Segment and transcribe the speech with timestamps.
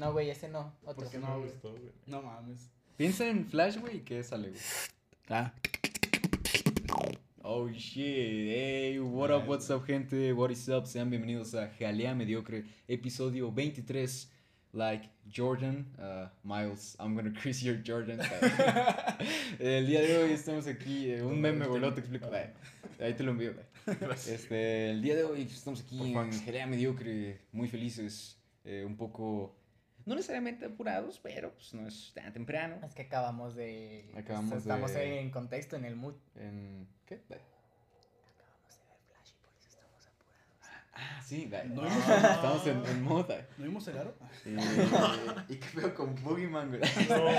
[0.00, 0.72] No, güey, ese no.
[0.86, 1.02] Otro.
[1.02, 1.50] ¿Por qué No no, me güey?
[1.52, 1.92] gustó, güey.
[2.06, 2.70] No mames.
[2.96, 4.62] Piensa en Flash, güey, y qué sale, güey.
[5.28, 5.52] Ah.
[7.42, 12.14] Oh shit, hey, what up, what's up, gente, what is up, sean bienvenidos a Jalea
[12.14, 14.30] Mediocre, episodio 23,
[14.72, 18.20] like Jordan, uh, Miles, I'm gonna crease your Jordan.
[19.58, 22.54] el día de hoy estamos aquí, eh, un meme, luego te explico, eh,
[23.00, 23.66] ahí te lo envío, güey.
[24.28, 26.40] Este, el día de hoy estamos aquí Por en.
[26.44, 29.59] Jalea Mediocre, muy felices, eh, un poco,
[30.10, 32.80] no necesariamente apurados, pero pues no es tan temprano.
[32.84, 34.12] Es que acabamos de.
[34.16, 36.16] Acabamos estamos de- en contexto, en el mood.
[36.34, 37.14] En, ¿Qué?
[37.14, 37.38] Acabamos
[38.76, 40.89] de ver Flash y por eso estamos apurados.
[41.00, 41.68] Ah, sí, güey.
[41.68, 43.48] No, estamos en, en moda.
[43.56, 44.14] ¿No vimos el aro?
[45.48, 46.80] ¿Y qué veo con Boogeyman, güey?
[47.08, 47.30] No.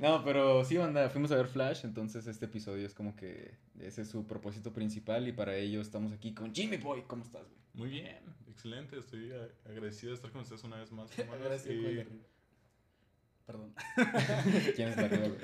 [0.00, 4.02] No, pero sí, banda, fuimos a ver Flash, entonces este episodio es como que ese
[4.02, 7.02] es su propósito principal y para ello estamos aquí con Jimmy Boy.
[7.06, 7.60] ¿Cómo estás, güey?
[7.74, 8.18] Muy bien,
[8.50, 8.98] excelente.
[8.98, 9.32] Estoy
[9.64, 11.10] agradecido de estar con ustedes una vez más.
[11.16, 12.06] de y.
[13.46, 13.74] Perdón.
[14.74, 15.38] ¿Quién es la arriba, güey?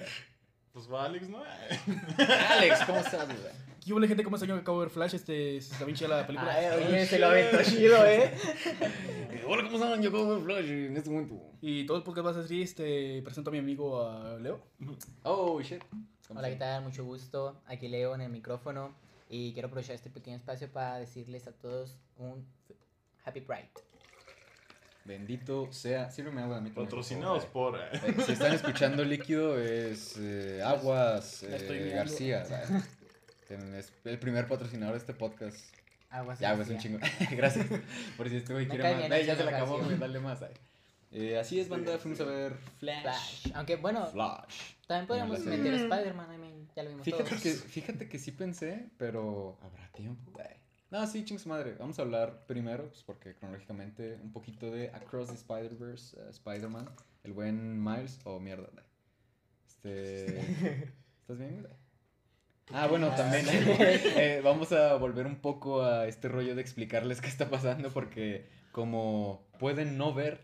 [0.76, 1.38] Pues va Alex, ¿no?
[2.50, 3.38] Alex, ¿cómo estás, güey?
[3.82, 4.22] ¿Qué hubo, gente?
[4.22, 4.46] ¿Cómo está?
[4.46, 5.14] Yo acabo de ver Flash.
[5.14, 6.52] Este, está bien chida la película.
[6.52, 8.30] Ay, Oh, oye, se lo aventó chido, eh.
[9.48, 10.02] Hola, ¿cómo están?
[10.02, 11.40] Yo acabo de ver Flash en este momento.
[11.62, 12.60] Y todo el podcast va a ser así.
[12.60, 14.60] Este, presento a mi amigo a Leo.
[15.22, 15.82] Oh, shit.
[16.28, 16.74] ¿Cómo Hola, ¿qué estás?
[16.76, 16.82] tal?
[16.84, 17.62] Mucho gusto.
[17.64, 18.94] Aquí Leo en el micrófono.
[19.30, 22.46] Y quiero aprovechar este pequeño espacio para decirles a todos un
[23.24, 23.70] Happy Pride.
[25.06, 26.10] Bendito sea.
[26.10, 27.76] Sírveme agua a mí por Patrocinados por.
[27.78, 28.14] eh, eh.
[28.26, 31.90] Si están escuchando líquido, es eh, Aguas Me eh.
[31.94, 32.42] García.
[33.48, 35.56] Es el primer patrocinador de este podcast.
[36.10, 36.98] Aguas Ya, güey, es un García.
[36.98, 37.06] chingo.
[37.36, 37.66] Gracias.
[38.16, 39.24] Por si este güey Me quiere más.
[39.26, 39.86] ya se le acabó, García.
[39.86, 40.40] güey, dale más.
[41.12, 41.96] Eh, así es, banda.
[41.98, 43.02] Fuimos a ver Flash.
[43.02, 43.52] Flash.
[43.54, 44.74] Aunque bueno, Flash.
[44.88, 46.34] también podríamos meter Spider-Man.
[46.34, 47.40] I mean, ya lo vimos Fíjate todos.
[47.40, 50.32] que, fíjate que sí pensé, pero habrá tiempo.
[50.90, 51.74] No, sí, ching su madre.
[51.78, 56.88] Vamos a hablar primero, pues porque cronológicamente, un poquito de Across the Spider-Verse, eh, Spider-Man,
[57.24, 58.68] el buen Miles, oh mierda.
[59.66, 60.38] Este.
[61.20, 61.72] ¿Estás bien, güey?
[62.72, 67.28] Ah, bueno, también eh, vamos a volver un poco a este rollo de explicarles qué
[67.28, 70.42] está pasando, porque como pueden no ver,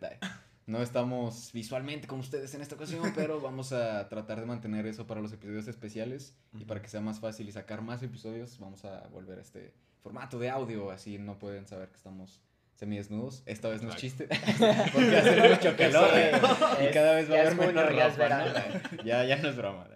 [0.67, 5.07] no estamos visualmente con ustedes en esta ocasión, pero vamos a tratar de mantener eso
[5.07, 8.85] para los episodios especiales y para que sea más fácil y sacar más episodios, vamos
[8.85, 12.43] a volver a este formato de audio, así no pueden saber que estamos
[12.75, 13.43] semidesnudos.
[13.47, 14.29] Esta vez no es chiste,
[14.93, 19.03] porque hace mucho calor Sí, y cada vez va a haber menos ropa.
[19.05, 19.87] Ya, ya no es broma.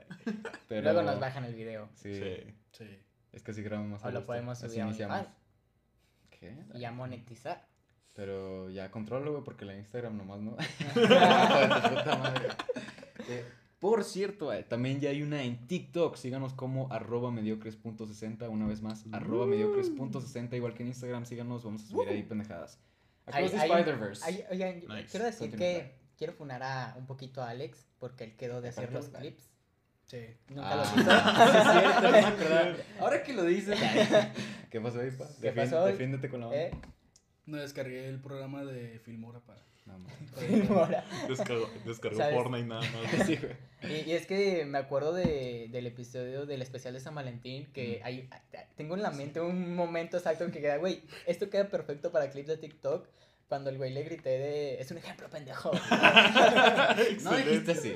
[0.69, 1.89] Pero, Luego nos bajan el video.
[1.95, 2.55] Sí, Sí.
[2.73, 2.99] Sí.
[3.33, 4.87] es que así grabamos más O a lo gusto, podemos así subir a.
[4.87, 5.29] OnlyFans.
[6.31, 6.57] ¿Qué?
[6.75, 7.67] Y a monetizar.
[8.15, 10.57] Pero ya controlo, güey, porque la Instagram nomás no.
[10.95, 12.49] Puta madre.
[13.79, 16.17] Por cierto, eh, también ya hay una en TikTok.
[16.17, 18.49] Síganos como arroba mediocres.60.
[18.49, 20.55] Una vez más, arroba mediocres.60.
[20.57, 21.63] Igual que en Instagram, síganos.
[21.65, 22.81] Vamos a subir ahí pendejadas.
[23.27, 24.47] Across the Spider-Verse.
[24.51, 25.09] Oigan, Nice.
[25.11, 25.59] quiero decir Continúa.
[25.59, 29.09] que quiero funar a un poquito a Alex porque él quedó de ¿De hacer los
[29.09, 29.51] clips.
[30.07, 30.21] Sí.
[30.49, 31.11] Nunca Ah, los sí, hizo.
[31.11, 32.77] es cierto, no.
[33.05, 33.79] Ahora que lo dices.
[34.71, 35.27] ¿Qué pasó ahí, pa?
[35.41, 35.51] ¿Qué?
[35.53, 36.59] Defiéndete con la mano.
[36.59, 36.71] ¿Eh?
[37.47, 39.61] No descargué el programa de Filmora para.
[41.29, 41.69] Descargó.
[42.33, 42.91] Fortnite nada más.
[43.27, 43.57] Sí, güey.
[43.83, 48.01] Y, y es que me acuerdo de, del episodio del especial de San Valentín que
[48.05, 48.29] hay,
[48.77, 52.31] tengo en la mente un momento exacto en que queda, güey, esto queda perfecto para
[52.31, 53.09] clips de TikTok.
[53.49, 55.71] Cuando el güey le grité de, es un ejemplo, pendejo.
[57.23, 57.95] No dijiste así.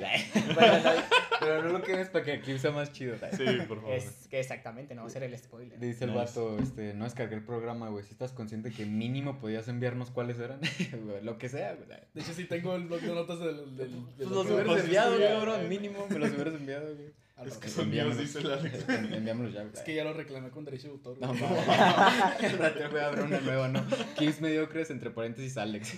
[0.53, 0.91] Bueno, no,
[1.39, 3.15] Pero no lo quemes para que el clip sea más chido.
[3.35, 3.93] Sí, por favor.
[3.93, 5.77] es que exactamente, no va a ser el spoiler.
[5.79, 6.23] Dice el Nice.
[6.25, 8.05] vato, este, no descargué el programa, güey.
[8.05, 10.59] Si estás consciente que mínimo podías enviarnos cuáles eran,
[11.03, 11.87] Güey, lo que sea, güey.
[12.13, 13.75] De hecho, sí tengo el blog de notas del.
[13.75, 15.67] del, del Pues los hubieras enviado, cabrón.
[15.69, 17.11] Mínimo me los hubieras enviado, güey.
[17.41, 17.73] Ah, Es no, que no.
[17.73, 18.89] son míos, dice el Alex.
[18.89, 19.63] En- Enviámoslos ya.
[19.73, 21.17] Es que ya lo reclamé con derecho de autor.
[21.19, 23.85] No, rato voy a abrir una nueva, ¿no?
[24.17, 25.93] Clips mediocres, entre paréntesis, Alex.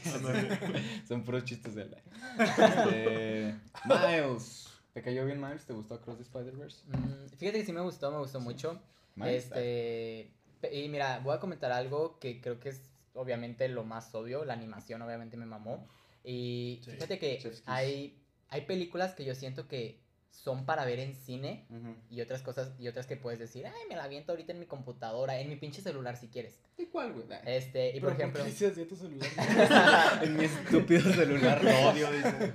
[1.08, 1.96] Son puros chistes de él.
[2.40, 3.56] Este,
[3.86, 4.70] Miles.
[4.94, 5.66] ¿Te cayó bien, Miles?
[5.66, 6.84] ¿Te gustó Across the Spider-Verse?
[6.88, 8.80] Mm, fíjate que sí me gustó, me gustó mucho.
[9.16, 9.46] Miles.
[9.46, 10.32] Este,
[10.72, 12.82] y mira, voy a comentar algo que creo que es
[13.16, 15.88] obviamente lo más obvio, la animación obviamente me mamó.
[16.24, 16.92] Y Sí.
[16.92, 18.18] fíjate que hay,
[18.50, 20.00] hay películas que yo siento que
[20.34, 21.66] son para ver en cine
[22.10, 24.66] y otras cosas y otras que puedes decir, ay, me la aviento ahorita en mi
[24.66, 26.60] computadora, en mi pinche celular si quieres.
[26.78, 27.26] ¿Y cuál, güey?
[27.46, 29.30] Este, y Pero por ejemplo, qué dices así a tu celular?
[30.24, 32.54] En mi estúpido celular lo odio, dice.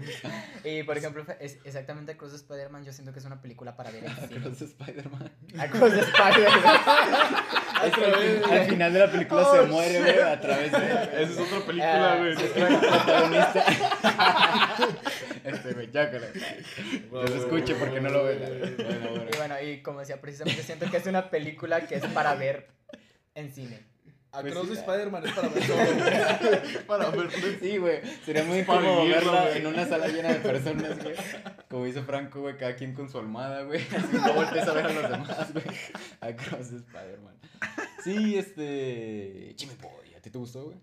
[0.64, 3.90] y por ejemplo, es exactamente Across the Spider-Man, yo siento que es una película para
[3.92, 4.36] ver en cine.
[4.40, 5.30] Across Spider-Man.
[5.58, 6.64] Across the Spider-Man.
[7.78, 10.78] Es que al, fin- al final de la película se muere, güey, a través de.
[10.78, 12.32] Esa es otra película, Ah, güey.
[12.32, 13.64] Es que el protagonista.
[15.48, 18.74] Este, güey, ya que se escuche porque no lo ve.
[18.76, 19.30] Bueno, bueno.
[19.32, 22.68] Y bueno, y como decía, precisamente siento que es una película que es para ver
[23.34, 23.88] en cine.
[24.30, 24.74] Pues Across sí.
[24.74, 25.82] the Spider-Man es para ver solo.
[26.86, 27.30] Para verlo.
[27.60, 28.00] Sí, güey.
[28.26, 31.14] Sería muy incómodo vivirlo, verla en una sala llena de personas, güey.
[31.70, 33.80] Como hizo Franco, güey, cada quien con su almohada, güey.
[33.96, 35.64] Así no voltees a ver a los demás, güey.
[36.20, 37.38] Across Spider-Man.
[38.04, 39.54] Sí, este.
[39.56, 40.78] Jimmy Boy, ¿a ti te gustó, güey?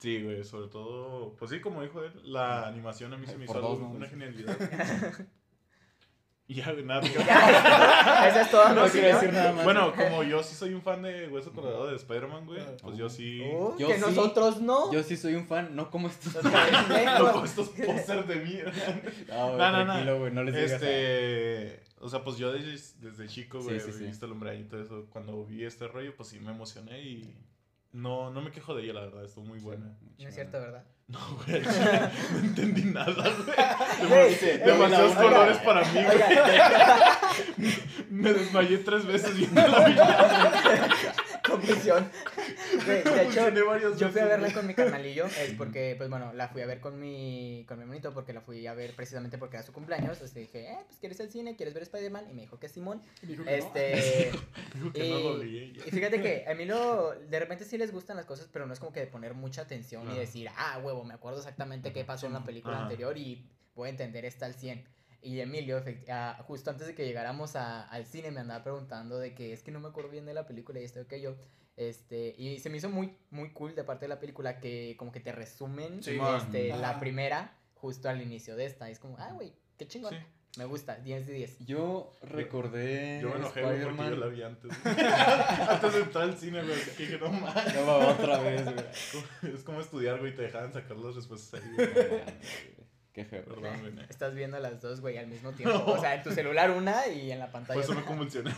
[0.00, 3.46] Sí, güey, sobre todo, pues sí, como dijo él, la animación a mí se me
[3.46, 3.94] Por hizo dos, algo- ¿no?
[3.96, 4.56] una genialidad.
[6.48, 7.00] Y ya, güey, nada.
[8.28, 9.62] Esa es toda No, sí, decir nada más.
[9.62, 13.08] Bueno, como yo sí soy un fan de Hueso Colorado de Spider-Man, güey, pues yo
[13.08, 13.40] sí...
[13.54, 14.00] Oh, Yo que sí.
[14.00, 14.92] nosotros no.
[14.92, 16.34] Yo sí soy un fan, no como estos.
[16.34, 16.50] Loco,
[16.88, 17.50] pendejos.
[17.50, 18.58] estos pósters de mí.
[19.28, 20.18] No, güey, No, no, no.
[20.18, 20.72] güey, no les digas.
[20.72, 24.02] Este, o sea, pues yo desde, desde chico, güey, sí, sí.
[24.06, 27.32] viste el hombre y todo eso, cuando vi este rollo, pues sí me emocioné y
[27.92, 29.96] no, no me quejo de ella, la verdad, estuvo muy buena.
[30.18, 30.84] No es cierto, ¿verdad?
[31.08, 31.60] No, güey,
[32.32, 34.08] no entendí nada, güey.
[34.08, 36.18] Güey, Dema- Demasiados colores para mí, güey.
[38.10, 40.88] Me desmayé tres veces viendo la vida.
[42.86, 46.62] de hecho, yo fui a verla con mi carnalillo, es porque, pues bueno, la fui
[46.62, 49.66] a ver con mi, con mi monito, porque la fui a ver precisamente porque era
[49.66, 50.12] su cumpleaños.
[50.12, 52.68] Entonces dije, eh, pues quieres ir al cine, quieres ver Spider-Man, y me dijo que
[52.68, 53.02] Simón.
[53.22, 53.56] Y me dijo que no.
[53.56, 54.30] Este.
[54.74, 55.72] No Y, lo leí.
[55.86, 58.72] y fíjate que a mí lo, de repente sí les gustan las cosas, pero no
[58.72, 62.04] es como que de poner mucha atención y decir, ah, huevo, me acuerdo exactamente qué
[62.04, 62.82] pasó en la película Ajá.
[62.84, 63.44] anterior y
[63.74, 64.84] voy a entender esta al 100.
[65.22, 69.18] Y Emilio, efect- ah, justo antes de que llegáramos a- al cine, me andaba preguntando
[69.18, 71.36] de que es que no me acuerdo bien de la película y esto que yo.
[71.76, 75.12] Este, y se me hizo muy, muy cool de parte de la película que como
[75.12, 76.18] que te resumen Sí.
[76.36, 78.88] este, la primera justo al inicio de esta.
[78.88, 80.12] Y es como, ah, güey, qué chingón.
[80.14, 80.18] Sí.
[80.58, 81.58] Me gusta, 10 de 10.
[81.60, 83.20] Yo recordé.
[83.22, 84.70] Yo me enojé, güey, porque yo la vi antes.
[85.70, 86.76] antes de entrar al cine, güey.
[86.96, 87.74] Que dije, no mames.
[87.76, 88.84] No, va, otra vez, güey.
[89.54, 91.88] Es como estudiar, güey, y te dejaban sacar las respuestas ahí, güey.
[93.12, 93.44] Qué feo.
[93.44, 94.06] Perdón, güey.
[94.08, 95.82] Estás viendo las dos, güey, al mismo tiempo.
[95.86, 97.74] O sea, en tu celular una y en la pantalla.
[97.74, 98.08] Por eso me otra.
[98.08, 98.50] convulsioné.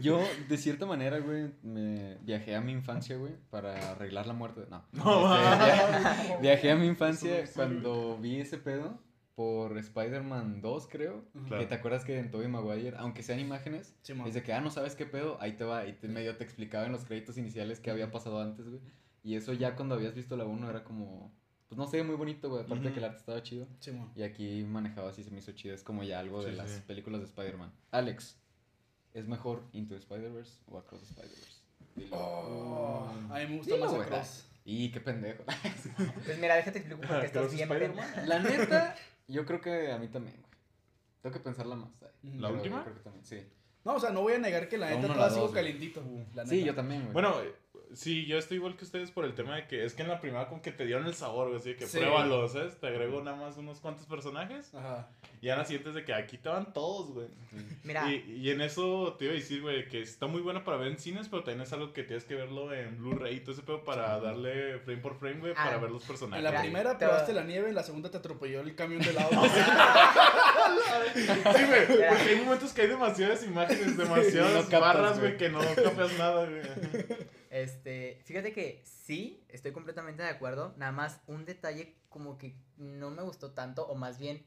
[0.00, 4.62] Yo, de cierta manera, güey, me viajé a mi infancia, güey, para arreglar la muerte.
[4.70, 4.84] No.
[4.92, 8.98] No, Este, viajé a mi infancia no cuando vi ese pedo
[9.34, 11.24] por Spider-Man 2, creo.
[11.48, 11.62] Claro.
[11.62, 14.28] Que te acuerdas que en Tobey Maguire, aunque sean imágenes, Simón.
[14.28, 15.86] es de que, ah, no sabes qué pedo, ahí te va.
[15.86, 18.80] Y te, medio te explicaba en los créditos iniciales qué había pasado antes, güey.
[19.22, 21.32] Y eso ya cuando habías visto la 1 era como,
[21.70, 22.64] pues no sé, muy bonito, güey.
[22.64, 23.66] Aparte de que el arte estaba chido.
[23.78, 24.10] Simón.
[24.16, 25.72] Y aquí manejaba así, se me hizo chido.
[25.72, 26.82] Es como ya algo de Sí, las sí.
[26.84, 27.72] películas de Spider-Man.
[27.92, 28.36] Alex,
[29.14, 31.60] ¿es mejor Into the Spider-Verse o Across the Spider-Verse?
[31.94, 32.16] Dilo.
[32.18, 34.06] Oh, a mí me gusta Dilo, más güey.
[34.06, 34.46] Across.
[34.64, 35.44] Y qué pendejo.
[36.24, 37.68] Pues mira, déjate explico por qué estás bien.
[38.26, 38.96] La neta,
[39.28, 40.50] yo creo que a mí también, güey.
[41.22, 41.90] Tengo que pensarla más.
[42.22, 42.76] ¿La Pero última?
[42.78, 43.42] yo creo que también, sí.
[43.84, 45.64] No, o sea, no voy a negar que la neta no la sigo dos, güey.
[45.64, 46.02] calientito.
[46.34, 47.12] la Sí, yo también, güey.
[47.12, 47.36] Bueno,
[47.94, 50.20] sí, yo estoy igual que ustedes por el tema de que es que en la
[50.20, 51.98] primera como que te dieron el sabor, güey, así de que Sí.
[51.98, 52.78] pruébalo, ¿sabes?
[52.78, 55.08] Te agrego nada más unos cuantos personajes Ajá.
[55.40, 57.26] y ahora sientes de que aquí te van todos, güey.
[57.84, 60.76] Mira, Y, y en eso te iba a decir, güey, que está muy bueno para
[60.76, 63.52] ver en cines, pero también es algo que tienes que verlo en Blu-ray y todo
[63.52, 65.64] ese pedo para darle frame por frame, güey, Ah.
[65.64, 66.42] para ver los En personajes.
[66.44, 69.02] la Mira, primera te probaste va- la nieve, en la segunda te atropelló el camión
[69.02, 69.30] de lado.
[71.14, 71.26] Sí,
[71.66, 75.36] güey, porque hay momentos que hay demasiadas imágenes, demasiadas No captas, barras, güey.
[75.36, 76.60] que no capas nada, güey.
[77.50, 80.74] Este, fíjate que sí, estoy completamente de acuerdo.
[80.78, 84.44] Nada más un detalle como que no me gustó tanto, o más bien,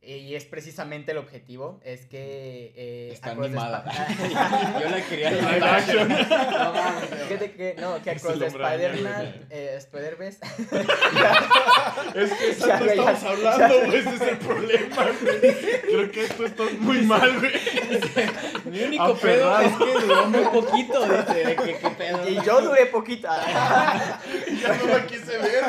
[0.00, 2.72] eh, y es precisamente el objetivo, es que...
[2.76, 3.84] Eh, Está animada.
[4.80, 6.08] Yo la quería action.
[6.28, 10.38] No mames, fíjate que, no, que Across the Spider-Man, eh, Spider-Verse,
[12.14, 12.92] Es que eso Ya, no ya.
[12.92, 15.40] estamos hablando, güey, ese es el problema, güey.
[15.82, 17.52] Creo que tú estás muy mal, güey.
[18.70, 22.28] Mi único pedo es que duró muy poquito, dice, de que qué pedo.
[22.28, 23.28] y yo duré poquito.
[24.62, 25.64] Ya no la quise ver.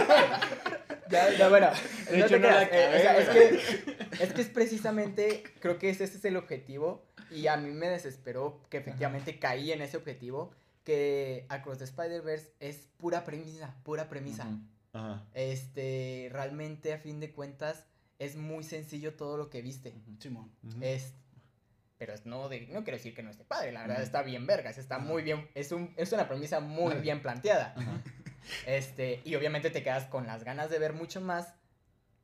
[1.09, 1.69] Ya, ya, bueno.
[2.09, 4.47] De no hecho, te no la eh, o sea, acabé, es, que, es que es
[4.47, 7.05] precisamente, creo que ese, ese es el objetivo.
[7.31, 10.51] Y a mí me desesperó que efectivamente caí en ese objetivo.
[10.83, 14.47] Que Across the Spider-Verse es pura premisa, pura premisa.
[14.93, 15.23] Ajá.
[15.33, 17.85] Este, realmente a fin de cuentas
[18.19, 19.93] es muy sencillo todo lo que viste.
[20.19, 20.51] Simón.
[20.81, 21.13] Es,
[21.99, 24.47] pero es no, de, no quiero decir que no esté padre, la verdad está bien
[24.47, 27.75] vergas, está muy bien, es, un, es una premisa muy bien planteada.
[28.65, 31.53] Este, y obviamente te quedas con las ganas de ver mucho más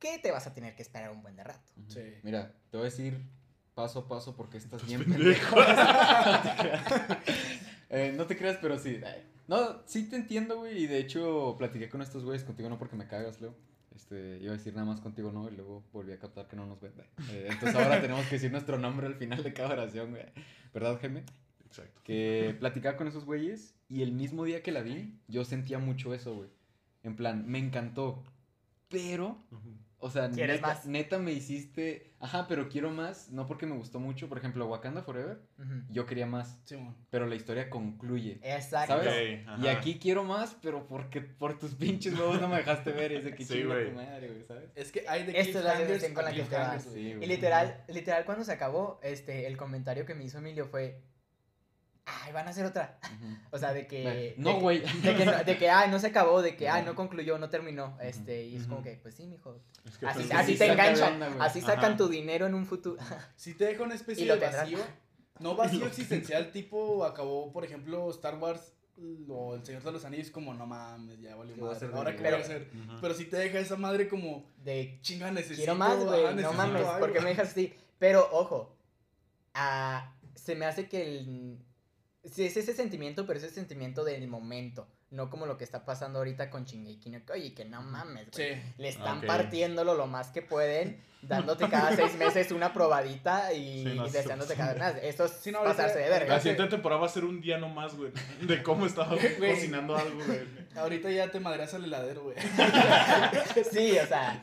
[0.00, 1.72] que te vas a tener que esperar un buen de rato.
[1.88, 2.14] Sí.
[2.22, 3.20] Mira, te voy a decir
[3.74, 5.54] paso a paso porque estás bien pendejo.
[5.54, 5.56] pendejo.
[6.26, 7.18] no, te creas.
[7.90, 9.00] Eh, no te creas, pero sí.
[9.46, 10.84] No, sí te entiendo, güey.
[10.84, 13.54] Y de hecho, platiqué con estos güeyes, contigo no porque me cagas, Leo.
[13.96, 16.66] Este, iba a decir nada más contigo no, y luego volví a captar que no
[16.66, 16.92] nos ven.
[17.30, 20.24] Eh, entonces ahora tenemos que decir nuestro nombre al final de cada oración, güey.
[20.74, 21.24] ¿Verdad, Jaime?
[21.64, 22.00] Exacto.
[22.04, 26.14] que platicaba con esos güeyes y el mismo día que la vi, yo sentía mucho
[26.14, 26.50] eso, güey.
[27.02, 28.22] En plan, me encantó,
[28.88, 29.38] pero.
[29.98, 30.86] O sea, ¿Quieres neta, más?
[30.86, 35.02] neta me hiciste, ajá, pero quiero más, no porque me gustó mucho, por ejemplo, Wakanda
[35.02, 35.82] Forever, Ujú.
[35.90, 36.94] yo quería más, Simón.
[37.10, 38.38] pero la historia concluye.
[38.42, 38.94] Exacto.
[38.94, 39.46] ¿Sabes?
[39.48, 43.12] Ok, Y aquí quiero más, pero porque por tus pinches huevos no me dejaste ver,
[43.12, 44.70] es de que Sí, chinga tu madre, güey, ¿sabes?
[44.74, 46.84] Es que hay de Esta es la con la que te vas.
[46.84, 51.00] Sí, Y literal, literal cuando se acabó, este, el comentario que me hizo Emilio fue,
[52.06, 52.98] ay, van a hacer otra.
[53.50, 54.34] O sea, de que...
[54.38, 54.78] No, que- güey.
[55.02, 57.48] De que, no, de que, ay, no se acabó, de que, ay, no concluyó, no
[57.48, 60.58] terminó, este, y es como que, pues sí, mijo, Es que así, pues, así sí
[60.58, 61.96] te enganchan, onda, así sacan Ajá.
[61.96, 62.96] tu dinero en un futuro.
[63.36, 64.64] Si te deja una especie Y lo de tendrán.
[64.64, 64.78] vacío,
[65.40, 68.72] no vacío existencial tipo acabó, por ejemplo, Star Wars
[69.28, 71.76] o El Señor de los Anillos como no mames, ya valió ¿Qué voy a madre.
[71.76, 72.30] hacer de Ahora vida?
[72.30, 72.70] voy a hacer.
[73.00, 75.56] Pero si te deja esa madre como De, chinga necesito.
[75.58, 76.98] quiero más, güey, no mames, algo.
[76.98, 77.74] ¿por qué me dejas así?
[77.98, 78.74] Pero, ojo,
[79.54, 81.58] ah, se me hace que el...
[82.32, 85.84] Sí, es ese sentimiento, pero es ese sentimiento del momento, no como lo que está
[85.84, 88.54] pasando ahorita con Shingeki no Kyojin, que no mames, güey.
[88.54, 88.62] Sí.
[88.78, 89.26] Le están Ok.
[89.26, 94.10] partiéndolo lo más que pueden, dándote cada seis meses una probadita y, Sí, no, y
[94.10, 94.58] sí, deseándote sí.
[94.58, 94.94] cada vez más.
[95.02, 96.40] Eso es Sí, no, pasarse de La verga.
[96.40, 98.10] siguiente temporada va a ser un día nomás, güey.
[98.42, 99.54] De cómo estaba Güey.
[99.54, 100.40] cocinando algo, güey.
[100.76, 102.36] Ahorita ya te madreas al heladero, güey.
[103.70, 104.42] Sí, o sea,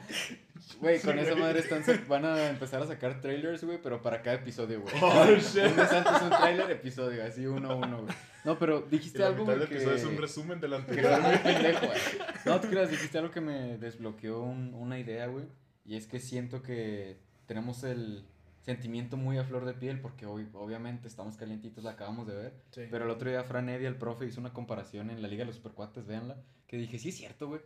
[0.83, 4.37] Güey, con esa madre están, van a empezar a sacar trailers, güey, pero para cada
[4.37, 4.93] episodio, güey.
[5.01, 5.63] Oh, shit.
[5.65, 8.15] Un mes antes un trailer, episodio, así uno a uno, güey.
[8.45, 10.21] No, pero Y dijiste la algo, mitad episodio es un que...
[10.21, 11.21] resumen del Que anterior.
[11.43, 11.99] pendejo, güey.
[12.45, 15.45] No te creas, dijiste algo que me desbloqueó un- una idea, güey.
[15.85, 18.25] Y es que siento que tenemos el
[18.61, 22.53] sentimiento muy a flor de piel, porque hoy, obviamente estamos calientitos, la acabamos de ver.
[22.71, 22.81] Sí.
[22.89, 25.47] Pero el otro día Fran Evia, el profe, hizo una comparación en la Liga de
[25.47, 26.37] los Supercuates, véanla,
[26.67, 27.61] que dije, sí es cierto, güey.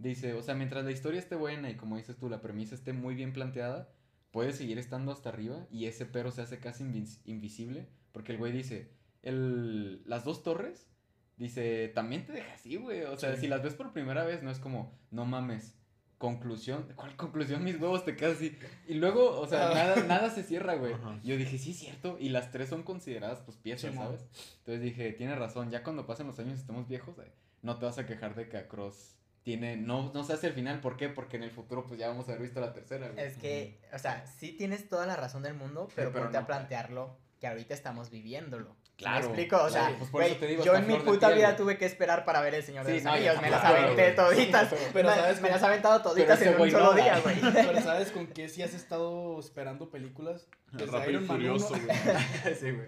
[0.00, 2.92] Dice, o sea, mientras la historia esté buena y como dices tú, la premisa esté
[2.94, 3.92] muy bien planteada,
[4.30, 8.38] puede seguir estando hasta arriba y ese pero se hace casi invis- invisible, porque el
[8.38, 8.90] güey dice,
[9.22, 10.88] el, las dos torres,
[11.36, 13.02] dice, también te deja así, güey.
[13.02, 13.42] O sea, Sí.
[13.42, 15.76] si las ves por primera vez, no es como, no mames.
[16.16, 17.64] Conclusión, ¿cuál conclusión?
[17.64, 18.54] Mis huevos te quedas así.
[18.86, 19.74] Y luego, o sea, Ah.
[19.74, 20.92] nada, nada se cierra, güey.
[20.92, 21.18] Ajá.
[21.24, 22.18] Yo dije, sí, es cierto.
[22.20, 23.94] Y las tres son consideradas, pues, piezas.
[23.94, 24.26] ¿sabes?
[24.58, 25.70] Entonces dije, tiene razón.
[25.70, 28.50] Ya cuando pasen los años y estemos viejos, eh, no te vas a quejar de
[28.50, 29.76] que Across tiene.
[29.76, 30.80] No, no se hace el final.
[30.80, 31.08] ¿Por qué?
[31.08, 33.24] Porque en el futuro, pues, ya vamos a haber visto la tercera, güey.
[33.24, 36.44] es que, o sea, sí tienes toda la razón del mundo, pero, pero ponte no.
[36.44, 38.76] a plantearlo que ahorita estamos viviéndolo.
[38.82, 39.56] ¿Sí Claro, ¿Me explico?
[39.56, 41.56] O sea, claro, pues por eso güey, te digo, yo en mi puta piel, vida
[41.56, 43.40] tuve que esperar para ver El Señor de Sí, los no, Anillos.
[43.40, 44.74] Me las aventé toditas.
[44.92, 47.40] Pero me, ¿sabes me las aventado toditas en un solo no, día, güey.
[47.40, 50.48] Pero ¿sabes con qué sí has estado esperando películas?
[50.72, 51.82] Desde Rápido y Iron Man furioso, 1.
[51.82, 52.54] güey.
[52.60, 52.86] sí, güey.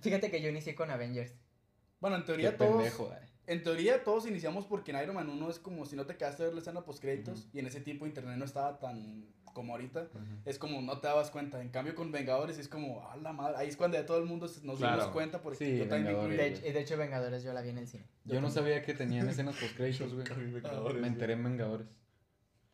[0.00, 1.32] Fíjate que yo inicié con Avengers.
[2.00, 2.74] Bueno, en Qué teoría todos...
[2.74, 3.29] pendejo, güey.
[3.50, 6.42] En teoría todos iniciamos porque en Iron Man 1 es como si no te quedaste
[6.42, 9.72] a ver la escena post créditos y en ese tipo internet no estaba tan como
[9.72, 10.06] ahorita.
[10.44, 11.60] Es como no te dabas cuenta.
[11.60, 14.24] En cambio con Vengadores es como, a la madre, ahí es cuando ya todo el
[14.26, 15.12] mundo nos dimos Claro.
[15.12, 16.62] cuenta porque Sí, yo también Vengadores.
[16.62, 18.04] De, de hecho, Vengadores yo la vi en el cine.
[18.24, 20.24] Yo no sabía que tenían escenas post créditos, güey.
[20.52, 21.88] Vengadores, Me enteré en Vengadores.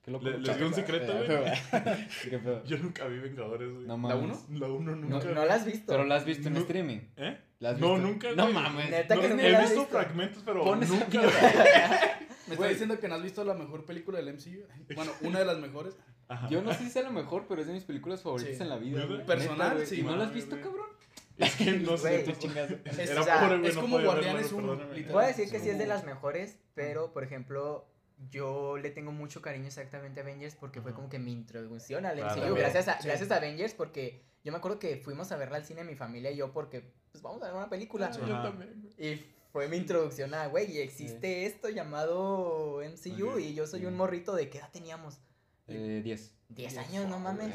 [0.02, 0.26] Qué loco.
[0.26, 2.62] Le- les digo un secreto, güey.
[2.66, 3.86] Yo nunca vi Vengadores, güey.
[3.86, 4.44] No ¿La mames.
[4.50, 4.58] uno?
[4.60, 5.24] La 1 No, nunca.
[5.32, 5.84] no la has visto.
[5.86, 6.60] Pero la has visto en No.
[6.60, 6.98] streaming.
[7.16, 7.38] ¿Eh?
[7.58, 8.06] ¿La has No, visto?
[8.08, 8.90] nunca, No mames.
[8.90, 9.86] Neta No, que he visto visto.
[9.86, 11.20] fragmentos, pero nunca.
[12.46, 12.70] Me está Güey.
[12.70, 14.66] diciendo que no has visto la mejor película del MCU.
[14.94, 15.96] Bueno, una de las mejores.
[16.28, 16.48] Ajá.
[16.48, 18.62] Yo no sé si sea la mejor, pero es de mis películas favoritas Sí.
[18.62, 19.06] en la vida.
[19.26, 20.86] Personal, Neta, sí, ¿Y no la has visto, cabrón?
[21.38, 22.24] Es que no sé.
[22.84, 23.68] Es, Era o sea, pobre, güey.
[23.70, 24.94] es no como Guardianes verlo, uno, perdóname.
[24.96, 25.14] literal.
[25.14, 27.86] Voy a decir que sí es de las mejores, pero por ejemplo,
[28.30, 32.18] yo le tengo mucho cariño exactamente a Avengers porque fue como que mi introducción al
[32.22, 32.54] Ah, MCU.
[32.54, 33.08] gracias, a, Sí.
[33.08, 36.30] gracias a Avengers porque yo me acuerdo que fuimos a verla al cine mi familia
[36.30, 38.12] y yo porque pues vamos a ver una película.
[38.12, 43.54] Sí, yo también, Y fue mi introducción a, güey, y existe esto llamado MCU y
[43.54, 43.86] yo soy Sí.
[43.86, 45.18] un morrito de qué edad teníamos.
[45.68, 46.32] Eh, 10.
[46.48, 46.76] 10 Diez.
[46.88, 47.54] años, no mames.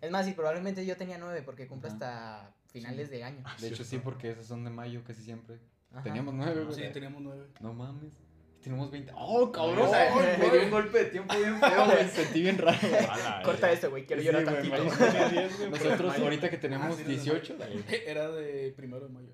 [0.00, 1.94] Es más, y probablemente yo tenía 9 porque cumplo Ajá.
[1.94, 3.42] hasta finales de año.
[3.60, 5.58] De hecho, sí, porque esas son de mayo casi siempre.
[5.92, 6.02] Ajá.
[6.04, 6.60] Teníamos 9, Ajá.
[6.70, 6.86] güey.
[6.86, 7.46] Sí, teníamos nueve.
[7.60, 8.12] No mames.
[8.62, 9.12] Tenemos 20.
[9.16, 9.86] ¡Oh, cabrón!
[9.86, 12.08] O sea, Ay, me dio un golpe de tiempo bien feo, güey.
[12.08, 12.78] Sentí bien raro.
[13.10, 13.74] Ala, Corta eh.
[13.74, 14.76] esto, güey, quiero Sí, llorar güey, tantito.
[14.84, 17.56] mayo tenía 10, güey, Nosotros, ahorita que tenemos Ah, sí, eres de 18.
[17.58, 17.74] mayo.
[17.82, 18.10] dale.
[18.10, 19.32] Era de primero de mayo.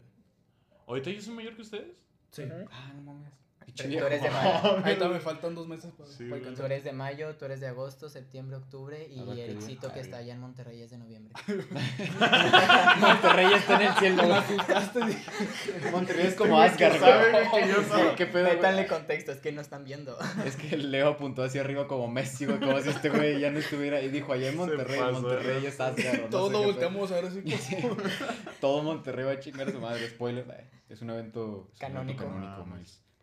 [0.86, 1.96] ¿Ahorita yo soy mayor que ustedes?
[2.30, 2.42] Sí.
[2.70, 3.32] Ah, no mames.
[3.66, 4.50] Pinche Tú eres de mayo.
[4.62, 6.54] Ahorita me faltan dos meses para, Sí, para.
[6.54, 9.92] Tú eres de mayo, tú eres de agosto, septiembre, octubre y ver, ¿qué el éxito
[9.92, 11.34] que está allá en Monterrey es de noviembre.
[13.00, 14.22] Monterrey está en el cielo.
[14.26, 15.00] Me asustaste.
[15.90, 18.14] Monterrey es como Asgard, que yo Sí, sé.
[18.16, 18.44] ¿Qué pedo?
[18.44, 20.16] Métanle contexto, es que no están viendo.
[20.44, 23.58] Es que Leo apuntó hacia arriba como Messi, güey, como si este güey ya no
[23.58, 24.00] estuviera.
[24.00, 26.20] Y dijo, allá en Monterrey, pasó, Monterrey es Asgard.
[26.30, 26.62] no pedo.
[26.62, 27.96] volteamos a ver así como...
[28.60, 30.08] Todo Monterrey va a chingar a su madre.
[30.08, 32.24] Spoiler, eh, es un evento es un evento Canónico.
[32.24, 32.64] canónico, Ah.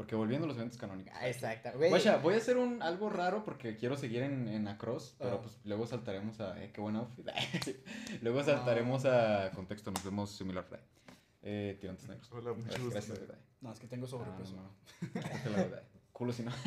[0.04, 1.14] Porque volviendo a los eventos canónicos.
[1.16, 1.70] Ah, Exacto.
[1.78, 5.36] Güey, Guacha, voy a hacer un algo raro porque quiero seguir en, en Across, pero
[5.38, 5.42] Ah.
[5.42, 6.62] pues luego saltaremos a.
[6.62, 7.26] Eh, qué buen outfit.
[8.22, 10.66] luego saltaremos a contexto, nos vemos similar.
[11.42, 12.30] Eh, tirantes negros.
[12.34, 12.82] Hola, mucho Gracias,
[13.18, 13.26] gusto.
[13.28, 13.38] gracias.
[13.62, 14.56] No, es que tengo Ah, sobrepeso.
[14.58, 15.78] no, no.
[16.12, 16.52] Culo si no.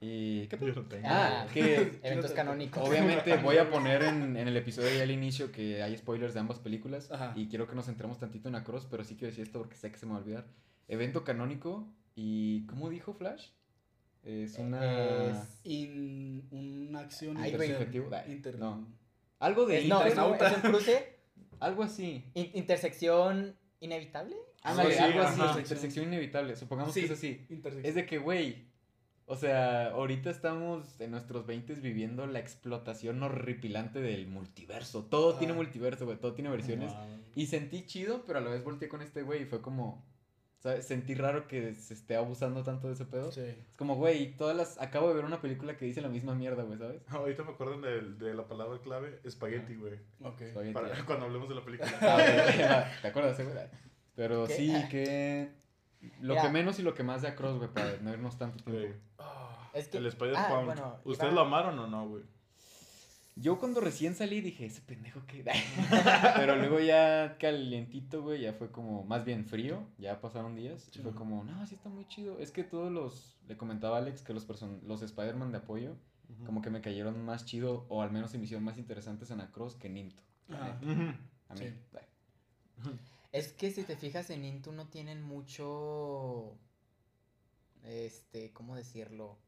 [0.00, 0.48] Y...
[0.48, 0.82] ¿Qué Yo pedo?
[0.82, 1.06] no tengo.
[1.08, 2.86] Ah, que Eventos canónicos.
[2.88, 6.40] obviamente voy a poner en, en el episodio y al inicio que hay spoilers de
[6.40, 7.10] ambas películas.
[7.12, 7.32] Ajá.
[7.36, 9.92] Y quiero que nos centremos tantito en Across, pero sí quiero decir esto porque sé
[9.92, 10.46] que se me va a olvidar.
[10.88, 12.66] Evento canónico y...
[12.66, 13.48] ¿Cómo dijo Flash?
[14.22, 15.30] Es una...
[15.30, 18.86] Es- In- una acción inter- No.
[19.38, 19.84] Algo de...
[19.86, 20.36] No, es un,
[20.70, 21.18] cruce.
[21.60, 22.24] Algo así.
[22.34, 24.36] in- intersección inevitable.
[24.62, 25.60] Ándale, sí, algo así, ajá.
[25.60, 26.56] intersección inevitable.
[26.56, 27.46] Supongamos Sí, que es así.
[27.82, 28.64] Es de que, güey,
[29.26, 35.04] o sea, ahorita estamos en nuestros 20 viviendo la explotación horripilante del multiverso.
[35.04, 35.38] Todo Ah.
[35.38, 36.92] tiene multiverso, güey, todo tiene versiones.
[36.94, 37.02] Wow.
[37.34, 40.02] Y sentí chido, pero a la vez volteé con este güey y fue como,
[40.64, 40.84] ¿sabes?
[40.86, 43.30] Sentí raro que se esté abusando tanto de ese pedo.
[43.30, 43.42] Sí.
[43.42, 44.80] Es como, güey, todas las...
[44.80, 47.02] Acabo de ver una película que dice la misma mierda, güey, ¿sabes?
[47.08, 50.00] Ahorita me acuerdan de, de la palabra clave, espagueti, güey.
[50.22, 50.40] Ok.
[50.40, 50.72] Espagueti.
[50.74, 51.92] Para cuando hablemos de la película.
[52.00, 53.56] Ah, ¿Te acuerdas, eh, güey?
[54.16, 54.54] Pero ¿Qué?
[54.54, 55.52] sí, que...
[56.20, 56.42] Lo Mira.
[56.42, 58.80] que menos y lo que más de Across, güey, para no irnos tanto tiempo.
[58.80, 59.98] Güey, Ah, Es que.
[59.98, 60.64] El Spider ah, Punk.
[60.66, 62.22] bueno, ¿Ustedes iba- lo amaron o no, güey?
[63.36, 65.44] Yo cuando recién salí dije, ese pendejo que...
[66.36, 70.88] Pero luego ya calientito, güey, ya fue como, más bien frío, ya pasaron días.
[70.94, 72.38] Y fue como, no, sí está muy chido.
[72.38, 75.96] Es que todos los, le comentaba a Alex que los, person los Spider-Man de apoyo,
[76.46, 79.40] como que me cayeron más chido, o al menos se me hicieron más interesantes en
[79.40, 80.22] Across que en Into.
[80.48, 80.78] la Ajá.
[80.80, 80.92] neta.
[80.92, 81.18] Ujú.
[81.48, 81.74] A mí, Sí.
[83.32, 86.56] Es que si te fijas en Into no tienen mucho.
[87.82, 89.38] Este, ¿cómo decirlo?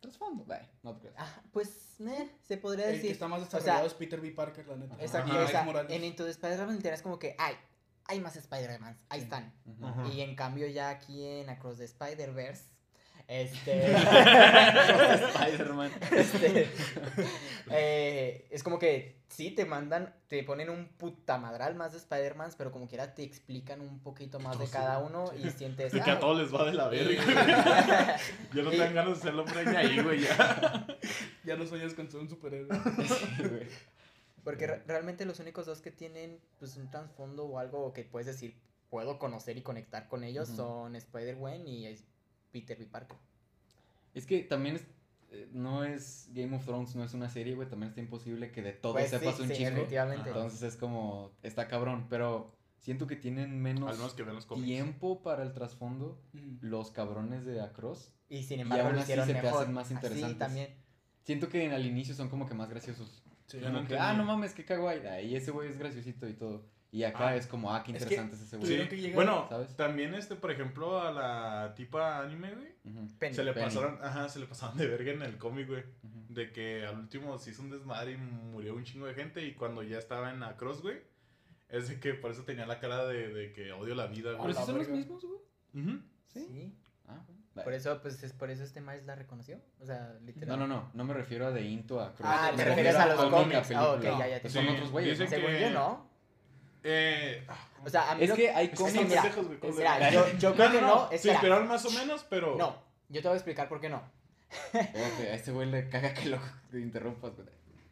[0.00, 0.68] Trasfondo, bye.
[0.82, 1.14] No te creas.
[1.18, 3.12] Ah, pues, eh, se podría El que decir.
[3.12, 4.30] está más o desarrollado sea, es Peter B.
[4.30, 4.96] Parker, la neta.
[5.00, 5.90] Exacto, o sea, Morales.
[5.96, 7.54] en Into the Spider-Man literal es como que hay,
[8.04, 9.24] hay más Spider-Man, ahí Sí.
[9.24, 9.52] están.
[9.82, 10.06] Ajá.
[10.08, 12.64] Y en cambio ya aquí en Across the Spider-Verse,
[13.28, 13.92] este,
[15.34, 15.90] Spider-Man.
[16.16, 16.68] este,
[17.70, 22.72] eh, es como que sí te mandan, te ponen un putamadral más de Spider-Man, pero
[22.72, 24.72] como quiera te explican un poquito más de sí.
[24.72, 25.92] cada uno y sientes...
[25.92, 28.16] De que a ah, todos les va de la y- verga.
[28.54, 30.86] Yo no Y- tengo ganas de ser el hombre ahí, güey, ya.
[31.44, 32.68] Ya no sueñas con ser un superhéroe.
[33.06, 33.66] Sí, güey.
[34.44, 38.26] Porque re- realmente los únicos dos que tienen pues un trasfondo o algo que puedes
[38.26, 38.54] decir
[38.90, 41.86] puedo conocer y conectar con ellos son Spider-Gwen y
[42.50, 42.86] Peter B.
[42.86, 43.16] Parker.
[44.14, 44.86] Es que también es,
[45.30, 47.68] eh, no es Game of Thrones, no es una serie, güey.
[47.68, 49.70] También está imposible que de todo Pues sepas sí, un sí, chingo.
[49.70, 50.28] efectivamente.
[50.28, 55.22] Entonces es como, está cabrón, pero siento que tienen menos, Al menos que los tiempo
[55.22, 56.20] para el trasfondo
[56.60, 58.12] los cabrones de Across.
[58.30, 59.62] Y sin embargo aún lo así se te mejor.
[59.62, 60.38] hacen más Así interesantes.
[60.38, 60.74] también.
[61.24, 63.22] Siento que en- al inicio son como que más graciosos.
[63.46, 63.58] Sí.
[63.60, 65.06] No que, ah, no mames, qué kawaii.
[65.06, 66.66] Ahí ese güey es graciosito y todo.
[66.90, 68.88] Y acá Ah, es como, ah, qué es que interesante es ese güey.
[68.88, 69.12] Sí.
[69.12, 69.76] Bueno, ¿sabes?
[69.76, 72.72] también este, por ejemplo, a la tipa anime, güey.
[73.18, 73.34] Penny.
[73.34, 73.66] Se le Penny.
[73.66, 75.84] pasaron, ajá, se le pasaron de verga en el cómic, güey.
[76.30, 79.44] De que al último se hizo un desmadre y murió un chingo de gente.
[79.44, 80.96] Y cuando ya estaba en la cross, güey,
[81.68, 84.38] es de que por eso tenía la cara de, de que odio la vida, Pero
[84.44, 84.54] güey.
[84.54, 85.38] si la son los mismos, güey.
[86.32, 86.46] Sí.
[86.50, 86.74] ¿Sí?
[87.06, 87.38] Ah, bueno.
[87.64, 89.60] Por eso, pues, es por eso este Miles la reconoció.
[89.80, 90.58] O sea, literal.
[90.58, 92.30] No, no, no, no me refiero a de Into a Cross.
[92.32, 93.70] Ah, me refieres a los cómic, cómics.
[93.72, 95.18] Ah, ok, ya, ya te Son otros güeyes.
[95.18, 96.07] Según que- yo, no.
[96.84, 97.46] Eh,
[97.84, 98.94] O sea, a mí Es lo- que hay cómics.
[99.08, 101.08] mira, pendejos, güey, ¿cómo se yo, yo creo que no.
[101.08, 101.34] Se Espera.
[101.34, 102.56] esperaron más o menos, pero.
[102.56, 102.76] No,
[103.08, 104.02] yo te voy a explicar por qué no.
[104.72, 106.38] Espérate, a este güey le caga que lo
[106.72, 107.48] interrumpas, güey.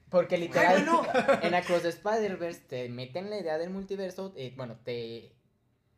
[0.09, 0.87] Porque literal,
[1.43, 5.35] en Across the Spider-Verse te meten la idea del multiverso, eh, bueno, te,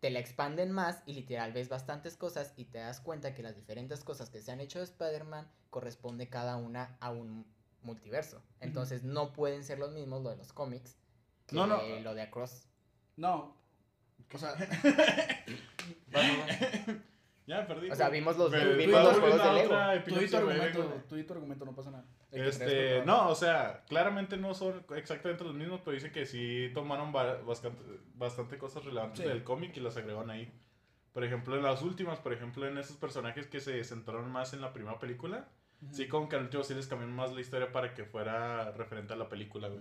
[0.01, 3.55] te la expanden más y literal ves bastantes cosas y te das cuenta que las
[3.55, 7.46] diferentes cosas que se han hecho de Spider-Man corresponde cada una a un
[7.83, 8.42] multiverso.
[8.61, 10.96] Entonces no pueden ser los mismos lo de los cómics
[11.46, 11.81] que No, no.
[12.01, 12.64] lo de Across.
[13.18, 13.54] No.
[14.33, 14.54] O sea,
[17.46, 17.90] Ya perdí.
[17.90, 19.74] O sea, vimos los, Pero vimos los juegos de Lego.
[20.07, 22.04] tú di tu argumento, tú di tu argumento, no pasa nada.
[22.31, 26.70] El Este, no, o sea, claramente no son exactamente los mismos, pero dice que sí
[26.74, 27.81] tomaron ba- bastante,
[28.14, 29.28] bastante cosas relevantes Sí.
[29.28, 30.52] del cómic y las agregaron ahí.
[31.14, 34.61] Por ejemplo, en las últimas, por ejemplo, en esos personajes que se centraron más en
[34.61, 35.48] la primera película,
[35.90, 39.14] sí como que al último sí les cambiaron más la historia para que fuera referente
[39.14, 39.81] a la película, güey.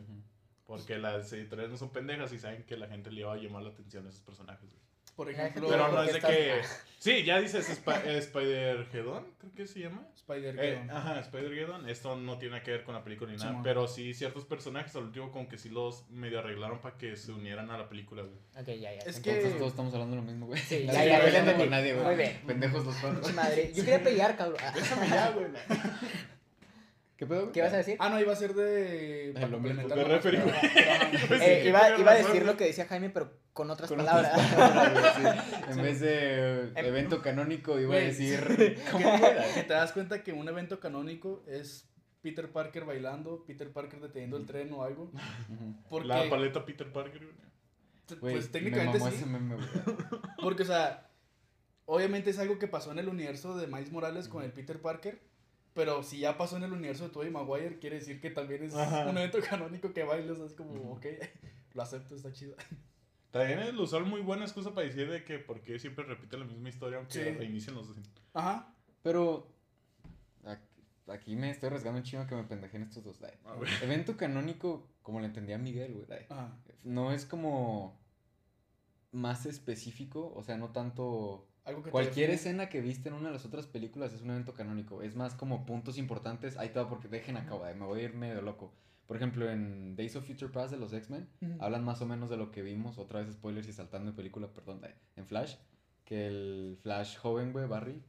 [0.68, 3.64] Porque las editoriales no son pendejas y saben que la gente le iba a llamar
[3.64, 4.86] la atención a esos personajes, güey.
[5.16, 6.62] Por ejemplo, Pero no es de que...
[7.00, 10.06] Sí, ya dices Sp- Spider-Geddon, creo que se llama.
[10.16, 13.64] Spider Eh, ajá, Spider-Geddon, esto no tiene que ver con la película ni nada, Simón.
[13.64, 17.32] pero sí ciertos personajes al último como que sí los medio arreglaron para que se
[17.32, 18.36] unieran a la película, güey.
[18.62, 19.00] Ok, ya, ya.
[19.00, 20.62] Es entonces- que- todos estamos hablando de lo mismo, güey.
[20.62, 22.06] Sí, ya, Nadie ya, ya peleando con nadie, güey.
[22.06, 22.42] Muy bien.
[22.46, 22.96] Pendejos los.
[22.96, 24.60] Pinche madre, yo quería pelear, cabrón.
[24.76, 25.48] Déjame ya, güey.
[27.18, 27.52] ¿Qué pedo?
[27.52, 27.98] vas a decir?
[28.00, 29.32] Ah, no, iba a ser de.
[29.34, 30.38] para complementar güey.
[30.38, 30.60] ajá.
[31.28, 34.34] Pues sí, Eh, iba, a decir lo que decía Jaime, pero con otras Con palabras.
[34.34, 35.62] otras palabras, güey, sí.
[35.72, 38.78] En vez de Em- evento canónico, iba a decir.
[38.92, 39.44] ¿Cómo era?
[39.56, 41.90] Que te das cuenta que un evento canónico es
[42.22, 45.12] Peter Parker bailando, Peter Parker deteniendo el tren o algo.
[45.90, 47.48] Porque, La paleta Peter Parker, güey.
[48.20, 49.18] Pues me técnicamente mamó sí.
[49.18, 49.68] ese meme, güey.
[50.42, 51.10] Porque, o sea,
[51.86, 55.20] obviamente es algo que pasó en el universo de Miles Morales con el Peter Parker.
[55.78, 58.74] Pero si ya pasó en el universo de Tobey Maguire, quiere decir que también es
[58.74, 59.08] Ajá.
[59.08, 61.06] un evento canónico que bailes, es como, ok,
[61.76, 62.56] lo acepto, está chido.
[63.32, 66.46] También el usar muy buena excusa para decir de que por qué siempre repite la
[66.46, 67.20] misma historia aunque Sí.
[67.24, 67.94] reinicien los...
[68.34, 68.74] Ajá.
[69.04, 69.54] Pero.
[70.46, 70.66] Aquí,
[71.08, 73.20] aquí me estoy arriesgando un chingo que me pendejen estos dos.
[73.20, 73.34] dai.
[73.46, 73.70] A ver.
[73.84, 76.08] Evento canónico, como le entendía Miguel, güey.
[76.84, 78.00] No es como.
[79.12, 81.47] Más específico, o sea, no tanto.
[81.68, 84.32] Algo que te Cualquier escena que viste en una de las otras películas es un
[84.32, 85.02] evento canónico.
[85.04, 86.58] Es más como puntos importantes.
[86.58, 88.72] Ahí todo porque dejen acá, güey, me voy a ir medio loco.
[89.06, 91.28] Por ejemplo, en Days of Future Past de los X-Men,
[91.60, 94.48] hablan más o menos de lo que vimos, otra vez spoilers y saltando de película,
[94.54, 95.56] perdón, de- en Flash,
[96.04, 98.02] que el Flash joven, güey, Barry,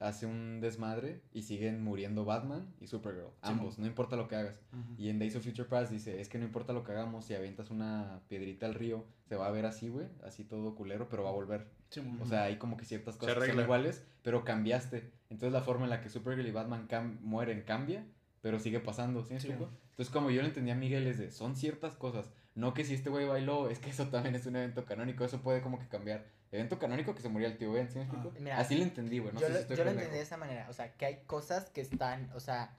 [0.00, 3.28] hace un desmadre y siguen muriendo Batman y Supergirl.
[3.42, 4.60] Ambos, no importa lo que hagas.
[4.98, 7.34] Y en Days of Future Past dice, es que no importa lo que hagamos, si
[7.34, 11.22] avientas una piedrita al río, se va a ver así, güey, así todo culero, pero
[11.24, 11.66] va a volver.
[11.90, 12.20] Simón.
[12.22, 15.10] O sea, hay como que ciertas cosas que son iguales, pero cambiaste.
[15.28, 18.04] Entonces la forma en la que Supergirl y Batman cam- mueren cambia,
[18.40, 19.48] pero sigue pasando, ¿sí me Sí.
[19.48, 19.70] explico?
[19.90, 22.30] Entonces como yo le entendía a Miguel es de, son ciertas cosas.
[22.54, 25.40] No que si este güey bailó, es que eso también es un evento canónico, eso
[25.40, 26.24] puede como que cambiar.
[26.52, 28.32] Evento canónico que se murió el tío Ben, ¿sí me explico?
[28.40, 30.20] Mira, Así le entendí, güey, no yo sé lo, si estoy yo lo entendí de
[30.22, 32.76] esa manera, o sea, que hay cosas que están, o sea,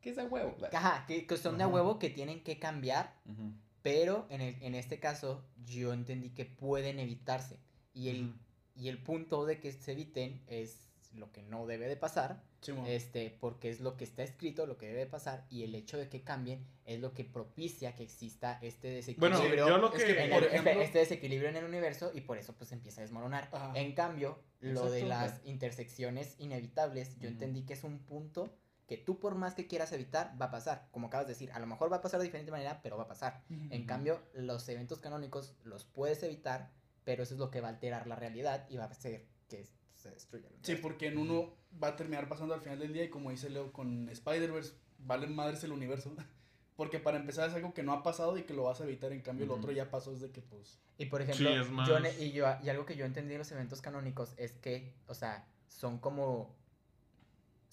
[0.00, 0.54] ¿Qué es a huevo?
[0.72, 3.52] ajá, que, que son de a huevo que tienen que cambiar, Ujú.
[3.84, 7.58] Pero en, el, en este caso yo entendí que pueden evitarse.
[7.92, 8.32] Y el,
[8.74, 12.42] y el punto de que se eviten es lo que no debe de pasar,
[12.86, 15.98] este, porque es lo que está escrito, lo que debe de pasar, y el hecho
[15.98, 19.68] de que cambien es lo que propicia que exista este Bueno, desequilibrio.
[19.68, 20.14] yo lo es que...
[20.14, 22.72] que, en por el- espe- ejemplo- este desequilibrio en el universo y por eso pues
[22.72, 23.50] empieza a desmoronar.
[23.52, 23.78] Ajá.
[23.78, 28.50] En cambio, lo de las intersecciones inevitables, yo entendí que es un punto
[28.86, 30.88] que tú por más que quieras evitar, va a pasar.
[30.92, 33.04] Como acabas de decir, a lo mejor va a pasar de diferente manera, pero va
[33.04, 33.42] a pasar.
[33.50, 33.66] Ujú.
[33.70, 36.70] En cambio, los eventos canónicos los puedes evitar,
[37.04, 39.66] pero eso es lo que va a alterar la realidad y va a hacer que
[39.94, 40.48] se destruya.
[40.48, 43.30] el Sí, porque en uno va a terminar pasando al final del día y como
[43.30, 46.14] dice Leo con Spider-Verse, valen madres el universo.
[46.76, 49.12] Porque para empezar es algo que no ha pasado y que lo vas a evitar,
[49.12, 49.54] en cambio Ujú.
[49.54, 50.80] el otro ya pasó desde que pues...
[50.98, 53.38] Y por ejemplo, Sí, es más- yo, y, yo, y algo que yo entendí de
[53.38, 56.52] los eventos canónicos es que, o sea, son como.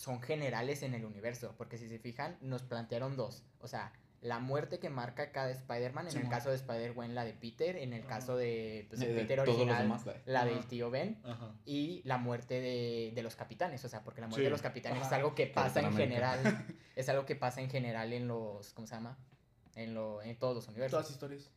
[0.01, 1.53] Son generales en el universo.
[1.59, 3.43] Porque si se fijan, nos plantearon dos.
[3.59, 6.07] O sea, la muerte que marca cada Spider-Man.
[6.07, 7.75] En el caso de Spider-Gwen, la de Peter.
[7.75, 8.09] En el Ajá.
[8.09, 11.19] caso de, pues, el de Peter todos los original, demás, la del tío Ben.
[11.23, 11.53] Ajá.
[11.65, 13.85] Y la muerte de, de los capitanes.
[13.85, 14.45] O sea, porque la muerte Sí.
[14.45, 16.39] de los capitanes es algo que pasa en general.
[16.95, 18.73] es algo que pasa en general en los.
[18.73, 19.19] ¿Cómo se llama?
[19.75, 20.91] En, lo, en todos los universos.
[20.99, 21.51] Todas historias.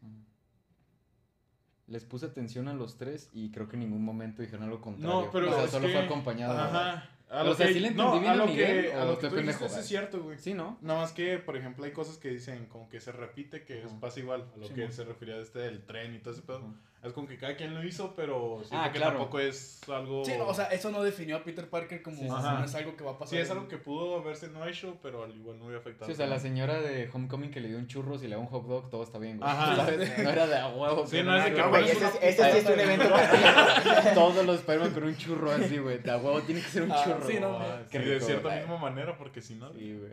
[1.86, 5.22] Les puse atención a los tres y creo que en ningún momento dijeron algo contrario.
[5.26, 6.58] No, pero o sea, solo que- fue acompañado.
[6.58, 7.10] Ajá.
[7.34, 9.04] A O lo sea, que, ¿sí le no, bien a a lo Miguel que, a
[9.04, 10.38] lo que tú dijiste es cierto, güey.
[10.38, 10.78] Sí, ¿no?
[10.80, 13.86] Nada más que, por ejemplo, hay cosas que dicen como que se repite, que es,
[13.86, 14.00] Ajá.
[14.00, 14.92] pasa igual a lo Sí, que mo.
[14.92, 16.58] se refería a este del tren y todo ese pedo.
[16.58, 16.74] Ajá.
[17.04, 19.18] Es como que cada quien lo hizo, pero siento Ah, que claro.
[19.18, 20.24] tampoco es algo...
[20.24, 22.74] Sí, no, o sea, eso no definió a Peter Parker como Sí, sí, no es
[22.74, 23.28] algo que va a pasar.
[23.28, 26.06] Sí, es algo que pudo haberse no hecho, pero al igual no hubiera afectado.
[26.06, 28.40] Sí, o sea, la señora de Homecoming que le dio un churros y le dio
[28.40, 29.50] un hot dog, todo está bien, güey.
[29.50, 29.76] Ajá.
[29.76, 30.18] ¿Sabes?
[30.18, 31.06] No era de a huevo.
[31.06, 31.82] Sí, no es de que No, güey.
[31.82, 33.04] güey, es ese, ese sí es un evento.
[34.14, 35.98] Todos los Spider-Man con un churro así, güey.
[35.98, 37.26] De a huevo tiene que ser un Ah, churro.
[37.26, 39.72] sí, no, Ah, sí, de cierta misma manera, porque si no...
[39.74, 40.12] Sí, güey.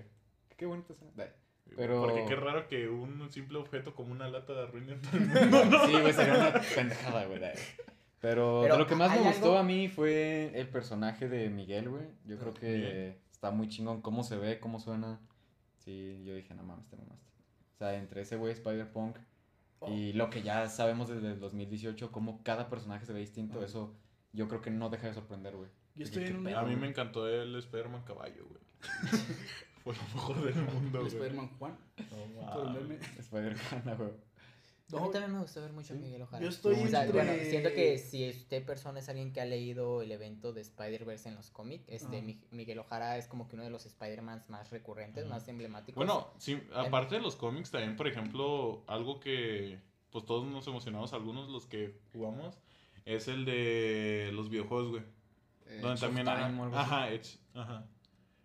[0.58, 1.12] Qué bonita escena.
[1.76, 5.22] Pero- Porque qué raro que un simple objeto como una lata de arruine todo el
[5.52, 5.78] mundo.
[5.86, 7.40] Sí, güey, sería una pendejada, güey.
[8.20, 11.28] Pero, Pero de lo que más me hay gustó algo- a mí fue el personaje
[11.28, 12.04] de Miguel, güey.
[12.26, 13.18] Yo creo que Bien.
[13.32, 15.20] está muy chingón cómo se ve, cómo suena.
[15.80, 17.26] Sí, yo dije, no mames, te mamaste.
[17.74, 19.18] O sea, entre ese güey Spider-Punk
[19.88, 23.66] y lo que ya sabemos desde el 2018, cómo cada personaje se ve distinto, Ajá.
[23.66, 23.96] eso
[24.34, 25.70] yo creo que no deja de sorprender, güey.
[25.96, 26.48] Yo estoy ¿qué en un...
[26.54, 28.62] A mí me encantó el Spider-Man caballo, güey.
[29.84, 31.08] Fue lo mejor del mundo.
[31.08, 31.78] Spider-Man Juan.
[32.36, 32.78] No.
[33.20, 34.10] Spider-Man, güey.
[34.10, 35.98] A mí No, también me gustó ver mucho a.
[35.98, 36.44] Miguel Ojara.
[36.44, 39.46] Yo estoy O sea, entre- bueno, siento que si usted persona es alguien que ha
[39.46, 42.22] leído el evento de Spider-Verse en los cómics, este.
[42.22, 45.96] Mi- Miguel Ojara es como que uno de los Spider-Mans más recurrentes, más emblemáticos.
[45.96, 49.80] Bueno, sí, aparte de los cómics, también, por ejemplo, algo que
[50.12, 52.58] pues todos nos emocionamos, algunos los que jugamos,
[53.06, 55.04] es el de los videojuegos, güey.
[55.68, 56.82] Eh, donde Edge también Time era-.
[56.82, 57.86] Ajá, Edge, ajá.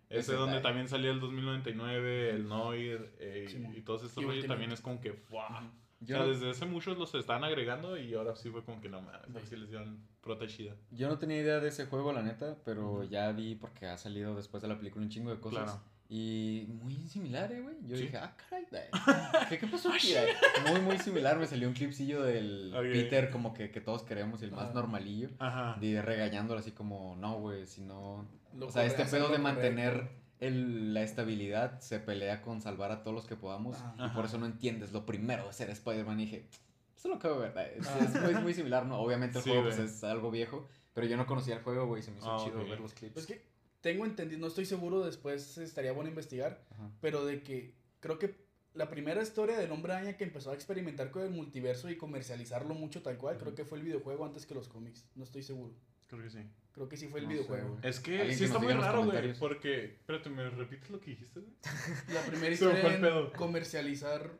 [0.09, 3.75] Ese Ese donde también salía el 2099, el Noir eh, Simón.
[3.75, 5.47] y todos estos rollos también es como que ¡fua!
[5.49, 5.67] Ujú.
[5.67, 8.79] O Yo, sea, no- desde hace muchos los están agregando y ahora sí fue como
[8.79, 10.75] que no mames, a ver si les dieron prota chida.
[10.91, 13.03] yo no tenía idea de ese juego, la neta, pero Ujú.
[13.05, 15.63] ya vi porque ha salido después de la película un chingo de cosas.
[15.63, 15.81] Claro.
[16.09, 17.75] Y muy similar, eh, güey.
[17.85, 18.03] Yo Sí.
[18.03, 18.65] dije, ah, caray,
[19.49, 20.13] ¿qué, qué pasó aquí?
[20.13, 20.71] güey?
[20.71, 21.37] Muy, muy similar.
[21.37, 22.73] Me salió un clipsillo del.
[22.93, 24.73] Peter, como que, que todos queremos, el más Ajá.
[24.73, 25.29] normalillo.
[25.39, 25.77] Ajá.
[25.81, 28.25] De regañándolo así como, no, güey, si no.
[28.55, 30.15] Lo o sea, este pedo de mantener correcto.
[30.39, 33.75] el, la estabilidad se pelea con salvar a todos los que podamos.
[33.77, 34.07] Ajá.
[34.07, 36.19] Y por eso no entiendes lo primero de ser Spider-Man.
[36.21, 36.47] Y dije,
[36.95, 37.53] eso lo acabo de ver.
[37.53, 37.79] güey.
[37.79, 37.97] Es, Ah.
[38.01, 38.97] es muy, muy similar, ¿no?
[38.99, 40.65] Obviamente el Sí, juego pues, es algo viejo.
[40.93, 42.01] Pero yo no conocía el juego, güey.
[42.01, 43.13] Se me hizo Ah, chido ver los clips.
[43.13, 43.45] Pues que
[43.91, 46.91] tengo entendido, no estoy seguro, después estaría bueno investigar, Ajá.
[46.99, 48.35] pero de que creo que
[48.73, 52.73] la primera historia del hombre araña que empezó a experimentar con el multiverso y comercializarlo
[52.75, 55.73] mucho tal cual, creo que fue el videojuego antes que los cómics, no estoy seguro.
[56.07, 56.39] Creo que sí.
[56.73, 57.79] Creo que sí fue el No videojuego.
[57.81, 59.33] Es que sí que está muy raro, güey.
[59.39, 61.53] Porque, espérate, ¿me repites lo que dijiste, güey?
[62.13, 63.25] La primera historia pedo.
[63.27, 64.37] en comercializar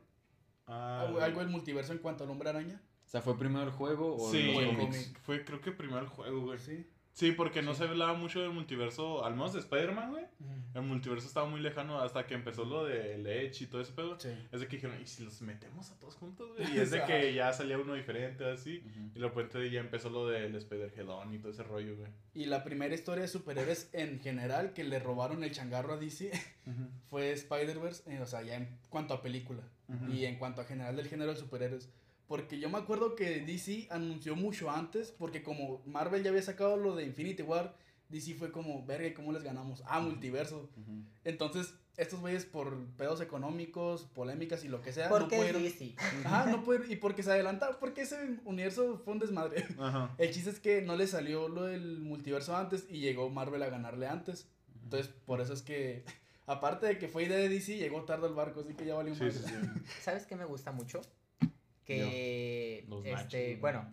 [0.66, 2.80] Ah, algo, del multiverso en cuanto al hombre araña.
[3.06, 4.96] O sea, ¿fue primero el juego o Sí, los el cómics?
[4.98, 5.20] cómic.
[5.22, 6.58] fue creo que primero el juego, güey.
[6.58, 6.86] Sí.
[7.18, 10.24] Sí, porque no se hablaba mucho del multiverso, al menos de Spider-Man, güey.
[10.72, 14.20] El multiverso estaba muy lejano hasta que empezó lo de Edge y todo ese pedo.
[14.20, 14.28] Sí.
[14.52, 16.58] Es de que dijeron, ¿y si los metemos a todos juntos, güey?
[16.76, 18.84] Y es de que ya salía uno diferente, así.
[18.86, 19.10] Ujú.
[19.16, 22.08] Y de repente ya empezó lo del Spider-Gedón y todo ese rollo, güey.
[22.34, 26.30] Y la primera historia de superhéroes en general que le robaron el changarro a DC
[27.10, 29.64] fue Spider-Verse, eh, o sea, ya en cuanto a película
[30.12, 31.88] y en cuanto a general del género de superhéroes.
[32.28, 36.76] Porque yo me acuerdo que DC anunció mucho antes, porque como Marvel ya había sacado
[36.76, 37.74] lo de Infinity War,
[38.10, 39.82] DC fue como, verga, ¿cómo les ganamos?
[39.86, 40.68] Ah, multiverso.
[41.24, 45.62] Entonces, estos güeyes por pedos económicos, polémicas y lo que sea, ¿Por no qué pudieron...
[45.62, 45.94] DC?
[46.24, 49.66] Ajá, no pudieron, y porque se adelanta, porque ese universo fue un desmadre.
[49.78, 50.14] Ajá.
[50.18, 53.70] El chiste es que no le salió lo del multiverso antes y llegó Marvel a
[53.70, 54.46] ganarle antes.
[54.84, 56.04] Entonces, por eso es que,
[56.46, 59.14] aparte de que fue idea de DC, llegó tarde al barco, así que ya valió
[59.14, 59.54] Sí, sí, sí.
[60.02, 61.00] ¿Sabes qué me gusta mucho?
[61.88, 63.90] Que, Los este, nachos, bueno,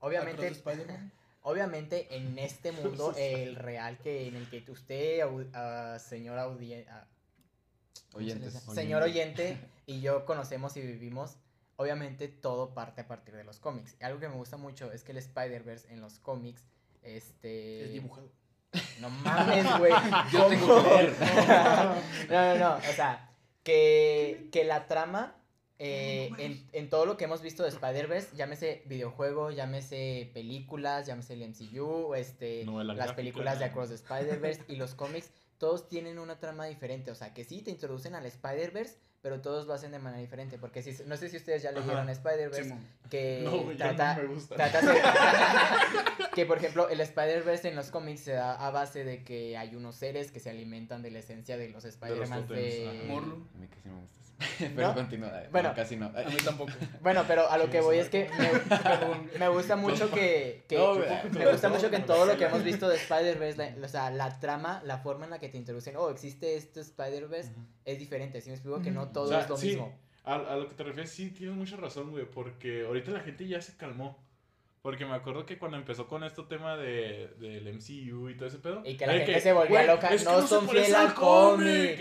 [0.00, 0.52] obviamente,
[1.42, 5.22] obviamente en este mundo, el real que en el que usted,
[5.98, 7.08] señor audiencia,
[8.12, 8.52] Oyentes.
[8.74, 11.38] señor oyente y yo conocemos y vivimos,
[11.76, 13.96] obviamente todo parte a partir de los cómics.
[13.98, 16.68] Y algo que me gusta mucho es que el Spider-Verse en los cómics,
[17.02, 17.86] este...
[17.86, 18.30] Es dibujado.
[19.00, 19.92] No mames, güey.
[20.30, 21.14] Yo tengo que.
[22.28, 22.76] No, no, no.
[22.76, 23.30] O sea,
[23.64, 25.34] que, que la trama
[25.78, 31.34] eh, en, en todo lo que hemos visto de Spider-Verse, llámese videojuego, llámese películas, llámese
[31.34, 33.16] el MCU, este, las gráfica.
[33.16, 37.10] películas de Across the Spider-Verse y los cómics, todos tienen una trama diferente.
[37.10, 40.58] O sea, que sí te introducen al Spider-Verse, pero todos lo hacen de manera diferente.
[40.58, 42.74] Porque si, no sé si ustedes ya leyeron Spider-Verse,
[43.10, 44.54] que No, trata, no me gusta.
[44.56, 45.00] Trata de-
[46.34, 49.74] que por ejemplo el Spider-Verse en los cómics se da a base de que hay
[49.74, 53.04] unos seres que se alimentan de la esencia de los Spider-Man de...
[53.08, 53.44] Morlo.
[53.54, 54.27] A mí casi no me gustas.
[54.58, 54.94] Pero ¿No?
[54.94, 55.42] continúa.
[55.42, 55.70] eh, Bueno.
[55.70, 56.06] no, casi no.
[56.06, 56.70] A mí tampoco.
[57.00, 60.94] Bueno, pero a lo que voy es que me, me gusta mucho que, que- No,
[60.94, 61.08] güey.
[61.32, 64.10] me gusta mucho que en todo lo que hemos visto de Spider-Verse, la- o sea,
[64.10, 67.52] la trama, la forma en la que te introducen, oh, existe este Spider-Verse,
[67.84, 68.80] es diferente, ¿sí me explico?
[68.80, 69.92] Que no todo O sea, es lo sí, mismo.
[70.24, 73.46] A, a lo que te refieres, sí, tienes mucha razón, güey, porque ahorita la gente
[73.48, 74.18] ya se calmó.
[74.82, 78.58] Porque me acuerdo que cuando empezó con este tema de, del MCU y todo ese
[78.58, 78.82] pedo.
[78.84, 81.14] Y que la gente se volvía "Güey, loca, es que no son parece fiel al
[81.14, 82.00] cómic".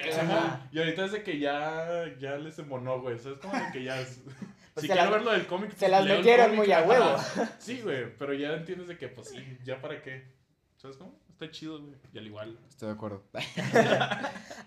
[0.71, 3.15] Y ahorita es de que ya, ya les emonó, güey.
[3.15, 3.99] O sea, es como de que ya.
[3.99, 4.21] es-
[4.77, 5.75] Pues si quiero las- ver lo del cómic.
[5.75, 6.87] se las metieron muy a ajá.
[6.87, 7.17] huevo.
[7.59, 10.31] Sí, güey, pero ya entiendes de que, pues sí, ya para qué.
[10.75, 11.19] ¿Sabes cómo?
[11.31, 11.95] Está chido, güey.
[12.13, 12.59] Y al igual.
[12.69, 13.23] Estoy de acuerdo.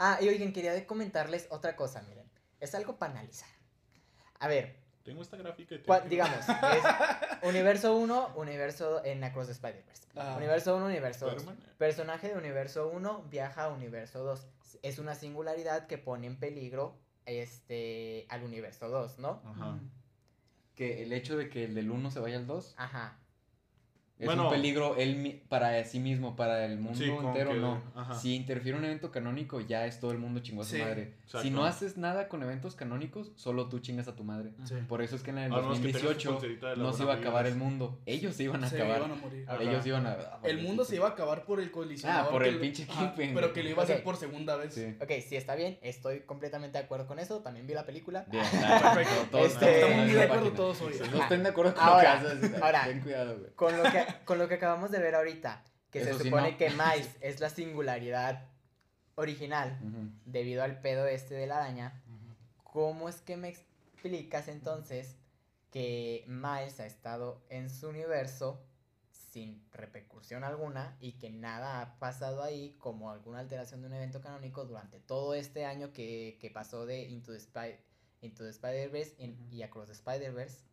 [0.01, 2.29] Ah, y oigan, quería comentarles otra cosa, miren.
[2.59, 3.49] Es algo para analizar.
[4.41, 5.75] A ver, Tengo esta gráfica.
[5.75, 10.03] y tengo que- digamos, es universo 1, universo en Across the Spider-Verse.
[10.17, 10.35] Ah.
[10.37, 11.37] Universo 1, universo 2.
[11.37, 11.65] Spider-Man.
[11.79, 14.47] Personaje de universo 1 viaja a universo 2.
[14.83, 19.43] Es una singularidad que pone en peligro este al universo 2, ¿no?
[19.45, 19.79] Ajá.
[20.75, 23.19] Que el hecho de que el del 1 se vaya al 2 Ajá.
[24.21, 24.45] Es Bueno.
[24.45, 27.83] un peligro él mi- para sí mismo, para el mundo Sí, entero, que- no.
[27.95, 28.15] ajá.
[28.15, 31.15] Si interfiere un evento canónico, ya es todo el mundo chingó a su Sí, madre.
[31.25, 31.43] exacto.
[31.43, 34.53] Si no haces nada con eventos canónicos, solo tú chingas a tu madre.
[34.65, 34.75] Sí.
[34.89, 36.87] Por eso es que en el A menos que tengas tu 2018 pulserita de las
[36.87, 37.71] no se iba a acabar el vibras.
[37.71, 37.99] mundo.
[38.07, 38.99] Ellos se iban a Se acabar.
[38.99, 39.45] iban a morir.
[39.49, 39.63] Ajá.
[39.63, 40.17] Ellos iban a...
[40.45, 42.27] El mundo se iba a acabar por el colisionador.
[42.27, 44.75] Ah, por el lo- pinche Kingpin, Pero que lo iba a hacer por segunda vez.
[44.75, 44.97] Sí.
[45.01, 45.79] Ok, sí, está bien.
[45.83, 47.39] Estoy completamente de acuerdo con eso.
[47.41, 48.27] También vi la película.
[48.31, 48.45] Bien,
[48.95, 49.29] Perfecto.
[49.31, 50.95] todos Este- estamos muy de acuerdo todos hoy.
[51.13, 52.63] No estén de acuerdo con Ahora, lo que haces.
[52.63, 52.85] ahora.
[52.85, 53.51] Ten cuidado, güey.
[53.55, 56.53] Con lo que, con lo que acabamos de ver ahorita, que Eso se sí, supone
[56.53, 56.59] no.
[56.59, 58.47] que Miles es la singularidad
[59.17, 59.79] original
[60.25, 62.03] debido al pedo este de la araña,
[62.63, 65.17] ¿cómo es que me explicas entonces
[65.71, 68.63] que Miles ha estado en su universo
[69.11, 74.21] sin repercusión alguna y que nada ha pasado ahí como alguna alteración de un evento
[74.21, 77.79] canónico durante todo este año que, que pasó de Into the, Spy-
[78.23, 79.55] Into the Spider-Verse en- Ujú.
[79.55, 80.65] y Across the Spider-Verse?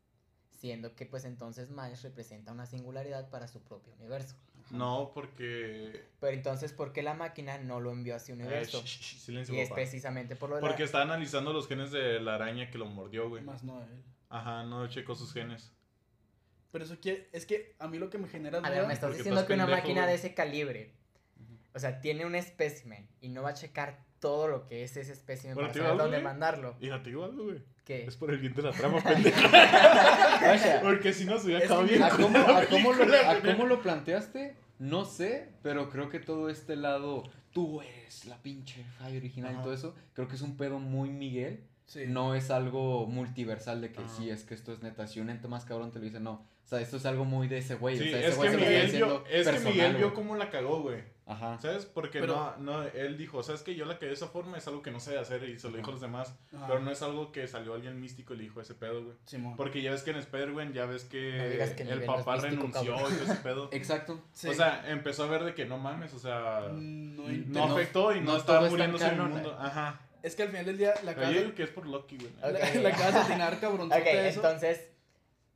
[0.58, 4.36] Siendo que pues entonces Miles representa una singularidad para su propio universo.
[4.72, 6.04] No, porque.
[6.20, 8.82] Pero entonces, ¿por qué la máquina no lo envió a su Eh, universo?
[8.82, 9.76] sh- sh- sh- silencio, Y es papá.
[9.76, 12.86] precisamente por lo de la- Porque está analizando los genes de la araña que lo
[12.88, 13.43] mordió, güey.
[13.43, 14.04] Más no él.
[14.30, 15.72] Ajá, no checó sus genes.
[16.72, 19.15] Pero eso quiere, es que a mí lo que me genera A ver, me estás
[19.15, 20.08] diciendo estás que una máquina güey.
[20.10, 20.91] de ese calibre,
[21.74, 25.14] o sea, tiene un espécimen y no va a checar todo lo que es ese
[25.14, 26.24] espécimen Bueno, para saber dónde güey.
[26.24, 26.76] mandarlo.
[26.80, 27.62] Y ya te digo algo, güey.
[27.86, 28.06] ¿Qué?
[28.06, 29.40] Es por el bien de la trama, pendejo.
[30.84, 32.04] Porque si no se hubiera acabado bien.
[32.04, 33.54] ¿A cómo, la a cómo lo, película, a güey.
[33.56, 34.56] cómo lo planteaste?
[34.80, 39.60] No sé, pero creo que todo este lado, tú eres la pinche Fai original Ajá.
[39.62, 41.64] y todo eso, creo que es un pedo muy Miguel.
[41.86, 42.04] Sí.
[42.08, 44.10] No es algo multiversal de que Ajá.
[44.18, 45.08] sí, es que esto es neta.
[45.08, 46.34] Si un ente más cabrón te lo dice, no.
[46.34, 47.98] O sea, esto es algo muy de ese güey.
[47.98, 50.36] Sí, o sea, ese es güey que se Miguel vio, es que Miguel vio cómo
[50.36, 51.02] la cagó, güey.
[51.30, 51.60] Ajá.
[51.60, 51.86] ¿Sabes?
[51.86, 54.66] Porque Pero- no, no, él dijo, ¿sabes que Yo la cagué de esa forma, es
[54.68, 56.34] algo que no sé hacer y se lo dijo a los demás.
[56.56, 56.68] Ajá.
[56.68, 59.18] Pero no es algo que salió alguien místico y le dijo ese pedo, güey.
[59.26, 59.58] Simón.
[59.58, 62.56] Porque ya ves que en Spider-Man, ya ves No que, digas que el papá místico,
[62.56, 63.13] renunció cabrón.
[63.13, 63.70] y todo ese pedo.
[63.74, 64.24] Exacto.
[64.32, 64.48] Sí.
[64.48, 68.22] O sea, empezó a ver de que no mames, o sea, no, no- afectó y
[68.22, 69.52] no, no estaba muriéndose en el mundo.
[69.52, 69.56] eh.
[69.60, 70.02] Ajá.
[70.24, 72.18] Es que al final del día la Pero yo casa, digo que es por Loki,
[72.18, 72.32] güey.
[72.42, 72.54] Ok.
[72.82, 74.40] la, de atinar cabronzota Ok, eso.
[74.40, 74.92] entonces.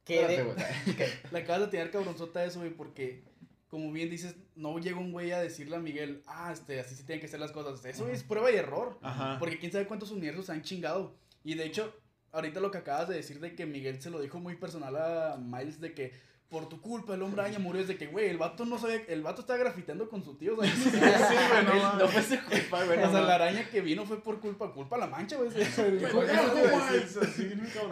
[0.03, 0.55] ¿qué de- güey.
[0.91, 3.23] ok, La acabas de atinar cabronzota eso, güey, porque
[3.71, 7.05] como bien dices, no llega un güey a decirle a Miguel, ah, este, así se
[7.05, 7.83] tienen que hacer las cosas.
[7.85, 8.99] Eso es prueba y error.
[9.01, 9.39] Ajá.
[9.39, 11.15] Porque quién sabe cuántos universos han chingado.
[11.45, 11.95] Y de hecho,
[12.33, 15.37] ahorita lo que acabas de decir de que Miguel se lo dijo muy personal a
[15.37, 16.11] Miles de que
[16.51, 19.01] por tu culpa el hombre araña murió es de que, güey, el vato no sabía,
[19.07, 21.99] el vato estaba grafiteando con su tío, o sea, Sí, güey, no mames.
[22.03, 22.99] No fue su culpa, güey.
[22.99, 25.49] o no sea, la araña que vino fue por culpa, culpa a la mancha, güey.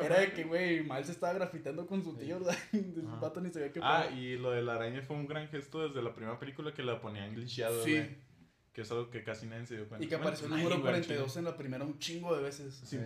[0.04, 2.91] Era de que, güey, Miles estaba grafiteando con su tío, sea, el
[3.22, 6.02] vato ni sabía qué Ah, y lo de la araña fue un gran gesto desde
[6.02, 7.91] la primera película que la ponían glitchado, Sí.
[7.93, 8.30] güey.
[8.74, 10.06] Que es algo que casi nadie se dio cuenta.
[10.06, 12.82] Y que apareció el número nadie, güey, 42 en la primera un chingo de veces.
[12.86, 12.98] Sí,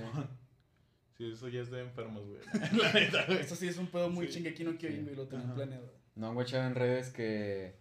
[1.31, 2.39] eso ya es de enfermos, güey.
[2.83, 3.39] La neta, güey.
[3.39, 4.33] Esto sí es un pedo muy Sí.
[4.33, 4.99] chingue aquí no quiero Sí.
[4.99, 5.53] ir, güey, lo tengo Ajá.
[5.55, 5.93] planeado.
[6.15, 7.75] No han guachado en redes que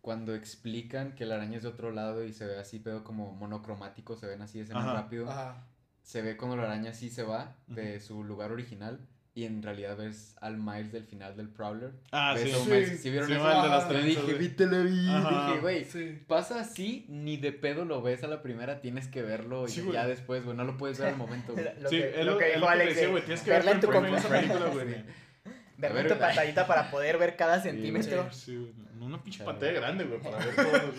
[0.00, 3.32] cuando explican que la araña es de otro lado y se ve así, pedo como
[3.32, 4.94] monocromático, se ven así escenas Ajá.
[4.94, 5.28] rápido.
[5.30, 5.66] Ajá.
[6.02, 9.00] Se ve cuando la araña sí se va de su lugar original
[9.36, 11.92] y en realidad ves al Miles del final del Prowler.
[12.10, 12.52] Ah, Ves sí.
[12.52, 12.70] a un Sí.
[12.70, 13.46] Miles- ¿sí vieron Sí, eso?
[13.46, 15.08] de las trenzas, dije, vi, te lo vi.
[15.08, 15.46] Ajá.
[15.48, 16.18] Dije, güey, Sí.
[16.26, 19.82] pasa así, ni de pedo lo ves a la primera, tienes que verlo Sí, y
[19.84, 19.92] güey.
[19.94, 21.64] ya después, güey, no lo puedes ver al momento, güey.
[21.80, 22.88] Lo sí, que, es lo lo, que dijo Alex.
[22.88, 23.24] decía, de güey.
[23.24, 24.70] Tienes que verla verla en tu computadora.
[24.72, 24.86] güey.
[25.78, 28.32] Verla en tu pantallita para poder ver cada centímetro.
[28.32, 30.92] Sí, una pinche pantalla grande, güey, para ver todo.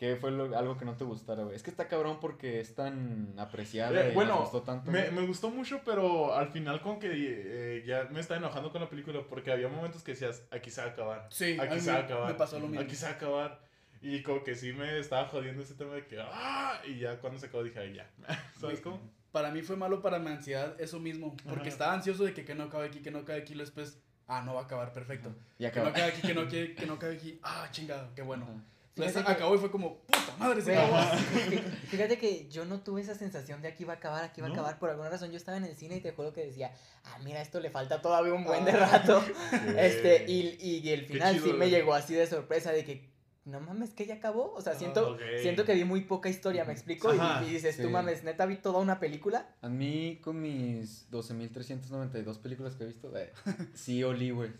[0.00, 1.54] ¿Qué fue lo- algo que no te gustara, güey?
[1.54, 4.90] Es que está cabrón porque es tan apreciada Eh, y bueno, gustó tanto.
[4.90, 8.80] Me, me gustó mucho, pero al final con que eh, ya me estaba enojando con
[8.80, 11.26] la película porque había momentos que decías, aquí se va a acabar.
[11.30, 12.28] Sí, Aquí se va a acabar.
[12.32, 12.80] me pasó lo mismo.
[12.80, 13.60] Aquí se va a acabar.
[14.00, 16.80] Y como que sí me estaba jodiendo ese tema de que, ¡ah!
[16.88, 18.10] Y ya cuando se acabó dije, ay, ya.
[18.58, 18.98] ¿Sabes cómo?
[19.32, 21.36] Para mí fue malo para mi ansiedad eso mismo.
[21.44, 21.68] Porque Ajá.
[21.68, 23.52] estaba ansioso de que, que no acabe aquí, que no acabe aquí.
[23.52, 25.28] y Después, ah, no va a acabar, perfecto.
[25.58, 25.88] Y Que no acaba.
[25.90, 27.38] acabe aquí, que no, que, que no acabe aquí.
[27.42, 28.44] Ah, chingado, qué bueno.
[28.44, 28.64] Ajá.
[28.90, 30.96] Entonces, Fíjate que- acabó y fue como, puta madre, se acabó.
[31.88, 34.50] Fíjate que yo no tuve esa sensación de aquí va a acabar, aquí va a
[34.50, 34.78] acabar.
[34.78, 36.72] Por alguna razón yo estaba en el cine y te juro que decía,
[37.04, 38.86] ah, mira, esto le falta todavía un buen de Ah.
[38.92, 39.22] rato.
[39.24, 39.32] Sí.
[39.78, 43.09] Este, y, y el final chido, sí me llegó así de sorpresa de que,
[43.50, 44.52] no mames, que ya acabó.
[44.54, 45.20] O sea, siento, ok.
[45.42, 47.12] siento que vi muy poca historia, ¿me explico?
[47.14, 47.88] Y- Ajá, y, dices, tú sí.
[47.88, 49.46] mames, neta vi toda una película.
[49.62, 53.32] A mí, con mis 12.392 películas que he visto, eh,
[53.74, 54.50] sí olí, güey.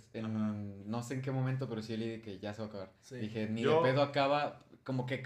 [0.86, 2.92] No sé en qué momento, pero sí olí de que ya se va a acabar.
[3.00, 3.16] Sí.
[3.16, 5.22] Dije, ni Yo- de pedo acaba, como que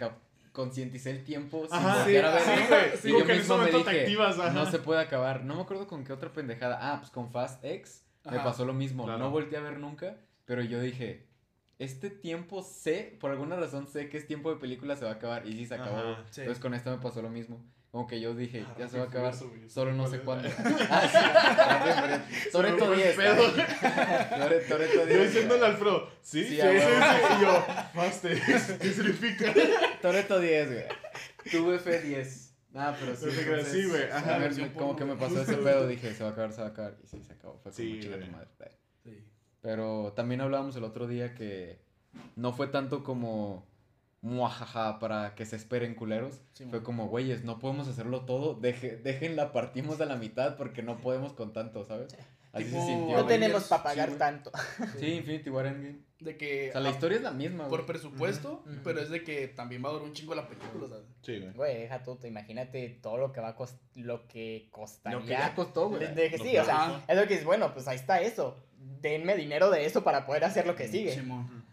[0.52, 2.42] concienticé el tiempo sin Ajá, voltear a ver.
[2.42, 2.94] sí, güey.
[2.94, 5.44] Y Sí, yo como que mismo me dije, activas, no se puede acabar.
[5.44, 6.78] No me acuerdo con qué otra pendejada.
[6.80, 9.04] Ah, pues con Fast X me pasó lo mismo.
[9.04, 9.18] Claro.
[9.18, 11.26] No volteé a ver nunca, pero yo dije,
[11.84, 15.14] este tiempo sé, por alguna razón sé que es tiempo de película se va a
[15.14, 15.46] acabar.
[15.46, 15.96] Y sí se acabó.
[15.96, 16.24] Ajá.
[16.30, 16.40] Sí.
[16.42, 17.64] Entonces con esto me pasó lo mismo.
[17.90, 19.32] Como que yo dije, Ah, ya se va a acabar.
[19.32, 19.72] Furioso.
[19.72, 20.48] Solo no ¿Cuál sé cuándo.
[20.90, 21.08] ah,
[22.50, 22.58] sí.
[22.58, 23.14] Me 10.
[23.14, 23.52] fue el pedo.
[23.54, 25.32] Tore- Toretto Yo 10.
[25.32, 26.44] diciéndole al Fro, ¿sí?
[26.44, 27.34] Sí, Sí, sí.
[27.38, 28.42] Y yo, faste,
[28.80, 29.54] ¿qué significa?
[30.02, 30.84] Toretto 10, güey.
[31.52, 32.50] Tuve F10.
[32.74, 33.26] Ah, pero sí.
[33.26, 34.34] Creas, entonces, sí, güey, ajá.
[34.34, 36.66] a ver, como que me pasó ese pedo, dije, se va a acabar, se va
[36.66, 36.96] a acabar.
[37.04, 37.54] Y sí, se acabó.
[37.62, 38.48] Fue como Sí, chica tu madre.
[39.04, 39.24] Sí.
[39.64, 41.80] Pero también hablábamos el otro día que
[42.36, 43.66] no fue tanto como
[44.20, 46.42] muajaja para que se esperen culeros.
[46.52, 46.84] Sí, fue man.
[46.84, 51.32] como, güeyes, no podemos hacerlo todo, deje, déjenla, partimos a la mitad porque no podemos
[51.32, 52.14] con tanto, ¿sabes?
[52.52, 53.06] Así Tipo, se sintió.
[53.16, 54.52] No Avengers, tenemos para pagar tanto.
[55.00, 55.98] Sí, Infinity War Endgame.
[56.20, 56.68] De que.
[56.68, 57.66] O sea, la historia es la misma.
[57.68, 61.04] Por presupuesto, pero es de que también va a durar un chingo la película, ¿sabes?
[61.22, 61.52] Sí, güey.
[61.54, 65.18] Güey, deja tú, tú imagínate todo lo que va a cost lo que costaría.
[65.18, 66.00] Lo que ya costó, güey.
[66.00, 68.20] De- de que Lo sí, o sea, es lo que es bueno, pues ahí está
[68.20, 68.56] eso.
[69.00, 71.12] Denme dinero de eso para poder hacer lo que sigue.
[71.14, 71.64] Simón.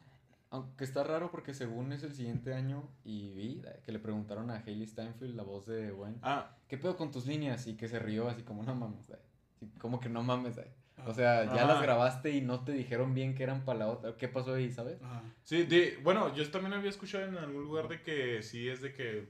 [0.49, 4.57] Aunque está raro porque según es el siguiente año y vi que le preguntaron a
[4.57, 7.67] Hailey Steinfeld, la voz de Gwen, Ah, ¿qué pedo con tus líneas?
[7.67, 9.19] Y que se rió así como, no mames, güey.
[9.59, 10.59] Sí, Como que no mames.
[11.05, 11.65] O sea, ya Ajá.
[11.65, 14.17] las grabaste y no te dijeron bien que eran para la otra.
[14.17, 15.01] ¿Qué pasó ahí, sabes?
[15.01, 15.23] Ajá.
[15.43, 18.93] sí, de, bueno, yo también había escuchado en algún lugar de que sí es de
[18.93, 19.29] que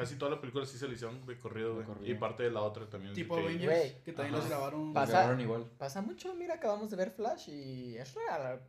[0.00, 1.86] casi toda la película sí se le hicieron de corrido, De güey.
[1.86, 2.14] corrido.
[2.14, 3.14] Y parte de la otra también.
[3.14, 4.02] Tipo de que- Avengers, Güey.
[4.04, 4.42] que también Ajá.
[4.42, 4.92] los grabaron.
[4.92, 5.64] Pasa- grabaron igual.
[5.78, 8.60] Pasa mucho, mira, acabamos de ver Flash y es real.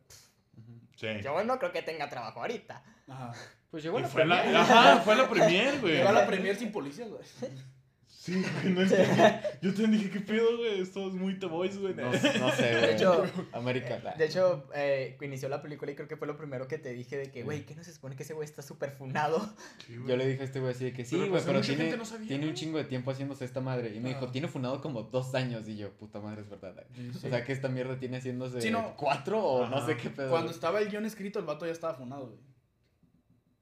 [0.96, 1.06] Sí.
[1.22, 2.82] Yo no creo que tenga trabajo ahorita.
[3.08, 3.32] Ajá.
[3.70, 4.58] Pues llegó Y la fue la, premiere.
[4.62, 5.94] ajá, fue la premier, güey.
[5.96, 7.22] Llegó a la premier sin policías, güey.
[8.24, 9.20] Sí, güey, no entendí.
[9.62, 10.80] Yo te dije, ¿qué pedo, güey?
[10.80, 11.92] Esto es muy The Voice, güey.
[11.92, 12.80] No, no sé, güey.
[12.80, 13.98] De hecho, América.
[14.16, 17.16] De hecho, eh, inició la película y creo que fue lo primero que te dije
[17.16, 19.40] de que, güey, ¿qué no se supone que ese güey está súper funado?
[19.84, 19.96] Sí.
[20.06, 21.82] Yo le dije a este güey así de que sí, Pero, güey, pues, pero, tiene,
[21.82, 23.92] gente no sabía, tiene un chingo de tiempo haciéndose esta madre.
[23.92, 24.30] Y me dijo, Ah.
[24.30, 25.66] tiene funado como dos años.
[25.66, 26.76] Y yo, puta madre, es verdad.
[26.94, 27.10] Sí.
[27.12, 28.94] O sea, que esta mierda tiene haciéndose Sí, no.
[28.96, 30.30] cuatro o no sé qué pedo.
[30.30, 32.38] Cuando estaba el guion escrito, el vato ya estaba funado, güey.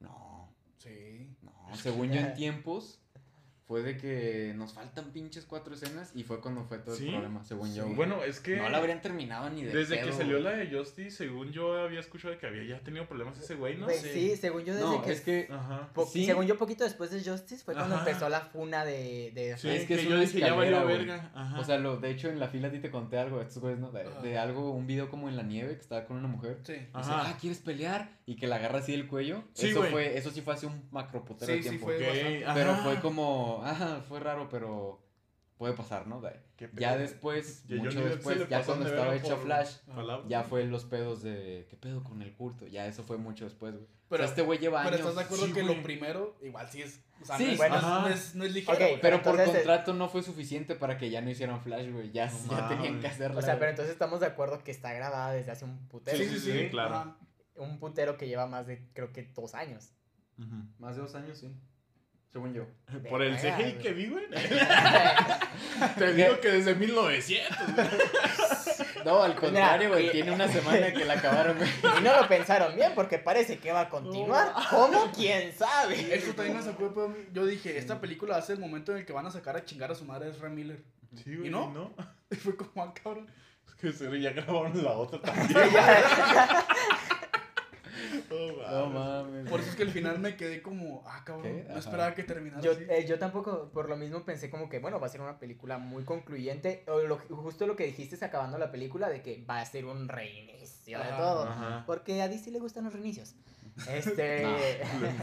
[0.01, 1.35] No, Sí.
[1.41, 1.53] no.
[1.77, 3.01] Según yo en tiempos,
[3.71, 6.11] fue de que nos faltan pinches cuatro escenas.
[6.13, 7.05] Y fue cuando fue todo ¿Sí?
[7.07, 7.75] el problema, según yo.
[7.75, 7.81] Sí.
[7.83, 7.95] güey.
[7.95, 8.57] Bueno, es que.
[8.57, 10.43] no la habrían terminado ni de Desde que salió güey.
[10.43, 13.85] la de Justice, según yo había escuchado que había ya tenido problemas ese güey, ¿no?
[13.85, 14.37] Güey, sí.
[14.37, 15.13] según yo desde No, que...
[15.13, 15.89] es que Ajá.
[16.11, 16.27] sí.
[16.27, 18.05] Según yo, poquito después de Justice fue cuando Ajá.
[18.09, 19.31] empezó la funa de...
[19.37, 21.31] de Sí, Es es que que, es yo una dije, ya valió verga.
[21.33, 21.61] Ajá.
[21.61, 23.79] O sea, lo, de hecho en la fila a ti te conté algo, estos güeyes,
[23.79, 23.93] ¿no?
[23.93, 26.59] De, algo, un video como en la nieve que estaba con una mujer.
[26.65, 26.73] Sí.
[26.73, 28.19] Y dice, ah, ¿quieres pelear?
[28.27, 29.45] Y que la agarra así del cuello.
[29.55, 29.93] Sí, eso, güey.
[29.93, 31.87] fue, eso sí fue hace un macroputero Sí, de sí tiempo.
[32.55, 35.03] Pero fue como, ajá, fue raro, pero
[35.57, 36.23] puede pasar, ¿no?
[36.75, 39.77] Ya después, Ya mucho después, ya cuando estaba hecha Flash,
[40.29, 42.67] ya fue los pedos de, ¿qué pedo con el culto?
[42.67, 43.87] Ya eso fue mucho después, güey.
[44.09, 45.01] Pero- o sea, este güey lleva Pero años.
[45.01, 45.77] estás de acuerdo Sí, que güey.
[45.77, 47.01] lo primero, igual sí es.
[47.23, 47.81] O sea, Sí, no, es, bueno.
[47.81, 48.79] no es- no es, ligero.
[49.01, 52.11] Pero por Entonces, contrato no fue suficiente para que ya no hicieran Flash, güey.
[52.11, 53.39] Ya, No ya tenían que hacerlo.
[53.39, 56.17] O sea, pero entonces estamos de acuerdo que está grabada desde hace un putero.
[56.19, 56.95] Sí, sí, sí, claro.
[56.97, 57.17] Ajá.
[57.57, 59.93] Un putero que lleva más de, creo que, dos años.
[60.79, 61.55] Más de dos años, sí.
[62.33, 62.65] Según yo.
[63.11, 63.79] Por el CGI güey.
[63.79, 64.25] que vi, güey.
[65.99, 67.57] Te digo que desde 1900.
[67.75, 67.89] güey.
[69.05, 70.11] No, al contrario, güey.
[70.13, 71.71] Tiene una semana que la acabaron, güey.
[71.99, 74.53] Y no lo pensaron bien porque parece que va a continuar.
[74.69, 75.11] ¿Cómo?
[75.13, 76.15] ¿Quién sabe?
[76.15, 76.93] Esto también me sacó.
[77.33, 79.91] Yo dije, esta película hace el momento en el que van a sacar a chingar
[79.91, 80.83] a su madre Ezra Miller.
[81.25, 81.49] Sí, güey.
[81.49, 81.71] ¿Y no?
[81.71, 81.95] no?
[82.31, 83.27] Y fue como, ah, cabrón.
[83.67, 85.59] Es que se- ya grabaron la otra también.
[88.71, 89.49] No mames.
[89.49, 91.43] Por eso es que al final me quedé como, ah, cabrón.
[91.45, 91.65] ¿Qué?
[91.65, 91.79] No Ajá.
[91.79, 92.85] esperaba que terminara Yo, así.
[92.89, 95.79] eh, yo tampoco, por lo mismo pensé como que, bueno, va a ser una película
[95.79, 96.85] muy concluyente.
[96.89, 100.09] O lo- justo lo que dijiste acabando la película de que va a ser un
[100.09, 101.45] reinicio de todo.
[101.45, 101.85] Ajá.
[101.87, 103.35] Porque a DC le gustan los reinicios.
[103.93, 104.47] Este.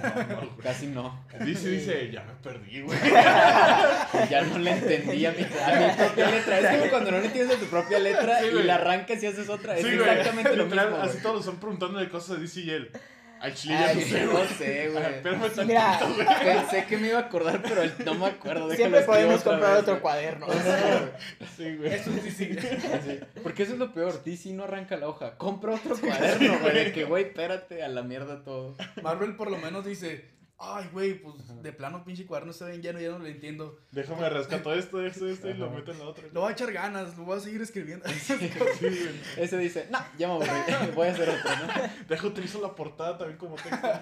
[0.64, 1.26] Casi no.
[1.45, 2.98] Dice, dice, ya me perdí, güey.
[4.30, 6.60] Ya no le entendí a mi, a mi propia letra.
[6.60, 8.64] Es como cuando no le entiendes a tu propia letra Sí, y güey.
[8.66, 9.76] la arrancas y haces otra.
[9.78, 10.10] Es Sí, güey.
[10.10, 11.04] exactamente lo Literal, mismo.
[11.04, 11.24] Así güey.
[11.24, 12.91] todos son preguntándole cosas de DC y él.
[13.40, 14.48] Al chile ya Ay, no sé, no güey.
[14.48, 15.22] sé, güey.
[15.24, 16.28] Tantito, Mira, güey.
[16.44, 18.68] Pensé que me iba a acordar, pero no me acuerdo.
[18.68, 20.02] déjalo siempre podemos comprar vez, otro güey.
[20.02, 20.48] cuaderno.
[21.58, 21.94] Sí, güey.
[21.94, 22.56] Eso sí, sí.
[22.56, 24.24] Sí, Porque eso es lo peor.
[24.24, 25.38] DC no arranca la hoja.
[25.38, 26.74] Compra otro cuaderno, güey.
[26.86, 28.76] de Que, güey, espérate a la mierda todo.
[29.02, 30.26] Marvel por lo menos dice,
[30.60, 33.80] ay, güey, pues de plano pinche cuaderno está bien lleno, ya no lo entiendo.
[33.91, 36.26] Déjame rescato esto, esto, esto y lo meto en la otra.
[36.32, 38.05] Lo voy a echar ganas, lo voy a seguir escribiendo.
[39.38, 40.49] Ese dice, no, ya me aburrí.
[40.95, 41.68] Voy a hacer otro, ¿no?
[42.08, 43.88] Deja utilizo la portada también como texto.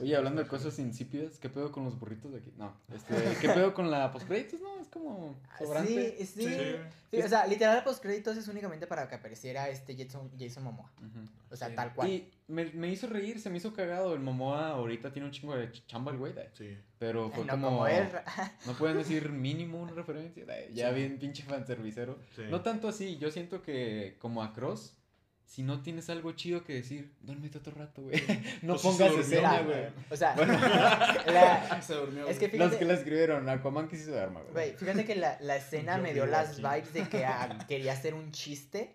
[0.00, 2.52] Oye, hablando de cosas insípidas, ¿qué pedo con los burritos de aquí?
[2.56, 4.60] No, este, ¿qué pedo con la postcréditos?
[4.60, 6.16] No, es como sobrante.
[6.18, 6.44] Sí, sí.
[6.48, 6.76] Sí.
[7.10, 10.90] Sí, o sea, literal, post créditos es únicamente para que apareciera este Jason, Jason Momoa.
[11.50, 11.74] O sea, Sí.
[11.74, 12.08] tal cual.
[12.10, 14.12] Y me, me hizo reír, se me hizo cagado.
[14.12, 16.34] El Momoa ahorita tiene un chingo de ch- chamba el güey.
[16.52, 16.76] Sí.
[16.98, 17.68] Pero fue no como...
[17.68, 18.06] como él.
[18.66, 20.44] No pueden decir mínimo una referencia.
[20.74, 20.94] Ya Sí.
[20.96, 22.18] bien pinche fanservicero.
[22.36, 22.42] sí.
[22.50, 24.94] No tanto así, yo siento que como a Cross,
[25.48, 28.16] si no tienes algo chido que decir, duérmete otro rato, güey.
[28.62, 29.80] No Pues se pongas durmió, escena, güey.
[30.10, 30.52] O sea, Bueno,
[31.26, 32.28] la- Se durmió.
[32.28, 34.76] es que los que la escribieron, Aquaman que se duerma, güey.
[34.76, 36.62] fíjate que la, la escena Yo me dio las aquí.
[36.62, 38.94] vibes de que ah, quería hacer un chiste.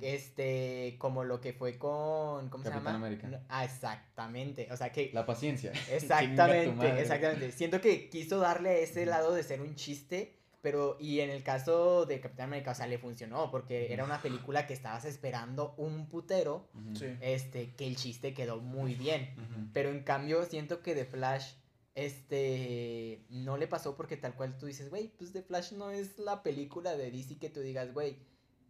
[0.00, 2.48] Este, como lo que fue con.
[2.50, 2.94] ¿Cómo se llama?
[2.94, 3.42] América.
[3.48, 4.66] Ah, exactamente.
[4.72, 5.10] O sea que.
[5.14, 5.72] La paciencia.
[5.90, 7.52] Exactamente, exactamente.
[7.52, 12.06] Siento que quiso darle ese lado de ser un chiste, pero y en el caso
[12.06, 16.08] de Capitán América, o sea, le funcionó porque era una película que estabas esperando un
[16.08, 16.70] putero.
[16.94, 17.04] Sí.
[17.20, 19.28] este, que el chiste quedó muy bien.
[19.74, 21.52] Pero en cambio siento que The Flash,
[21.94, 26.18] este, no le pasó porque tal cual tú dices, güey, pues The Flash no es
[26.18, 28.16] la película de DC que tú digas, güey,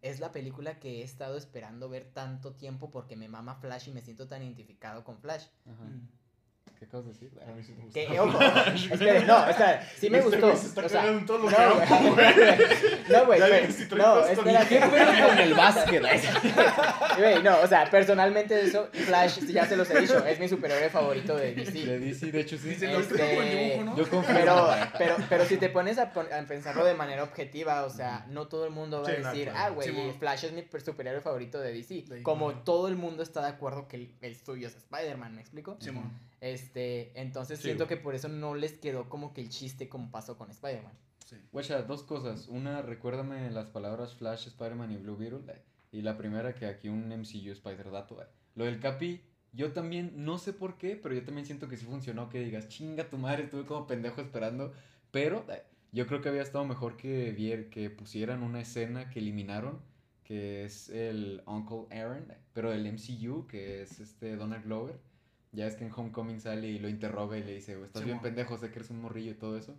[0.03, 3.93] es la película que he estado esperando ver tanto tiempo porque me mama Flash y
[3.93, 5.47] me siento tan identificado con Flash.
[5.65, 5.85] Ajá.
[5.85, 6.09] Mm.
[6.85, 7.31] ¿Qué acabas de decir?
[7.43, 8.01] A mí sí me gusta.
[8.01, 8.39] Que, ojo,
[8.95, 10.47] espere, no, espera, sí me Este gustó.
[10.47, 11.55] güey se está o sea, en no, que güey.
[13.09, 16.03] No, güey, no, espera, ¿Qué pedo con el básquet?
[17.19, 20.91] Güey, no, o sea, personalmente eso, Flash, ya se los he dicho, es mi superhéroe
[20.91, 21.99] favorito de De DC.
[21.99, 22.69] DC, de hecho sí.
[22.71, 23.23] Dice, Este,
[23.77, 23.97] dibujo, ¿no?
[23.97, 24.35] Yo confío.
[24.35, 24.69] Pero,
[24.99, 28.71] pero, pero si te pones a, pensarlo de manera objetiva, o sea, no todo el
[28.73, 29.59] mundo va Sí, a no, decir, claro.
[29.65, 30.13] ah, güey.
[30.19, 32.05] Flash es mi per- superhéroe favorito de DC.
[32.09, 35.41] De- Como todo el mundo está de acuerdo que el, el suyo es Spider-Man, ¿me
[35.41, 35.77] explico?
[35.81, 36.13] Simón.
[36.45, 37.97] Este, entonces Sí, siento güey.
[37.97, 40.93] que por eso no les quedó como que el chiste como pasó con Spider-Man.
[41.25, 41.37] Sí.
[41.89, 42.49] Dos cosas.
[42.49, 45.41] Una, recuérdame las palabras Flash, Spider-Man y Blue Beetle.
[45.51, 48.21] eh, Y la primera, que aquí un MCU Spider-Dato.
[48.23, 48.27] eh.
[48.57, 49.23] Lo del Capi,
[49.55, 52.29] yo también, no sé por qué, pero yo también siento que sí funcionó.
[52.29, 54.75] Que digas, chinga tu madre, estuve como pendejo esperando.
[55.13, 59.21] Pero eh, yo creo que había estado mejor que, vier, que pusieran una escena que
[59.21, 59.81] eliminaron,
[60.25, 64.99] que es el Uncle Aaron, pero el MCU, que es este Donald Glover.
[65.55, 68.21] Ya es que en Homecoming sale y lo interroga y le dice, estás Sí, bien
[68.21, 69.77] pendejo, sé que eres un morrillo y todo eso.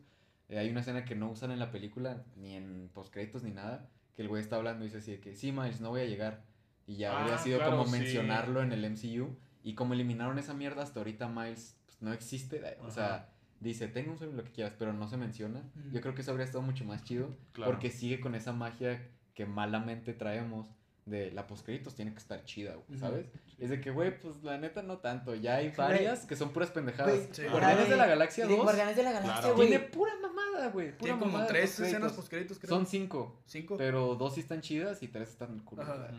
[0.49, 3.89] Eh, hay una escena que no usan en la película, ni en postcréditos ni nada,
[4.15, 6.05] que el güey está hablando y dice así de que, sí, Miles, no voy a
[6.05, 6.43] llegar.
[6.87, 7.99] Y ya habría Ah, sido claro, como sí.
[7.99, 9.35] mencionarlo en el MCU.
[9.63, 12.61] Y como eliminaron esa mierda, hasta ahorita Miles pues, no existe.
[12.81, 15.59] O sea, dice, tengo un sueño, lo que quieras, pero no se menciona.
[15.75, 15.89] Ujú.
[15.91, 17.35] Yo creo que eso habría estado mucho más chido.
[17.53, 17.71] Claro.
[17.71, 20.67] Porque sigue con esa magia que malamente traemos
[21.05, 22.99] de la postcréditos tiene que estar chida, güey.
[22.99, 23.27] ¿sabes?
[23.59, 25.35] Es de que, güey, pues la neta no tanto.
[25.35, 27.29] Ya hay varias que son puras pendejadas.
[27.31, 27.43] Sí.
[27.43, 29.55] Guardianes de la Galaxia de 2 Guardianes de la Galaxia, Claro.
[29.55, 29.67] güey.
[29.69, 30.87] tiene pura mamada, güey.
[30.97, 32.69] Pura Tiene como tres escenas postcréditos, creo.
[32.69, 33.77] Son cinco, cinco.
[33.77, 35.79] pero dos sí están chidas y tres están cool.
[35.81, 35.93] Ajá.
[35.93, 36.13] ¿verdad?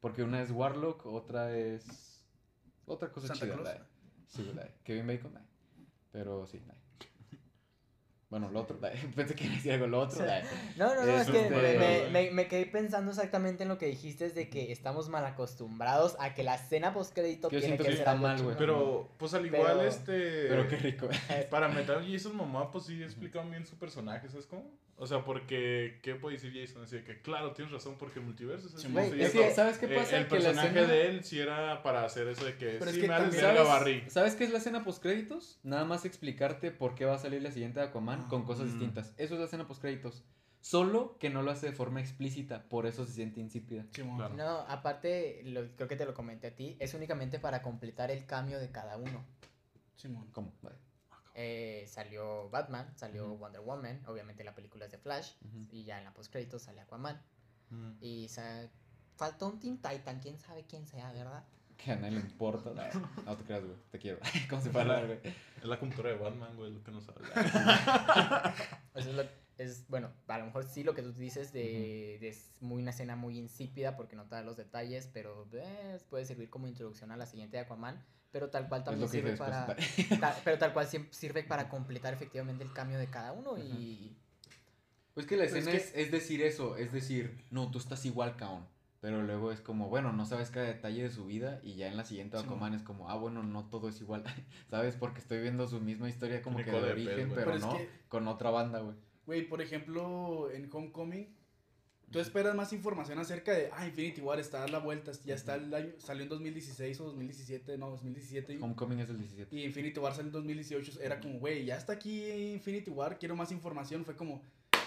[0.00, 2.26] Porque una es Warlock, otra es.
[2.86, 3.54] Otra cosa Santa chida.
[3.56, 3.68] Claus.
[3.78, 3.86] la-
[4.26, 5.34] Sí, la- Kevin Bacon.
[5.34, 5.44] la-
[6.10, 6.74] Pero sí, la-
[8.32, 8.78] Bueno, lo otro.
[8.80, 10.24] la- Pensé que iba a decir algo, lo otro.
[10.24, 10.40] la-
[10.78, 13.76] No, no, no, es, Es que este- me, me- me quedé pensando exactamente en lo
[13.76, 17.84] que dijiste, es de que estamos mal acostumbrados a que la escena postcrédito tiene siento
[17.84, 18.56] que que ser está algo mal, güey.
[18.56, 20.46] Pero, pues al igual, Pero- este.
[20.48, 21.08] Pero qué rico.
[21.50, 24.80] Para Metal Jason Mamá, pues sí explican bien su personaje, ¿sabes cómo?
[24.98, 26.84] O sea, porque, ¿qué puede decir Jason?
[26.84, 28.86] Así que, claro, tienes razón, porque el multiverso es así.
[28.86, 29.38] Sí, Es eso.
[29.40, 30.16] que, ¿sabes qué Eh, pasa?
[30.18, 32.84] el que la personaje escena- de él sí era para hacer eso de que Pero
[32.84, 34.04] es sí que me ¿Sabes, Barry.
[34.08, 35.58] ¿Sabes qué es la escena postcréditos?
[35.64, 38.70] Nada más explicarte por qué va a salir la siguiente de Aquaman Con cosas mm.
[38.70, 39.12] distintas.
[39.16, 40.24] Eso es la escena postcréditos.
[40.60, 43.84] Solo que no lo hace de forma explícita, por eso se siente insípida.
[43.92, 44.34] Claro.
[44.34, 48.26] No, aparte, lo- creo que te lo comenté a ti, es únicamente para completar el
[48.26, 49.24] cambio de cada uno.
[49.96, 50.30] Simón.
[50.30, 50.52] ¿Cómo?
[50.62, 50.76] Vale.
[51.34, 53.36] Eh, salió Batman, salió.
[53.36, 55.32] Wonder Woman, obviamente la película es de Flash,
[55.70, 57.20] y ya en la postcrédito sale Aquaman.
[57.70, 57.92] Mm.
[58.00, 58.70] Y sa-
[59.16, 61.44] faltó un Teen Titan, quién sabe quién sea, ¿verdad?
[61.84, 62.70] Que a nadie le importa.
[63.26, 63.76] No te creas, güey.
[63.90, 64.18] Te quiero.
[64.50, 65.18] Como si fuera, güey.
[65.24, 67.28] Es la cultura de Batman, güey, lo que no sabes.
[68.94, 72.28] Eso es, lo- es, bueno, a lo mejor sí lo que tú dices de, de
[72.28, 76.24] es muy una escena muy insípida porque no te da los detalles, pero eh, puede
[76.24, 79.50] servir como introducción a la siguiente de Aquaman, pero tal cual también sirve después.
[79.50, 79.76] para
[80.20, 84.16] ta- pero tal cual sirve para completar efectivamente el cambio de cada uno y
[85.14, 87.78] Pues que la Pero es escena que- es, es decir eso, es decir, no, tú
[87.78, 88.66] estás igual, caón.
[89.02, 91.96] Pero luego es como, bueno, no sabes cada detalle de su vida y ya en
[91.96, 94.22] la siguiente Sí, Aquaman es como, ah, bueno, no todo es igual,
[94.70, 94.94] ¿sabes?
[94.94, 98.50] Porque estoy viendo su misma historia como que de origen, pero, no, que- con otra
[98.50, 98.94] banda, güey.
[99.26, 101.26] Güey, por ejemplo, en Homecoming,
[102.12, 105.56] tú esperas más información acerca de, ah, Infinity War está a la vuelta, ya está
[105.56, 108.54] el año, salió en 2016 o 2017, no, 2017.
[108.54, 109.56] y- Homecoming es el 17.
[109.56, 113.34] Y Infinity War salió en 2018, era como, güey, ya está aquí Infinity War, quiero
[113.34, 114.04] más información.
[114.04, 114.42] Fue como,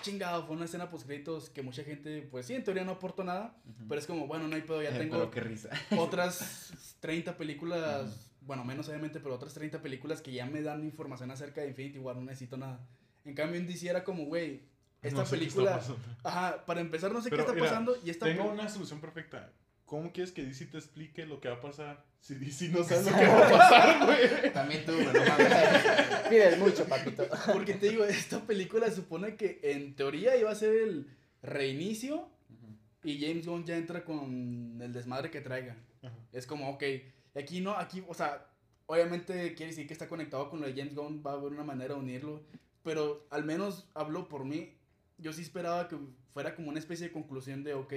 [0.05, 3.23] chingado, fue una escena post créditos que mucha gente, pues sí, en teoría no aportó
[3.23, 3.87] nada, Ujú.
[3.89, 5.69] pero es como, bueno, no hay pedo, ya Eh, tengo Pero qué risa.
[5.97, 11.31] otras 30 películas, bueno, menos obviamente, pero otras 30 películas que ya me dan información
[11.31, 12.87] acerca de Infinity War, no necesito nada.
[13.23, 14.61] En cambio, en DC era como, güey,
[15.01, 15.81] esta No sé película,
[16.23, 18.99] ajá, para empezar no sé Pero, qué está mira, pasando y esta Tengo una solución
[19.01, 19.51] perfecta.
[19.85, 23.11] ¿Cómo quieres que DC te explique lo que va a pasar si DC no sabe
[23.11, 24.53] lo que va a pasar, güey?
[24.53, 27.27] También tú, güey, no pides mucho, papito.
[27.53, 31.07] Porque te digo, esta película supone que en teoría iba a ser el
[31.43, 32.27] reinicio
[33.03, 35.75] y James Gunn ya entra con el desmadre que traiga.
[36.01, 36.15] Ajá.
[36.33, 36.83] Es como, ok,
[37.35, 38.47] aquí no, aquí, o sea,
[38.87, 41.63] obviamente quiere decir que está conectado con lo de James Gunn, va a haber una
[41.63, 42.43] manera de unirlo,
[42.81, 44.73] pero al menos hablo por mí,
[45.19, 45.97] yo sí esperaba que
[46.33, 47.93] fuera como una especie de conclusión de, ok,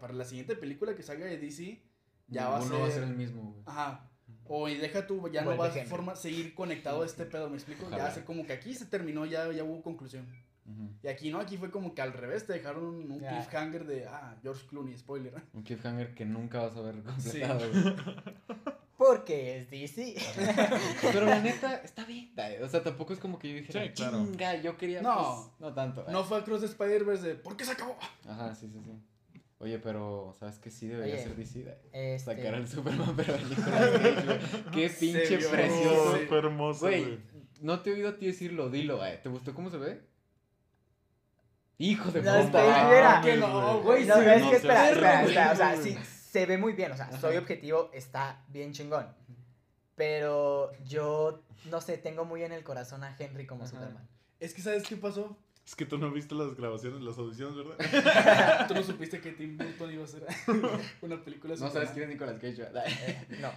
[0.00, 1.82] para la siguiente película que salga de DC,
[2.28, 2.80] ya va a ser...
[2.80, 3.62] va a ser el mismo, güey.
[3.66, 4.10] Ajá.
[4.46, 7.48] O y deja tú, ya no Vuelve va a forma, seguir conectado a este pedo,
[7.48, 7.88] ¿me explico?
[7.90, 10.26] Ya hace como que aquí se terminó, ya, ya hubo conclusión.
[11.02, 14.36] Y aquí no, aquí fue como que al revés, te dejaron un, cliffhanger de, ah,
[14.42, 15.34] George Clooney, spoiler.
[15.52, 17.96] Un cliffhanger que nunca vas a ver completado, güey.
[18.96, 20.14] Porque es DC.
[21.02, 22.32] Pero la neta, está bien.
[22.62, 24.24] O sea, tampoco es como que yo dijera, Sí, claro.
[24.24, 25.02] chinga, yo quería.
[25.02, 25.50] No.
[25.50, 26.06] pues, no tanto.
[26.08, 27.98] No fue Across the Spider-Verse de, ¿por qué se acabó?
[28.26, 28.92] Ajá, sí, sí, sí.
[29.64, 31.78] Oye, pero, ¿sabes qué sí debería Oye, ser DC?
[31.90, 33.32] Este, Sacar al Superman, pero.
[34.74, 36.18] Qué pinche precioso.
[36.28, 37.18] Fue hermoso, Güey,
[37.62, 39.04] no te he oído a ti decirlo, dilo.
[39.06, 39.18] eh.
[39.22, 40.02] ¿Te gustó cómo se ve?
[41.78, 42.84] Hijo de No, puta.
[42.84, 45.56] espera, Ah, que no, Güey, se no, ve es no que espera, espera, espera, o
[45.56, 45.96] sea, sí,
[46.30, 49.06] se ve muy bien, o sea, soy objetivo, está bien chingón.
[49.96, 53.70] Pero yo, no sé, tengo muy en el corazón a Henry como Ajá.
[53.72, 54.08] Superman.
[54.40, 55.38] Es que, ¿sabes qué pasó?
[55.66, 58.66] Es que tú no viste las grabaciones, las audiciones, ¿verdad?
[58.68, 60.22] Tú no supiste que Tim Burton iba a hacer
[61.00, 62.84] una película No sabes quién es Nicolas Cage, ¿verdad?
[63.06, 63.50] Eh, no.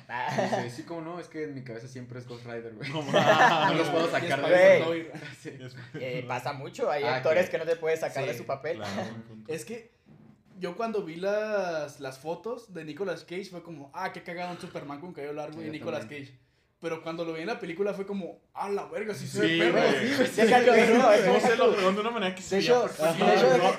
[0.64, 2.90] Dice, sí, como no, es que en mi cabeza siempre es Ghost Rider, güey.
[2.92, 5.12] No, los puedo sacar de.
[5.38, 5.52] Sí.
[5.96, 8.46] Eh, pasa mucho, hay Ah, actores que- que no te puedes sacar de Sí, su
[8.46, 8.78] papel.
[8.78, 9.02] Claro.
[9.50, 9.92] Es que
[10.60, 14.60] yo cuando vi las, las fotos de Nicolas Cage fue como, ah, qué cagado un
[14.62, 16.24] Superman con cabello largo Sí, y Nicolas también.
[16.26, 16.40] Cage.
[16.80, 19.60] Pero cuando lo vi en la película fue como, ah, la verga, sí se Sí,
[19.60, 19.90] ve perro.
[20.88, 22.90] tú, no, es No que- sé, lo pegó de una manera que se De hecho,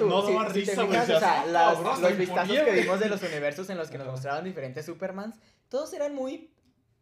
[0.00, 1.06] no, daba risa, güey.
[1.06, 4.06] se o sea, los se vistazos que vimos de los universos en los que nos
[4.08, 5.36] mostraban diferentes Supermans,
[5.68, 6.50] todos eran muy...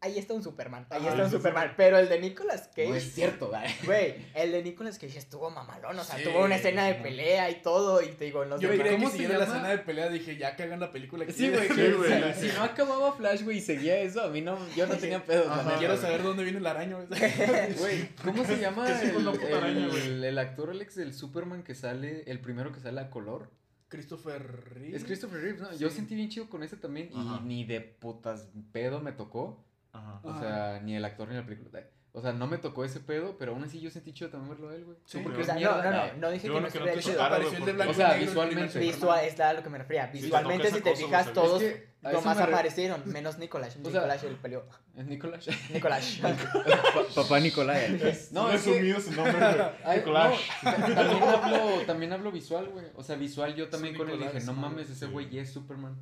[0.03, 2.97] Ahí está un Superman, ahí está un Superman, pero el de Nicolas No Cage...
[2.99, 3.63] es cierto, güey.
[3.85, 7.51] Güey, el de Nicolas Cage estuvo mamalón, o sea, Sí, tuvo una escena de pelea
[7.51, 9.69] y todo, y te digo, los Yo demás- creía ¿Cómo que se siguiera la escena
[9.71, 11.25] de pelea, dije, ya que hagan la película.
[11.31, 14.29] Sí, güey, Sí, que güey, si- si no acababa Flash, güey, y seguía eso, a
[14.29, 15.79] mí no, yo no tenía pedos, Ajá.
[15.79, 16.99] Quiero saber dónde viene el araño.
[17.07, 17.09] güey.
[17.79, 22.41] Güey, ¿cómo se llama el, araña, el- el actor Alex del Superman que sale, el
[22.41, 23.51] primero que sale a color?
[23.89, 24.45] Christopher
[24.75, 24.97] Reeve.
[24.97, 25.73] Es Christopher Reeve, ¿no?
[25.77, 27.41] Yo sentí bien chido con ese también Ajá.
[27.43, 29.65] y ni de putas pedo me tocó.
[29.97, 30.21] Ajá.
[30.23, 31.71] O sea, ni el actor ni la película.
[32.19, 34.71] O sea, no me tocó ese pedo, pero aún así yo sentí chido también verlo
[34.71, 34.97] a él, güey.
[35.05, 35.85] Sí, No, porque O sea, no, mierda.
[35.85, 37.13] no, no, no dije que no que no estuviera te chido.
[37.15, 38.79] chocaron, Apareció el de güey, blanco O sea, visualmente.
[38.79, 40.07] Visual, es a lo que me refería.
[40.07, 41.63] Visualmente, si te cosa, fijas, todos
[42.03, 43.77] nomás aparecieron, menos Nicolás.
[43.85, 44.65] O sea- Nicolás el peleo.
[44.97, 45.47] ¿Es Nicolás?
[45.71, 46.19] Nicolás.
[46.23, 48.29] Pa- Papá Nicolás.
[48.33, 49.97] No, es resumido su nombre, güey.
[49.99, 50.41] Nicolás.
[50.63, 52.87] también hablo, también hablo visual, güey.
[52.95, 55.97] O sea, visual yo también con él dije, no mames, ese güey es Superman.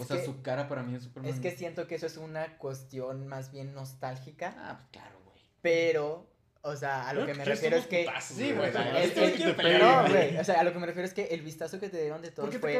[0.00, 1.32] O sea, su cara para mí es Superman.
[1.32, 5.19] Es que siento que eso es una cuestión más bien nostálgica, Ah, pues claro.
[5.62, 6.26] Pero,
[6.62, 8.06] o sea, a lo que me refiero es que...
[8.20, 11.42] Sí, güey, que No, güey, o sea, a lo que me refiero es que el
[11.42, 12.72] vistazo que te dieron de ¿Por todos qué te fue,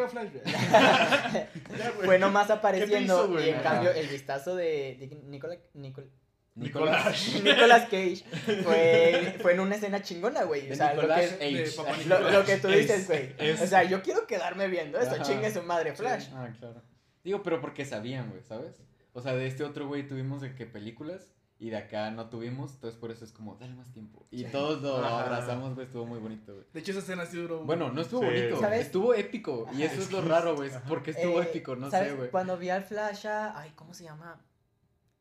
[2.04, 6.08] fue nomás hizo, apareciendo y en cambio el vistazo de, de Nicola- Nicol-
[6.56, 7.34] Nicolás.
[7.44, 8.24] Nicolas Cage
[8.64, 10.70] fue, fue en una escena chingona, güey.
[10.70, 11.64] O sea, lo Nicolás que, Cage.
[11.64, 12.32] de Papá lo, Nicolás.
[12.34, 13.52] lo que tú Es- dices, güey.
[13.62, 15.24] O sea, yo quiero quedarme viendo esto, Ajá.
[15.24, 16.26] chingue su madre Flash.
[16.34, 16.82] Ah, claro.
[17.24, 18.82] Digo, pero porque sabían, güey, ¿sabes?
[19.12, 22.72] O sea, de este otro güey tuvimos de que películas y de acá no tuvimos,
[22.72, 24.24] entonces por eso es como, dale más tiempo.
[24.30, 25.24] Y todos lo Ajá.
[25.24, 26.64] abrazamos, güey, estuvo muy bonito, güey.
[26.72, 27.62] De hecho, esa escena sí duró.
[27.64, 28.26] Bueno, no estuvo Sí.
[28.26, 28.86] bonito, ¿Sabes?
[28.86, 29.68] estuvo épico.
[29.74, 30.70] Y eso es lo raro, güey.
[30.88, 31.76] porque estuvo Eh, épico?
[31.76, 32.08] No ¿sabes?
[32.12, 32.30] sé, güey.
[32.30, 33.56] Cuando vi al Flash a...
[33.60, 34.40] Ay, ¿cómo se llama?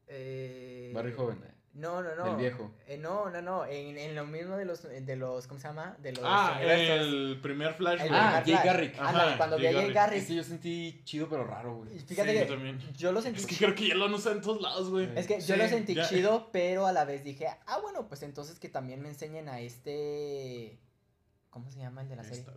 [0.08, 0.92] Eh...
[0.96, 1.54] Barry Joven, eh.
[1.74, 2.26] No, no, no.
[2.26, 2.72] Del viejo.
[2.88, 3.66] Eh, no, no, no.
[3.66, 5.96] En, en lo mismo de los, de los, ¿cómo se llama?
[6.00, 7.08] De los Ah, universos.
[7.08, 8.20] el primer Flash, El güey.
[8.20, 8.56] Ah, Jay.
[8.66, 9.00] Garrick.
[9.00, 9.96] Ajá, cuando vi a Jay Garrick.
[9.96, 10.24] Garrick.
[10.24, 11.96] Ese yo sentí chido, pero raro, güey.
[11.96, 12.80] y Fíjate Sí, que yo también.
[12.98, 15.10] yo lo sentí Es que creo que ya lo han usado en todos lados, güey.
[15.16, 16.08] Es que yo lo sentí ya.
[16.10, 19.60] chido, pero a la vez dije, ah, bueno, pues entonces que también me enseñen a
[19.60, 20.80] este...
[21.52, 22.40] ¿Cómo se llama el de la serie?
[22.40, 22.54] Esta.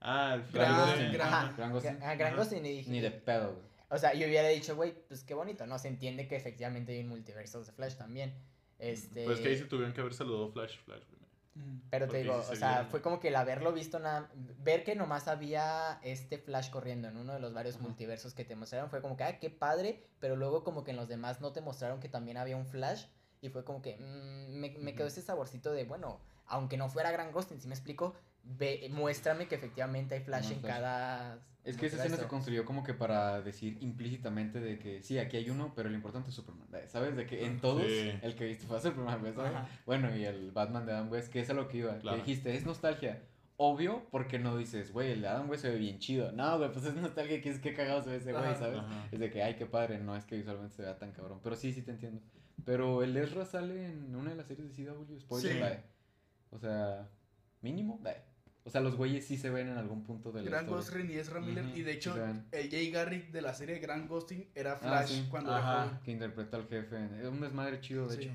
[0.00, 1.12] Ah, el Gran- Flash.
[1.12, 2.02] gran- Gran Gosling.
[2.02, 2.42] a Gran Ajá.
[2.42, 2.90] Gosling y dije...
[2.90, 3.66] Ni de pedo, güey.
[3.88, 5.78] O sea, yo hubiera dicho, güey, pues qué bonito, ¿no?
[5.78, 8.34] Se entiende que efectivamente hay un multiverso de Flash también.
[8.78, 9.24] Este...
[9.24, 11.26] Pues que ahí se tuvieron que haber saludado Flash, Flash, güey.
[11.54, 11.80] Mm.
[11.88, 12.86] Pero te digo, o se sea, vieron.
[12.90, 17.16] fue como que el haberlo visto, nada, ver que nomás había este Flash corriendo en
[17.16, 17.84] uno de los varios Ajá.
[17.84, 20.98] multiversos que te mostraron, fue como que, ah, qué padre, pero luego como que en
[20.98, 23.06] los demás no te mostraron que también había un Flash,
[23.40, 27.10] y fue como que, mm, me, me quedó ese saborcito de, bueno, aunque no fuera
[27.10, 30.72] Gran Ghosting, si me explico, ve, muéstrame que efectivamente hay Flash No, en Flash.
[30.74, 31.38] cada...
[31.66, 35.36] Es que esa escena se construyó como que para decir implícitamente de que sí, aquí
[35.36, 36.68] hay uno, pero lo importante es Superman.
[36.88, 37.16] ¿Sabes?
[37.16, 38.12] De que en todos Sí.
[38.22, 39.54] el que viste fue Superman, ¿sabes?
[39.54, 39.68] Ajá.
[39.84, 41.98] Bueno, y el Batman de Adam West, que es a lo que iba.
[41.98, 42.16] Claro.
[42.18, 43.22] Que dijiste, es nostalgia.
[43.58, 46.30] Obvio, porque no dices, güey, el de Adam West se ve bien chido.
[46.32, 48.54] No, güey, pues es nostalgia, que es que cagado se ve ese güey.
[48.54, 48.78] ¿sabes?
[48.78, 49.08] Ajá.
[49.10, 51.40] Es de que, ay, qué padre, no es que visualmente se vea tan cabrón.
[51.42, 52.20] Pero sí, sí te entiendo.
[52.64, 55.82] Pero el Ezra sale en una de las series de CW, spoiler, Sí.
[56.50, 57.08] O sea,
[57.62, 58.14] mínimo, bye.
[58.66, 60.66] O sea, los güeyes sí se ven en algún punto de la Gran.
[60.66, 61.64] Gosling y Ezra Miller.
[61.66, 64.76] Ujú, Y de hecho, sí el Jay Garrick de la serie Gran Ghosting era Ah,
[64.76, 65.26] Flash sí.
[65.30, 65.84] cuando Ajá.
[65.84, 66.96] era que interpreta al jefe.
[67.20, 68.22] Es un desmadre chido, de Sí.
[68.24, 68.34] hecho.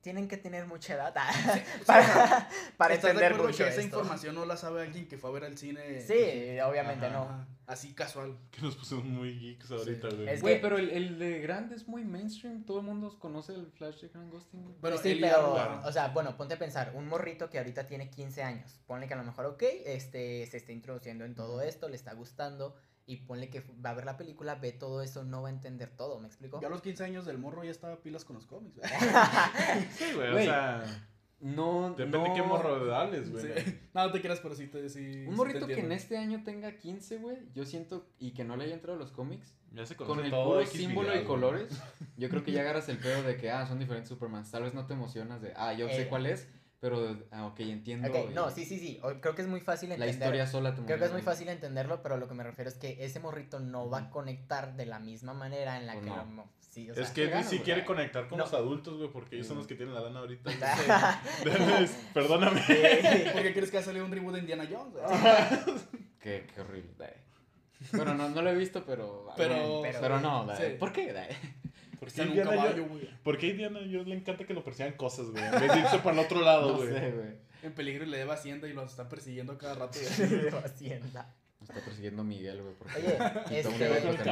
[0.00, 3.82] Tienen que tener mucha edad O para, para ¿Estás de entender mucho que esa esto.
[4.00, 6.00] información no la sabe alguien que fue a ver al cine?
[6.02, 7.14] Sí, obviamente Ajá.
[7.14, 7.53] no.
[7.66, 8.36] Así casual.
[8.50, 10.28] Que nos pusimos muy geeks ahorita, güey.
[10.28, 12.64] Es Güey, que- pero el, el de Grand es muy mainstream.
[12.64, 14.62] Todo el mundo conoce el Flash de Grand Ghosting.
[14.62, 14.74] güey.
[14.80, 18.42] Bueno, sí, pero, o sea, bueno, ponte a pensar, un morrito que ahorita tiene 15
[18.42, 21.96] años, ponle que a lo mejor, ok, este, se está introduciendo en todo esto, le
[21.96, 25.48] está gustando, y ponle que va a ver la película, ve todo eso, no va
[25.48, 26.60] a entender todo, ¿me explico?
[26.60, 28.76] Yo a los 15 años del morro ya estaba pilas con los cómics.
[28.76, 28.90] güey.
[29.98, 30.84] Sí, güey, o Güey, sea,
[31.44, 32.24] No, depende no...
[32.24, 33.44] de qué morro dales, güey.
[33.62, 33.78] Sí.
[33.92, 36.16] No, no te creas, pero sí te sí, sí Un te morrito que en este
[36.16, 39.54] año tenga 15, güey, yo siento, y que no le haya entrado a los cómics,
[39.72, 41.24] Ya se con el todo puro X símbolo y güey.
[41.26, 41.68] colores,
[42.16, 44.50] yo creo que ya agarras el pedo de que, ah, son diferentes Supermans.
[44.50, 46.08] Tal vez no te emocionas de, ah, yo sé Eh.
[46.08, 46.48] cuál es,
[46.80, 48.08] pero, ah, ok, entiendo.
[48.08, 50.14] Ok, no, sí, sí, sí, creo que es muy fácil La entender.
[50.14, 52.76] historia sola te Creo que es muy fácil entenderlo, pero lo que me refiero es
[52.76, 56.10] que ese morrito no va a conectar de la misma manera en la Pues que
[56.10, 56.16] no.
[56.16, 57.58] lo mo- sí, o sea, Es que sí güey.
[57.60, 58.44] quiere conectar con No.
[58.44, 60.50] los adultos, güey, porque ellos son los que tienen la lana ahorita.
[62.14, 62.60] Perdóname.
[63.32, 64.94] ¿Por qué crees que ha salido un reboot de Indiana Jones?
[66.20, 67.14] Qué, qué horrible.
[67.92, 69.28] Bueno, no, no lo he visto, pero.
[69.36, 70.62] Pero- pero, pero- no, sí.
[70.78, 71.12] ¿por qué?
[71.12, 71.28] dai?
[72.00, 73.10] ¿Por qué Está en un Indiana caballo, yo- güey.
[73.22, 75.44] ¿Por qué a Indiana Jones le encanta que lo persigan cosas, güey?
[75.44, 76.88] En vez de irse para el otro lado, No güey.
[76.88, 77.28] sé, güey.
[77.62, 79.98] En peligro y le debe Hacienda y los están persiguiendo cada rato.
[79.98, 80.06] de
[80.64, 81.34] Hacienda.
[81.68, 82.74] Me está persiguiendo Miguel, güey.
[82.74, 84.22] porque Oye, este, ahorita que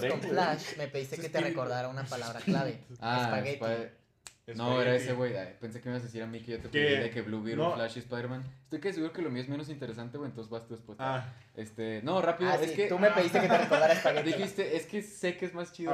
[0.00, 0.30] tren, con.
[0.30, 2.80] Flash, me pediste que te recordara una palabra clave.
[3.00, 3.94] Ah, Espagueti.
[4.56, 5.32] No, era ese, güey.
[5.60, 6.84] Pensé que me ibas a decir a mí que yo te ¿Qué?
[6.84, 7.74] pedí de que Blue Beetle, No.
[7.74, 8.42] Flash y Spider-Man.
[8.64, 10.28] Estoy que seguro que lo mío es menos interesante, güey.
[10.30, 10.96] Entonces vas tú después.
[11.00, 11.24] Ah,
[11.54, 12.50] Este, no, rápido.
[12.50, 14.32] Ah, es sí, que tú me pediste que te recordara espagueti.
[14.32, 15.92] dijiste, es que sé que es más chido.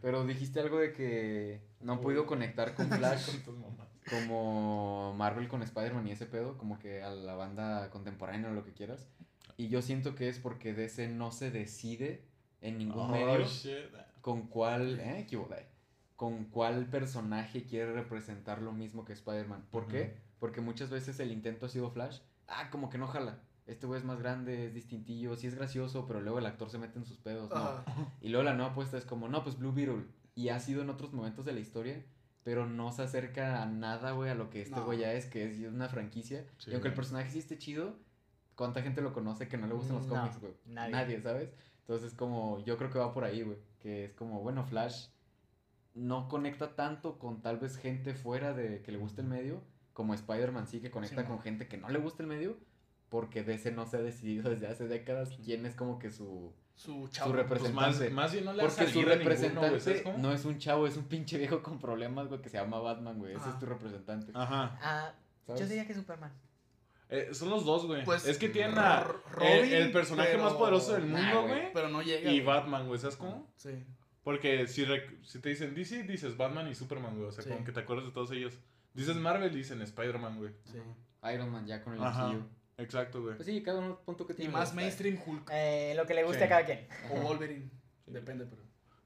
[0.00, 3.88] Pero dijiste algo de que no han podido conectar con Flash Con tus mamás.
[4.10, 8.64] como Marvel con Spider-Man y ese pedo, como que a la banda contemporánea o lo
[8.64, 9.08] que quieras.
[9.56, 12.24] Y yo siento que es porque DC no se decide
[12.60, 13.72] en ningún Oh, medio shit.
[14.20, 15.66] con cuál, eh, equivocé,
[16.16, 19.66] con cuál personaje quiere representar lo mismo que Spider-Man.
[19.70, 20.02] ¿Por qué?
[20.02, 20.12] Ujú.
[20.40, 23.40] Porque muchas veces el intento ha sido Flash, ah, como que no jala.
[23.66, 26.78] Este güey es más grande, es distintillo, sí es gracioso, pero luego el actor se
[26.78, 27.56] mete en sus pedos, no.
[27.56, 27.84] Ajá.
[28.20, 30.04] Y luego la nueva apuesta es como, no, pues Blue Beetle.
[30.34, 32.02] Y ha sido en otros momentos de la historia,
[32.42, 34.84] pero no se acerca a nada, güey, a lo que este No.
[34.84, 36.44] güey ya es, que es una franquicia.
[36.58, 36.70] Sí.
[36.70, 37.94] Y aunque el personaje sí esté chido,
[38.56, 40.52] ¿cuánta gente lo conoce que no le gustan los No, cómics, güey?
[40.66, 41.20] nadie.
[41.20, 41.50] ¿sabes?
[41.80, 43.58] Entonces, como, yo creo que va por ahí, güey.
[43.80, 45.08] Que es como, bueno, Flash
[45.94, 50.14] no conecta tanto con tal vez gente fuera de que le guste el medio, como
[50.14, 52.56] Spider-Man sí que conecta Sí, con gente que no le gusta el medio,
[53.10, 56.92] porque DC no se ha decidido desde hace décadas quién es como que su, Su
[57.02, 57.32] su chavo.
[57.32, 58.04] Pues representante.
[58.08, 60.18] más, más bien no le ha Porque su ninguno, representante ¿sabes cómo?
[60.18, 63.18] no es un chavo, es un pinche viejo con problemas, güey, que se llama Batman,
[63.18, 63.34] güey.
[63.34, 64.32] Ese es tu representante.
[64.34, 64.78] Ajá.
[64.80, 65.12] Ah,
[65.48, 66.32] yo diría que Superman.
[67.14, 68.04] Eh, son los dos, güey.
[68.04, 71.72] Pues, es que tienen a el, Robin, el personaje pero- más poderoso del mundo, güey.
[71.72, 72.30] Pero no llega.
[72.30, 72.40] Y.
[72.40, 73.52] Batman, güey, ¿sabes cómo?
[73.56, 73.84] Sí.
[74.24, 74.86] Porque si,
[75.22, 77.28] si te dicen DC, dices Batman y Superman, güey.
[77.28, 77.50] O sea, Sí.
[77.50, 78.54] como que te acuerdas de todos ellos.
[78.94, 80.52] Dices Marvel, dicen Spider-Man, güey.
[80.64, 80.78] Sí.
[81.34, 82.00] Iron Man ya con el.
[82.00, 82.44] MCU.
[82.78, 83.36] Exacto, güey.
[83.36, 84.52] Pues sí, cada uno punto que Y tiene.
[84.52, 84.84] más güey.
[84.84, 85.50] mainstream Hulk.
[85.52, 86.44] Eh, lo que le guste Sí.
[86.44, 86.86] a cada quien.
[87.10, 87.68] O Wolverine.
[88.04, 88.12] Sí.
[88.12, 88.62] Depende, pero.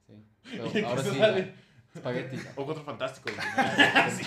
[0.07, 0.13] Sí.
[0.55, 1.55] ¿Y Pero ahora sí, sale?
[1.95, 2.39] espagueti.
[2.57, 3.47] O Cuatro Fantásticos, güey.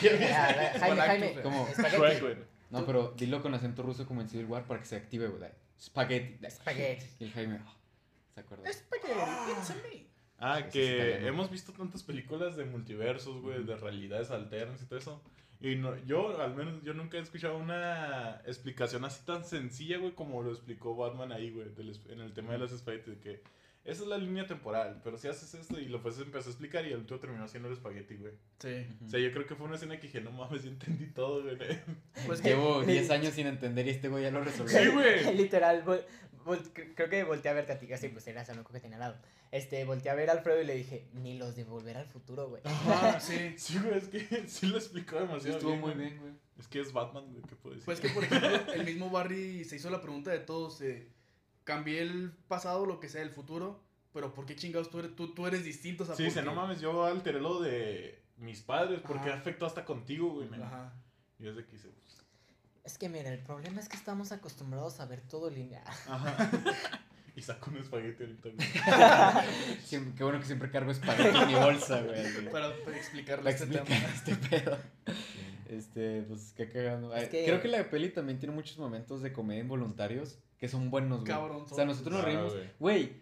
[0.79, 2.35] Jaime, Jaime, Como Shrek, güey.
[2.69, 5.51] No, pero dilo con acento ruso como en Civil War para que se active, güey.
[5.79, 6.45] Spaghetti.
[6.45, 7.05] Espagueti.
[7.19, 7.75] Y el Jaime, ah,
[8.33, 8.71] ¿se acuerda?
[8.71, 10.07] Spaghetti, it's a me.
[10.37, 15.21] Ah, que hemos visto tantas películas de multiversos, güey, de realidades alternas y todo eso.
[15.59, 20.13] Y no, yo, al menos, yo nunca he escuchado una explicación así tan sencilla, güey,
[20.13, 21.67] como lo explicó Batman ahí, güey,
[22.09, 23.43] en el tema de las espaguetis, de que
[23.91, 26.85] esa es la línea temporal, pero si haces esto y lo pues empezó a explicar
[26.85, 28.33] y el último terminó haciendo el espagueti, güey.
[28.59, 28.85] Sí.
[29.05, 31.43] O sea, yo creo que fue una escena que dije, no mames, yo entendí todo,
[31.43, 31.57] güey.
[32.25, 32.43] Pues.
[32.43, 34.77] Llevo 10 años sin entender y este güey ya lo resolvió.
[34.79, 35.35] Sí, güey.
[35.37, 36.03] Literal, vol-
[36.45, 38.79] vol- cre- creo que volteé a verte a ti, así pues eras el único que
[38.79, 39.15] tenía al lado.
[39.51, 42.49] Este, volteé a ver a Alfredo y le dije, ni los de volver al futuro,
[42.49, 42.61] güey.
[42.65, 43.55] Ajá, sí.
[43.57, 46.33] Sí, güey, es que sí lo explicó Sí, demasiado estuvo bien, muy bien, güey.
[46.59, 47.85] Es que es Batman, güey, ¿qué puedo decir?
[47.85, 50.81] Pues que, por ejemplo, el mismo Barry se hizo la pregunta de todos.
[50.81, 51.07] eh,
[51.69, 53.79] cambié el pasado, lo que sea, el futuro.
[54.11, 56.01] Pero ¿por qué chingados tú eres, tú, tú eres distinto?
[56.03, 59.29] O sea, Sí, dice, ¿por no qué?" mames, yo alteré lo de mis padres porque
[59.29, 59.37] Ajá.
[59.39, 60.49] afectó hasta contigo, güey.
[60.61, 60.93] Ajá.
[61.37, 62.17] Y desde que hice, pues,
[62.83, 65.83] Es que mira, el problema es que estamos acostumbrados a ver todo lineal.
[66.07, 66.49] Ajá.
[67.35, 68.67] y saco un espagueti ahorita, güey.
[70.17, 72.49] Qué bueno que siempre cargo espagueti en mi bolsa, güey.
[72.51, 74.13] Para, para explicarle Para este explicar tema.
[74.15, 74.77] este pedo.
[75.69, 77.13] Este, pues qué cagando.
[77.15, 80.67] Es Ay, que- Creo que la peli también tiene muchos momentos de comedia involuntarios que
[80.67, 81.31] son buenos, güey.
[81.31, 82.53] Cabrón, O sea, nosotros nos reímos.
[82.79, 83.13] güey.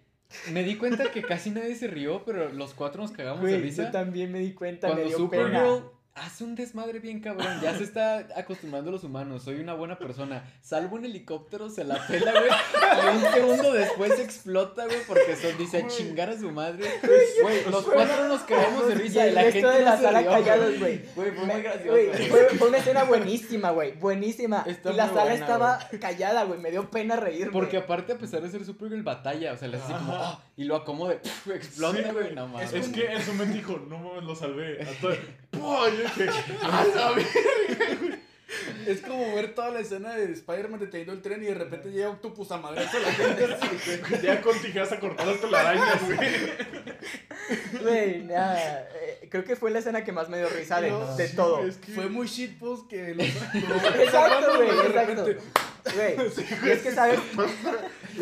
[0.51, 3.61] Me di cuenta que casi nadie se rió, pero los cuatro nos cagamos de Güey,
[3.61, 3.85] risa.
[3.85, 5.83] yo también me di cuenta, Cuando me dio Supergirl pena.
[6.17, 9.97] Hace un desmadre bien cabrón, ya se está acostumbrando a los humanos, soy una buena
[9.97, 10.43] persona.
[10.61, 12.49] Salvo un helicóptero, se la pela, güey.
[12.49, 16.85] Y un segundo después explota, güey, porque son, dice a chingar a su madre.
[17.41, 21.01] Güey, los cuatro nos cagamos de risa y la gente de la sala callados, güey.
[21.15, 21.97] Güey, fue muy gracioso.
[22.29, 23.93] fue, fue una escena buenísima, güey.
[23.93, 24.63] Buenísima.
[24.67, 26.59] Está y la sala buena, estaba callada, güey.
[26.59, 27.51] Me dio pena reírme.
[27.53, 30.13] Porque aparte, a pesar de ser Supergirl, batalla, o sea, le hace como.
[30.15, 31.19] "Ah", y lo acomode,
[31.53, 32.35] explota, Sí, güey, güey.
[32.35, 32.73] no mames.
[32.73, 34.79] Es que en su momento dijo, no mames, lo salvé.
[35.51, 36.29] Yo dije,
[36.61, 38.17] ¡a la verga!
[38.87, 42.09] Es como ver toda la escena de Spider-Man deteniendo el tren y de repente llega
[42.09, 44.21] Octopus a madre a la gente.
[44.23, 46.17] Ya con tijeras a cortar las telarañas, güey.
[47.81, 48.87] Güey, nada.
[49.01, 51.35] eh, creo que fue la escena que más me dio risa de, No, de Sí,
[51.35, 51.57] todo.
[51.57, 53.23] güey, es que- Fue muy shitpost que lo
[54.03, 55.25] Exacto, güey, exacto.
[55.95, 57.19] Güey, es que, ¿sabes?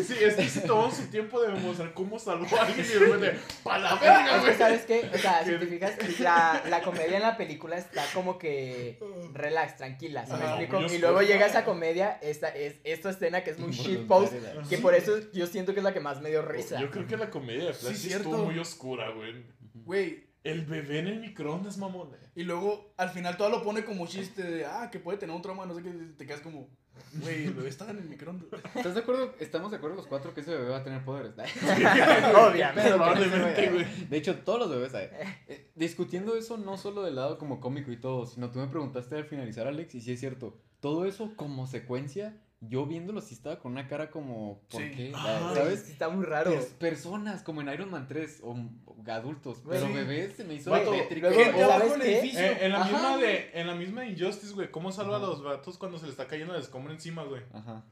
[0.02, 2.98] Sí, es que se tomó su tiempo de demostrar cómo salvó a alguien y de
[2.98, 4.54] repente, ¡pa la verga, güey!
[4.56, 5.10] ¿sabes qué?
[5.14, 8.98] O sea, si te fijas, la, la comedia en la película está como que
[9.32, 10.92] relax, tranquila, ¿sí me Ajá, explico?
[10.94, 14.32] Y luego llega esa comedia, esta, es, esta escena que es muy shitpost,
[14.68, 16.80] que por eso yo siento que es la que más me dio risa.
[16.80, 18.30] Yo creo que la comedia de Flash Sí, sí cierto.
[18.30, 19.44] estuvo muy oscura, güey.
[19.74, 22.10] Güey, El bebé en el microondas, mamón.
[22.36, 25.42] y luego al final todo lo pone como chiste de, ah, que puede tener un
[25.42, 26.68] trauma, no sé qué, te quedas como,
[27.14, 28.46] güey, el bebé estaba en el microondas.
[28.76, 29.34] ¿Estás de acuerdo?
[29.40, 31.32] Estamos de acuerdo los cuatro que ese bebé va a tener poderes.
[31.34, 32.90] Obviamente.
[32.90, 34.06] Probablemente, güey.
[34.08, 35.08] De hecho, todos los bebés hay.
[35.48, 39.16] Eh, discutiendo eso no solo del lado como cómico y todo, sino tú me preguntaste
[39.16, 43.58] al finalizar, Alex, y sí es cierto, todo eso como secuencia yo viéndolo sí estaba
[43.58, 44.90] con una cara como, ¿por Sí.
[44.96, 45.12] qué?
[45.14, 45.54] Ajá.
[45.54, 45.82] ¿Sabes?
[45.84, 46.52] Sí, Está muy raro.
[46.52, 48.52] Pers- personas como en Iron Man 3 o,
[48.86, 49.92] o adultos, pero sí.
[49.92, 52.40] bebés se me hizo Vato, edificio.
[52.40, 55.26] Eh, en, la Ajá, misma de, en la misma Injustice, güey, ¿cómo salva Ajá.
[55.26, 57.42] a los vatos cuando se le está cayendo el escombro encima, güey?
[57.52, 57.84] Ajá.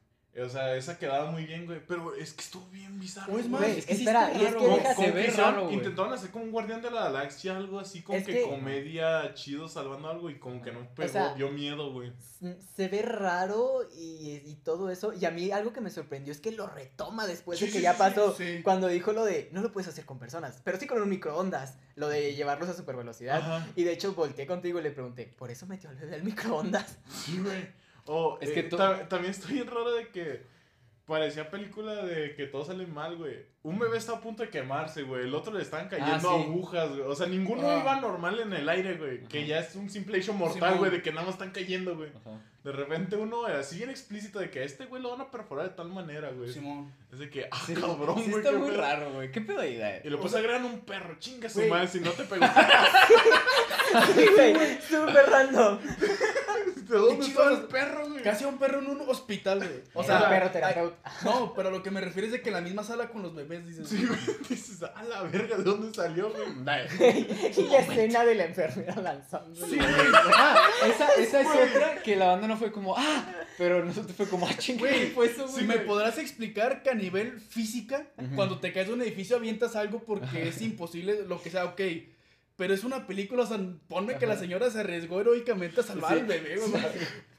[0.43, 1.80] O sea, esa quedaba muy bien, güey.
[1.87, 3.32] Pero es que estuvo bien bizarro.
[3.35, 5.26] O es más, Güey, es que sí espera, está y es que deja- se ve
[5.28, 5.70] raro.
[5.70, 9.32] Intentaron hacer como un guardián de la galaxia, algo así, como Es que, que- comedia
[9.35, 12.12] chido salvando algo y como que no pegó, sea, dio miedo, güey.
[12.76, 15.12] se ve raro y, y todo eso.
[15.12, 17.78] Y a mí algo que me sorprendió es que lo retoma después Sí, de que
[17.78, 18.35] sí, ya sí, pasó.
[18.37, 18.61] sí.
[18.64, 21.76] Cuando dijo lo de no lo puedes hacer con personas, pero sí con un microondas.
[21.97, 23.37] Lo de llevarlos a super velocidad.
[23.37, 23.68] Ajá.
[23.76, 26.99] Y de hecho volteé contigo y le pregunté, ¿por eso metió al bebé al microondas?
[27.09, 27.84] Sí, güey.
[28.07, 28.76] O Es es que to-
[29.09, 30.42] también estoy bien raro de que
[31.07, 33.52] parecía película de que todo sale mal, güey.
[33.62, 35.24] Un bebé está a punto de quemarse, güey.
[35.24, 36.26] El otro le estaban cayendo Ah, sí.
[36.44, 37.00] agujas, güey.
[37.02, 37.78] O sea, ninguno Ah.
[37.80, 39.22] iba normal en el aire, güey.
[39.24, 42.11] Que ya es un simple hecho mortal, güey, de que nada más están cayendo, güey.
[42.14, 42.40] Ajá.
[42.62, 45.68] De repente uno así bien explícito de que a este güey lo van a perforar
[45.68, 46.50] de tal manera, güey.
[46.50, 46.90] Simón.
[47.12, 48.42] Es de que, ah, Sí, cabrón, sí güey.
[48.42, 48.80] está muy pedo.
[48.80, 49.30] raro, güey.
[49.30, 50.00] ¿Qué pedo ahí, güey?
[50.05, 52.44] Y lo O pues sea- agregan un perro, chinga su madre, si no te pegó.
[54.16, 55.78] Sí, güey, súper random.
[56.89, 58.22] ¿De dónde el perro, güey?
[58.22, 59.82] Casi a un perro en un hospital, güey.
[59.95, 61.12] O O sea, perro terapeuta.
[61.24, 63.35] no, pero lo que me refiero es de que en la misma sala con los
[63.35, 63.89] bebés dices.
[63.89, 64.18] Sí, güey.
[64.49, 66.49] Dices, a la verga, ¿de dónde salió, güey?
[67.57, 69.66] y la escena de la enfermera lanzando.
[69.66, 69.89] Sí, güey.
[70.35, 74.26] Ah, esa, esa es otra que la banda no fue como, ah, pero nosotros fue
[74.28, 75.61] como, ah, chingada, Güey, fue eso, güey.
[75.61, 79.76] Si me podrás explicar que a nivel física, cuando te caes de un edificio avientas
[79.76, 81.80] algo porque es imposible, lo que sea, ok.
[82.57, 86.12] Pero es una película, o sea, ponme que la señora se arriesgó heroicamente a salvar
[86.14, 86.20] Sí.
[86.20, 86.92] al bebé, o sea,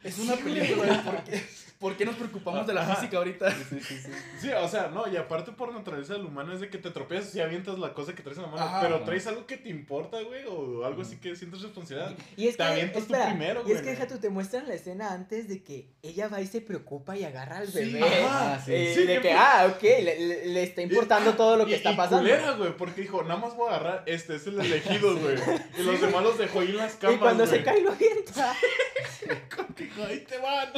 [0.03, 1.41] es una película, ¿por qué,
[1.80, 2.96] por qué nos preocupamos de la Ajá.
[2.96, 3.52] física ahorita?
[3.52, 4.12] Sí, sí, sí.
[4.42, 7.36] Sí, o sea, no, y aparte por naturaleza del humano es de que te tropiezas
[7.36, 8.82] y avientas la cosa que traes en la mano, Ajá.
[8.82, 9.06] pero Ajá.
[9.06, 12.14] traes algo que te importa, güey, o algo así que sientes responsabilidad.
[12.38, 13.84] Y es Te que, avientas tú espera, primero, y es güey.
[13.84, 17.18] que deja tú, te muestran la escena antes de que ella va y se preocupa
[17.18, 18.04] y agarra al Sí, bebé.
[18.04, 18.72] ajá, Ah, sí.
[18.74, 21.96] eh, Sí, de que ah, ok, le, está importando todo lo que Y- está y
[21.96, 22.20] pasando.
[22.20, 25.36] culera, güey, porque dijo, nada más voy a agarrar este, es el elegido, güey.
[25.78, 27.64] Y los demás los dejó ahí en las camas, y cuando se güey.
[27.64, 28.54] cae lo avienta.
[29.78, 30.70] Dijo, ahí te van.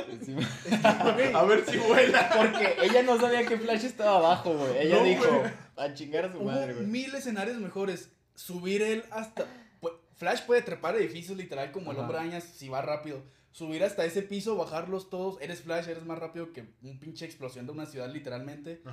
[1.36, 2.30] A ver si vuela.
[2.36, 4.78] Porque ella no sabía que Flash estaba abajo, güey.
[4.80, 5.52] Ella No, dijo, güey.
[5.78, 6.86] a chingar a su Hubo madre, güey.
[6.86, 8.10] mil escenarios mejores.
[8.36, 9.46] Subir él hasta.
[9.82, 13.22] pu- Flash puede trepar edificios literal como el hombre araña si va rápido.
[13.58, 15.42] Subir hasta ese piso, bajarlos todos.
[15.42, 18.84] Eres Flash, eres más rápido que un pinche explosión de una ciudad, literalmente.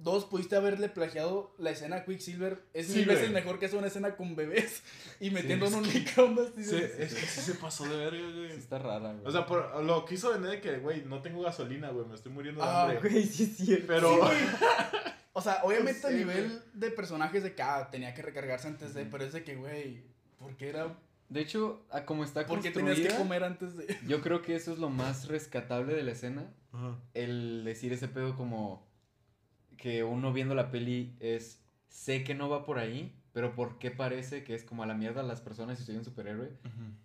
[0.00, 2.60] Dos, pudiste haberle plagiado la escena a Quicksilver.
[2.74, 3.16] Es Sí, mil güey.
[3.18, 4.82] veces mejor que hacer una escena con bebés
[5.20, 6.48] y metiendo en un microondas.
[6.56, 8.50] Sí, es que sí se pasó de verga, güey.
[8.50, 9.24] Sí está rara, güey.
[9.24, 12.32] O sea, por, lo quiso vender de que, güey, no tengo gasolina, güey, me estoy
[12.32, 12.98] muriendo de Ah, hambre.
[13.10, 13.86] Güey, sí es cierto.
[13.86, 14.32] Pero, Sí, güey.
[15.32, 16.60] O sea, obviamente No a nivel güey.
[16.74, 20.02] de personajes de que ah, tenía que recargarse antes de, pero es de que, güey,
[20.36, 20.98] ¿por qué era?
[21.30, 23.96] De hecho, a como está ¿Por qué construida, tenías que comer antes de?
[24.06, 26.52] yo creo que eso es lo más rescatable de la escena.
[26.72, 26.98] Ajá.
[27.14, 28.86] El decir ese pedo como
[29.78, 33.90] que uno viendo la peli es, sé que no va por ahí, pero ¿por qué
[33.90, 36.50] parece que es como a la mierda las personas y soy un superhéroe?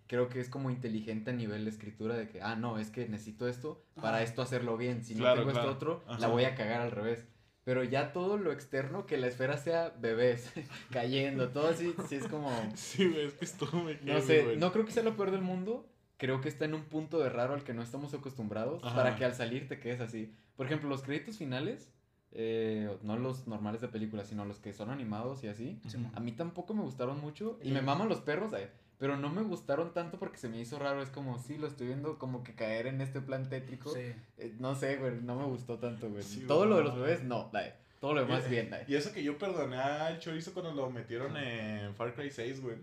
[0.08, 3.08] Creo que es como inteligente a nivel de escritura de que, ah, no, es que
[3.08, 5.04] necesito esto para esto hacerlo bien.
[5.04, 5.70] Si Claro, no tengo claro.
[5.70, 6.18] esto otro, Ajá.
[6.20, 7.24] la voy a cagar al revés.
[7.66, 10.52] Pero ya todo lo externo, que la esfera sea bebés
[10.92, 12.48] cayendo, todo así, sí es como...
[12.76, 14.56] Sí, es que estuvo muy No sé, güey.
[14.56, 15.84] no creo que sea lo peor del mundo.
[16.16, 18.94] Creo que está en un punto de raro al que no estamos acostumbrados Ajá.
[18.94, 20.32] para que al salir te quedes así.
[20.56, 21.92] Por ejemplo, los créditos finales,
[22.30, 25.80] eh, no los normales de película, sino los que son animados y así.
[25.88, 26.12] Simón.
[26.14, 27.72] A mí tampoco me gustaron mucho y Sí.
[27.74, 31.02] me maman los perros, eh, pero no me gustaron tanto porque se me hizo raro.
[31.02, 33.92] Es como, sí, lo estoy viendo como que caer en este plan tétrico.
[33.94, 34.12] Sí.
[34.38, 36.22] Eh, no sé, güey, no me gustó tanto, güey.
[36.22, 38.72] Sí, Todo lo de los bebés, no, eh, todo lo demás Y- bien.
[38.74, 38.84] eh.
[38.88, 42.76] Y eso que yo perdoné al chorizo cuando lo metieron en Far Cry 6, güey.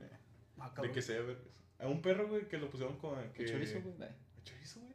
[0.59, 1.35] Ah, De que se ve.
[1.79, 3.15] A un perro, güey, que lo pusieron con.
[3.33, 3.43] Que...
[3.43, 3.95] ¿Qué chorizo, güey?
[4.09, 4.11] Eh,
[4.43, 4.93] ¿Chorizo, güey?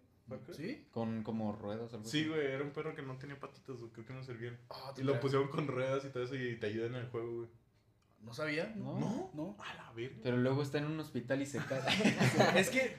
[0.55, 0.87] ¿Sí?
[0.91, 4.07] Con como ruedas algo Sí, güey, era un perro que no tenía patitas, güey, creo
[4.07, 4.57] que no servían.
[4.71, 7.35] Ah, Y lo pusieron con ruedas y todo eso y te ayuda en el juego,
[7.39, 7.49] güey.
[8.21, 8.73] No sabía.
[8.77, 8.99] No.
[8.99, 9.31] ¿No?
[9.35, 9.57] No.
[9.59, 10.17] A la verga.
[10.23, 11.81] Pero luego está en un hospital y se cae.
[12.57, 12.97] es que,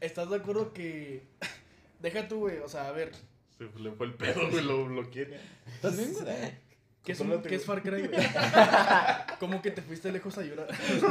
[0.00, 1.28] ¿estás de acuerdo que.
[2.00, 2.58] Deja tú, güey.
[2.58, 3.12] O sea, a ver.
[3.56, 5.00] Se le fue el pedo, güey, lo.
[5.02, 6.66] ¿Estás bien, güey?
[7.04, 7.64] ¿Qué es, un- ¿qué es.
[7.64, 8.20] Far Cry, güey?
[9.40, 10.68] ¿Cómo que te fuiste lejos a llorar?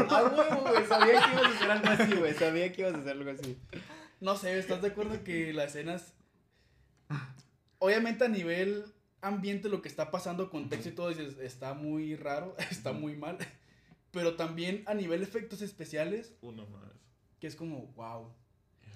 [0.10, 0.86] A huevo, güey.
[0.86, 2.34] Sabía que ibas a hacer algo así, güey.
[2.34, 3.58] Sabía que ibas a hacer algo así.
[4.20, 6.14] No sé, ¿estás de acuerdo que las escenas.
[7.80, 8.86] Obviamente a nivel
[9.26, 13.38] ambiente, lo que está pasando, contexto y todo, dices, está muy raro, está muy mal.
[14.12, 16.92] Pero también a nivel efectos especiales, Uno más.
[17.40, 18.32] que es como, wow.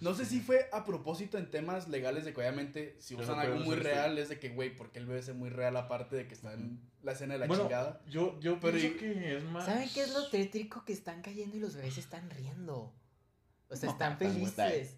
[0.01, 3.41] No sé si fue a propósito en temas legales de que obviamente si usan no
[3.41, 6.15] algo muy real es de que, güey, ¿por qué el bebé es muy real aparte
[6.15, 8.01] de que está en la escena de la Bueno, chingada?
[8.09, 9.65] yo, yo Pero pienso y- que es más.
[9.65, 10.85] ¿Saben qué es lo tétrico?
[10.85, 12.93] Que están cayendo y los bebés están riendo.
[13.67, 14.95] O sea, No, están felices.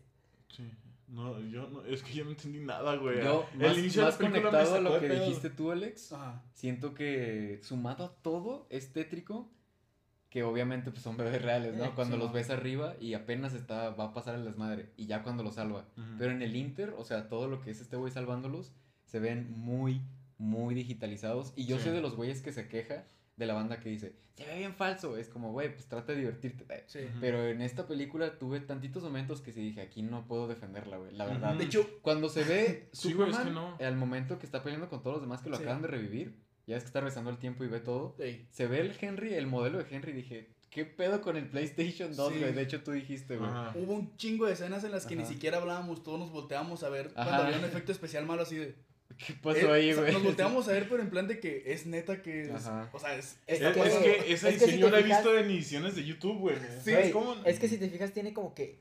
[0.56, 0.70] Sí.
[1.12, 3.22] No, yo no, es que yo no entendí nada, güey.
[3.22, 5.26] Yo, el más, inicio más de la conectado a lo que pedo.
[5.26, 6.42] dijiste tú, Alex, Ajá.
[6.54, 9.52] siento que sumado a todo es tétrico,
[10.30, 11.84] que obviamente pues son bebés reales, ¿no?
[11.84, 12.34] Eh, Cuando sí, los no.
[12.36, 15.86] ves arriba y apenas está, va a pasar el desmadre, y ya cuando los salva.
[16.18, 18.72] Pero en el Inter, o sea, todo lo que es este güey salvándolos,
[19.04, 20.02] se ven muy,
[20.38, 21.52] muy digitalizados.
[21.58, 21.84] Y yo Sí.
[21.86, 23.06] soy de los güeyes que se queja
[23.42, 25.18] de la banda que dice, se ve bien falso.
[25.18, 26.66] Es como, güey, pues trata de divertirte.
[26.88, 27.00] Sí.
[27.20, 31.12] Pero en esta película tuve tantitos momentos que sí dije, aquí no puedo defenderla, güey,
[31.14, 31.56] la verdad.
[31.56, 33.44] De hecho, Cuando se ve Sí, güey, es Superman,
[33.78, 33.88] que no.
[33.88, 35.64] al momento que está peleando con todos los demás que lo Sí.
[35.64, 36.36] acaban de revivir,
[36.68, 38.16] ya es que está regresando el tiempo y ve todo,
[38.52, 42.34] se ve el Henry, el modelo de Henry, dije, ¿qué pedo con el PlayStation 2,
[42.34, 42.40] Sí.
[42.40, 42.54] güey?
[42.54, 43.50] De hecho, tú dijiste, güey.
[43.76, 46.90] Hubo un chingo de escenas en las que ni siquiera hablábamos, todos nos volteábamos a
[46.90, 47.26] ver Ajá.
[47.26, 48.76] cuando había un efecto especial malo así de...
[49.26, 50.14] ¿Qué pasó eh, ahí, o sea, güey?
[50.14, 52.50] Nos volteamos a ver, pero en plan de que es neta que es...
[52.52, 52.90] Ajá.
[52.94, 53.38] O sea, es...
[53.48, 55.24] Es Es, que- es cosa- que ese es que si diseño te lo he fijas-
[55.24, 56.56] visto en ediciones de YouTube, güey.
[56.84, 57.36] Sí, Güey, es como...
[57.46, 58.80] Es que si te fijas, tiene como que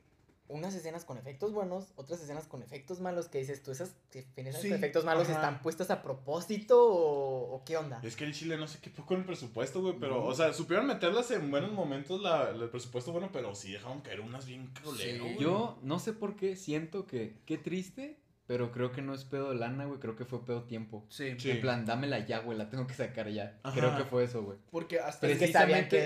[0.49, 4.61] unas escenas con efectos buenos, otras escenas con efectos malos, que dices tú, esas escenas
[4.61, 5.35] Sí, con efectos malos ajá.
[5.35, 8.01] están puestas a propósito o, o qué onda.
[8.03, 10.25] Es que el Chile no sé qué poco en el presupuesto, güey, pero, No.
[10.25, 14.01] o sea, supieron meterlas en buenos momentos la, la- el presupuesto bueno, pero sí dejaron
[14.01, 15.19] caer unas bien culero, Sí.
[15.21, 15.39] güey.
[15.39, 18.17] Yo no sé por qué siento que, qué triste,
[18.51, 21.07] pero creo que no es pedo de lana, güey, creo que fue pedo tiempo.
[21.09, 21.53] Sí, Sí.
[21.53, 23.61] En plan, dámela ya, güey, la tengo que sacar ya.
[23.63, 23.77] Ajá.
[23.77, 24.59] Creo que fue eso, güey.
[24.73, 25.29] porque hasta...
[25.29, 26.03] es el- que sabían precisamente- que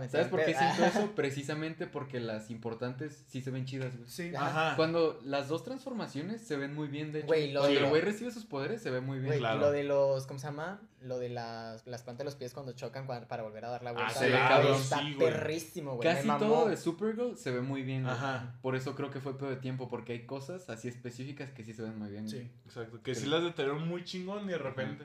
[0.00, 1.12] meter ¿Sabes por qué siento eso?
[1.16, 4.08] Precisamente porque las importantes sí se ven chidas, güey.
[4.08, 4.32] Sí.
[4.36, 4.76] Ajá.
[4.76, 7.26] Cuando las dos transformaciones se ven muy bien, de hecho.
[7.26, 9.26] Güey, lo Cuando de- el güey recibe sus poderes se ve muy bien.
[9.30, 9.58] Güey, claro.
[9.58, 10.80] lo de los, ¿cómo se llama?
[11.00, 13.92] Lo de las, las plantas de los pies cuando chocan para volver a dar la
[13.92, 14.12] vuelta.
[14.12, 15.28] Ah, sí, güey, cabrón, está sí, güey.
[15.32, 16.08] perrísimo, güey.
[16.08, 18.14] Casi todo de Supergirl se ve muy bien, güey.
[18.14, 18.54] Ajá.
[18.62, 21.72] Por eso creo que fue pedo de tiempo, porque hay cosas así específicas que sí
[21.72, 22.28] se ven muy bien.
[22.28, 22.50] Sí.
[22.66, 25.04] Exacto, que sí las deterioraron muy chingón y de repente.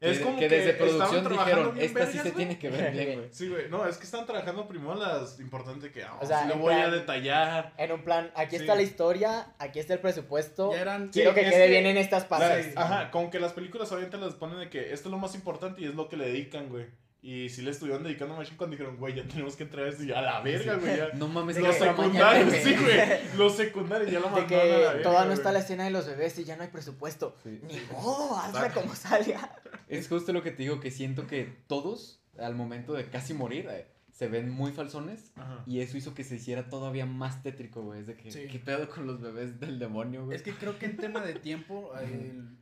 [0.00, 2.34] Que, Es como que que, desde estaban producción dijeron, esta sí se güey".
[2.34, 3.28] tiene que ver bien, güey.
[3.32, 3.70] Sí, güey.
[3.70, 6.74] No, es que están trabajando primero las importantes que, ah, O sea, sí lo voy
[6.74, 7.72] a detallar.
[7.78, 8.62] En un plan, aquí Sí.
[8.62, 10.72] está la historia, aquí está el presupuesto.
[10.72, 11.08] Ya eran...
[11.08, 12.76] Quiero Sí, que quede que- bien en estas partes.
[12.76, 15.80] ajá, como que las películas obviamente las ponen de que esto es lo más importante
[15.80, 16.86] y es lo que le dedican, güey.
[17.26, 19.88] Y si le estuvieron dedicando a Machine cuando dijeron, güey, ya tenemos que entrar a
[19.88, 20.94] esto y a la verga, güey.
[20.94, 21.08] Ya.
[21.14, 22.98] No mames, Los mañana, secundarios, sí, güey.
[23.38, 25.02] Los secundarios ya lo mandaron que a la verga.
[25.02, 27.34] toda no está la escena de los bebés y ya no hay presupuesto.
[27.42, 27.60] Sí.
[27.62, 29.56] Ni modo, hazla como salga.
[29.88, 33.68] Es justo lo que te digo, que siento que todos, al momento de casi morir,
[33.70, 35.32] eh, se ven muy falsones.
[35.36, 35.62] Ajá.
[35.66, 38.00] Y eso hizo que se hiciera todavía más tétrico, güey.
[38.00, 38.48] Es de que, Sí.
[38.52, 40.36] ¿qué pedo con los bebés del demonio, güey?
[40.36, 42.58] Es que creo que en tema de tiempo, el-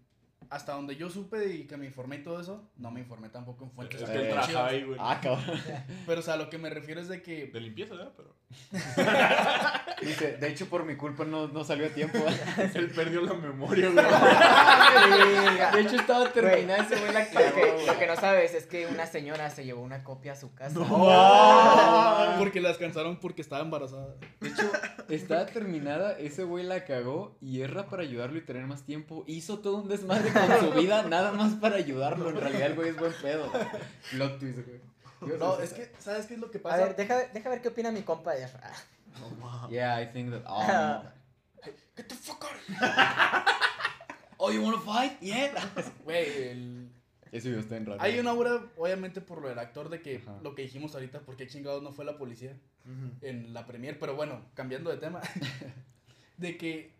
[0.52, 3.64] hasta donde yo supe y que me informé y todo eso, no me informé tampoco
[3.64, 4.02] en fuentes.
[4.02, 4.98] Es Eh, que trabaja ahí, güey.
[5.00, 5.58] Ah, cabrón.
[6.06, 7.46] Pero, o sea, lo que me refiero es de que...
[7.46, 8.12] De limpieza, ¿verdad?
[8.14, 8.34] Pero.
[10.02, 12.18] Dice, de hecho, por mi culpa no, no salió a tiempo.
[12.74, 14.04] Él perdió la memoria, güey.
[15.72, 17.86] De hecho, estaba terminada ese güey la Lo que, güey.
[17.86, 20.78] lo que no sabes es que una señora se llevó una copia a su casa.
[20.78, 22.38] No.
[22.38, 24.14] Porque la descansaron porque estaba embarazada.
[24.40, 24.70] De hecho,
[25.14, 29.58] estaba terminada, ese güey la cagó y Erra para ayudarlo y tener más tiempo hizo
[29.58, 32.30] todo un desmadre con su vida nada más para ayudarlo.
[32.30, 33.50] En realidad el güey es buen pedo.
[34.10, 35.38] Plot twist, güey.
[35.38, 36.76] No, es que, ¿sabes qué es lo que A pasa?
[36.78, 38.72] ver, deja, deja ver qué opina mi compa de Ezra.
[39.70, 40.42] Yeah, I think that.
[40.46, 41.02] Oh, no.
[41.96, 43.46] Get the fuck out.
[44.44, 45.20] Oh, you wanna fight?
[45.20, 45.52] Yeah.
[46.04, 46.91] Güey, el-
[47.32, 48.00] Ese video está en raro.
[48.00, 50.38] hay una obra, obviamente, por lo del actor, de que Ajá.
[50.42, 52.56] lo que dijimos ahorita, ¿por qué chingados no fue la policía
[53.22, 53.98] en la premier?
[53.98, 55.22] Pero bueno, cambiando de tema,
[56.36, 56.92] de que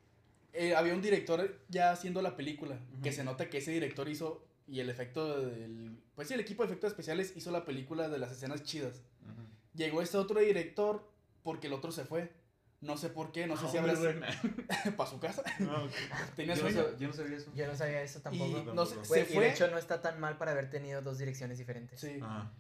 [0.55, 4.43] eh, había un director ya haciendo la película, que se nota que ese director hizo,
[4.67, 8.19] y el efecto del, pues sí, el equipo de efectos especiales hizo la película de
[8.19, 9.03] las escenas chidas.
[9.75, 11.07] Llegó este otro director
[11.43, 12.31] porque el otro se fue.
[12.83, 14.27] No sé por qué, no sé si Hombre, habrá
[14.97, 15.43] para su casa.
[15.61, 16.35] Ah, ok.
[16.37, 16.99] Tenía Yo no, sueño.
[16.99, 17.51] yo no sabía eso.
[17.55, 18.59] Yo no sabía eso tampoco.
[18.71, 19.45] Y no se y fue.
[19.45, 22.01] de hecho no está tan mal para haber tenido dos direcciones diferentes.
[22.01, 22.19] Sí.
[22.21, 22.51] Ajá.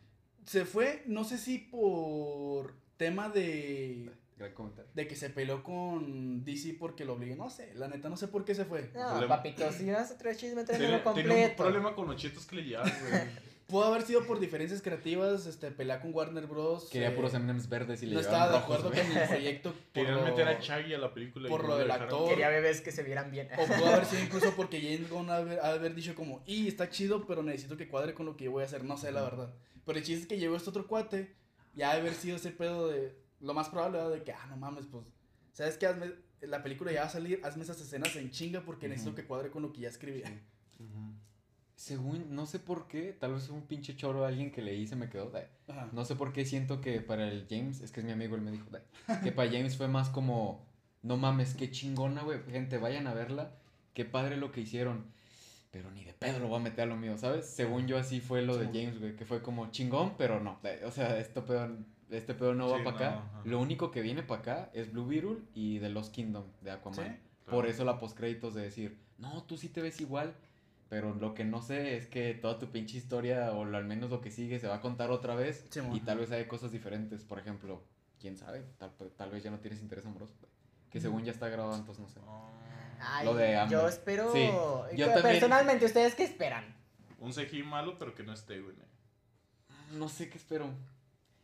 [0.46, 4.90] Se fue, no sé si por tema de Gran comentario.
[4.94, 8.28] de que se peleó con DC porque lo obligó, no sé, la neta no sé
[8.28, 8.90] por qué se fue.
[8.94, 9.36] No, Problema.
[9.36, 11.62] papito, si vas a traer chisme, tráemelo Tiene, tiene un completo.
[11.62, 13.22] problema con los chetos que le llevan, güey.
[13.72, 16.90] Pudo haber sido por diferencias creativas, este pelea con Warner Bros.
[16.90, 20.24] Quería eh, puros M&M's verdes y le no estaba de acuerdo con el proyecto Querían
[20.24, 21.48] meter a Chaggy a la película.
[21.48, 22.28] y por no lo del actor.
[22.28, 23.48] Quería bebés que se vieran bien.
[23.56, 27.26] O pudo haber sido incluso porque James Gunn haber, haber dicho como, y está chido,
[27.26, 29.54] pero necesito que cuadre con lo que yo voy a hacer, no sé la verdad.
[29.86, 31.34] Pero el chiste es que llegó este otro cuate,
[31.74, 34.84] ya haber sido ese pedo de, lo más probable era de que, ah, no mames,
[34.84, 35.06] pues,
[35.54, 35.86] ¿sabes qué?
[35.86, 36.12] Hazme,
[36.42, 39.16] la película ya va a salir, hazme esas escenas en chinga porque necesito Ujú.
[39.16, 40.22] que cuadre con lo que ya escribí.
[40.78, 41.31] Ujú.
[41.82, 44.94] Según, no sé por qué, tal vez un pinche choro a alguien que leí se
[44.94, 45.32] me quedó.
[45.66, 45.88] Ajá.
[45.92, 48.40] No sé por qué siento que para el James, es que es mi amigo, él
[48.42, 48.66] me dijo,
[49.24, 50.64] que para James fue más como,
[51.02, 53.50] no mames, qué chingona, güey, gente, vayan a verla,
[53.94, 55.06] qué padre lo que hicieron,
[55.72, 57.46] pero ni de pedo lo voy a meter a lo mío, ¿sabes?
[57.46, 58.66] Según yo así fue lo de.
[58.66, 61.68] James, güey, que fue como chingón, pero no, o sea, este pedo,
[62.10, 63.42] este pedo no va Sí, para no, acá, ajá.
[63.44, 67.06] lo único que viene para acá es Blue Beetle y The Lost Kingdom de Aquaman.
[67.08, 67.12] ¿Sí?
[67.46, 67.68] Por Claro.
[67.68, 70.32] eso la postcréditos de decir, no, tú sí te ves igual.
[70.92, 74.10] Pero lo que no sé es que toda tu pinche historia, o lo- al menos
[74.10, 75.64] lo que sigue, se va a contar otra vez.
[75.70, 75.96] Simón.
[75.96, 77.24] y tal vez hay cosas diferentes.
[77.24, 77.82] Por ejemplo,
[78.20, 80.34] quién sabe, tal, tal vez ya no tienes interés amoroso.
[80.90, 82.20] Que según ya está grabado, entonces no sé.
[83.00, 83.78] Ay, Lo de Amber.
[83.80, 84.30] yo espero.
[84.34, 84.44] Sí,
[84.98, 85.22] yo también.
[85.22, 86.76] Personalmente, ¿ustedes qué esperan?
[87.20, 88.76] Un CGI malo, pero que no esté, güey.
[89.92, 90.66] No sé qué espero.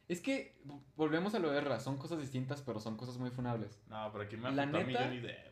[0.09, 3.31] Es que vo- volvemos a lo de Erra, son cosas distintas, pero son cosas muy
[3.31, 3.81] funables.
[3.89, 5.48] No, pero aquí me La a neta- Johnny Depp,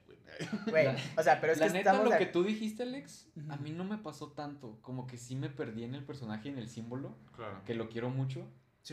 [0.71, 0.87] güey.
[1.17, 2.13] O sea, pero es la que neta, estamos.
[2.13, 4.79] lo que tú dijiste, Alex, a mí no me pasó tanto.
[4.83, 7.63] Como que sí me perdí en el personaje y en el símbolo, Claro.
[7.65, 8.47] que lo quiero mucho,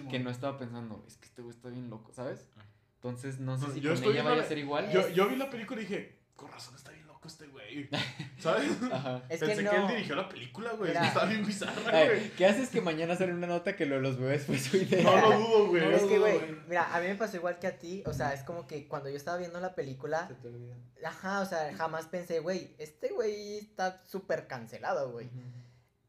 [0.09, 2.47] que no estaba pensando, es que este güey está bien loco, ¿sabes?
[2.57, 2.61] Ah.
[2.95, 4.91] Entonces no sé No, si yo con ella vaya la- a ser igual.
[4.91, 7.89] Yo, yo vi la película y dije, con razón está bien loco este güey.
[8.38, 8.71] ¿Sabes?
[8.91, 9.24] Ajá.
[9.30, 10.89] Es Pensé que él dirigió la película, güey.
[10.91, 11.07] Mira.
[11.07, 12.32] Está bien bizarra, güey.
[12.32, 15.03] ¿Qué haces que mañana sale una nota que lo de los bebés fue su idea?
[15.03, 15.84] No lo dudo, güey.
[15.84, 18.03] No Es que, güey, mira, a mí me pasó igual que a ti.
[18.05, 20.76] O sea, es como que cuando yo estaba viendo la película, Se te olvida.
[21.05, 25.30] ajá, o sea, jamás pensé, güey, este güey está súper cancelado, güey.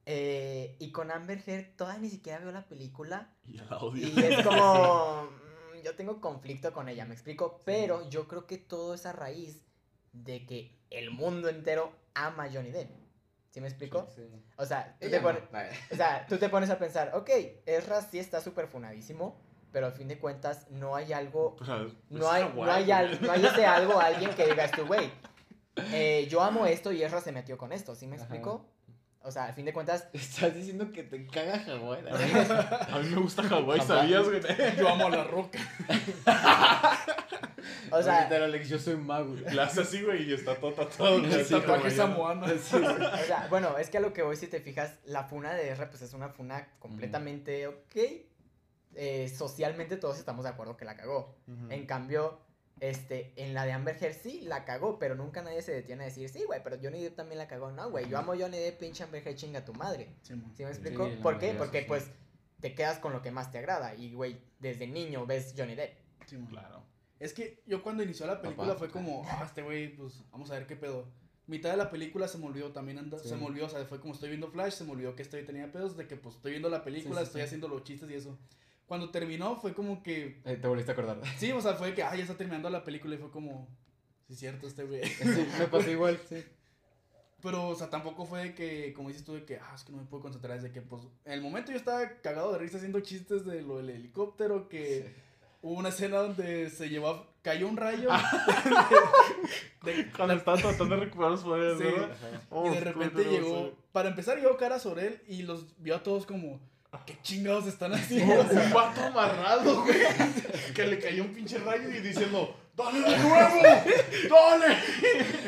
[0.06, 3.34] Eh, y con Amber Heard todavía ni siquiera veo la película.
[3.46, 4.06] Y la odio.
[4.06, 5.22] Y es como.
[5.74, 7.62] mm, Yo tengo conflicto con ella, me explico.
[7.64, 9.64] Pero yo creo que todo es a raíz
[10.14, 12.90] de que el mundo entero ama a Johnny Depp.
[13.50, 14.08] ¿Sí me explico?
[14.14, 14.22] Sí.
[14.56, 15.40] O sea, tú te, pon- no.
[15.52, 15.70] Vale.
[15.92, 17.30] o sea, tú te pones a pensar, ok,
[17.66, 19.40] Ezra sí está súper funadísimo,
[19.70, 22.82] pero al fin de cuentas no hay algo O sea, no hay, Hawái, no hay,
[22.84, 22.92] güey.
[22.92, 25.08] al- no hay ese algo, alguien que digas tú, güey,
[25.92, 28.24] eh, yo amo esto y Ezra se metió con esto, ¿sí me Ajá.
[28.24, 28.66] explico?
[29.26, 32.04] O sea, al fin de cuentas, Estás diciendo que te caga Hawái.
[32.08, 33.80] A mí me gusta Hawái.
[33.80, 34.40] ¿sabías, güey?
[34.76, 35.58] Yo amo a la roca.
[37.90, 39.34] o sea, Literal, Alex, yo soy mago.
[39.52, 41.22] Le hace así, güey, y está todo tatuado.
[41.22, 42.46] Tatuaje samoano.
[42.58, 42.92] Sí, güey.
[42.94, 45.70] o sea, bueno, es que a lo que voy, si te fijas, la funa de
[45.70, 47.96] Ezra, pues es una funa completamente ok.
[48.94, 51.36] eh, socialmente todos estamos de acuerdo que la cagó.
[51.70, 52.40] En cambio,
[52.80, 56.06] este, en la de Amber Heard sí la cagó, pero nunca nadie se detiene a
[56.06, 57.70] decir, sí, güey, pero Johnny Depp también la cagó.
[57.72, 60.14] No, güey, yo amo a Johnny Depp, pinche Amber Heard, chinga tu madre.
[60.22, 61.06] ¿Sí me explico?
[61.06, 61.54] Sí, la ¿Por qué?
[61.54, 61.84] Porque sí.
[61.88, 62.10] pues
[62.60, 63.94] te quedas con lo que más te agrada.
[63.94, 65.98] Y, güey, desde niño ves Johnny Depp.
[66.26, 66.46] Simón.
[66.46, 66.82] Claro.
[67.24, 68.78] Es que yo cuando inició la película Papá.
[68.80, 71.06] fue como, ah, este güey, pues vamos a ver qué pedo.
[71.46, 73.28] Mitad de la película se me olvidó también, anda, Sí.
[73.28, 75.36] se me olvidó, o sea, fue como estoy viendo Flash, se me olvidó que este
[75.38, 77.82] güey tenía pedos, de que pues estoy viendo la película, Sí, sí, estoy haciendo los
[77.84, 78.38] chistes y eso.
[78.86, 81.20] Cuando terminó fue como que, Eh, te volviste a acordar.
[81.38, 83.68] sí, o sea, fue que, ah, ya está terminando la película y fue como,
[84.28, 85.04] sí, cierto, este güey.
[85.06, 86.44] Sí, me pasó igual, sí.
[87.42, 89.92] Pero, o sea, tampoco fue de que, como dices tú, de que, ah, es que
[89.92, 90.56] no me puedo concentrar.
[90.56, 93.60] Es de que, pues, en el momento yo estaba cagado de risa haciendo chistes de
[93.60, 95.12] lo del helicóptero, que
[95.64, 98.10] hubo una escena donde se llevó, cayó un rayo.
[99.84, 101.84] de- de- Cuando estaba tratando de recuperar los poderes, Sí.
[102.50, 106.02] Oh, y de repente llegó, para empezar, llegó cara sobre él y los vio a
[106.02, 106.60] todos como,
[107.06, 108.40] ¿qué chingados están haciendo?
[108.42, 109.96] un vato amarrado, güey.
[110.74, 113.62] Que le cayó un pinche rayo y diciendo, ¡Dale de nuevo!
[114.30, 114.76] ¡Dale!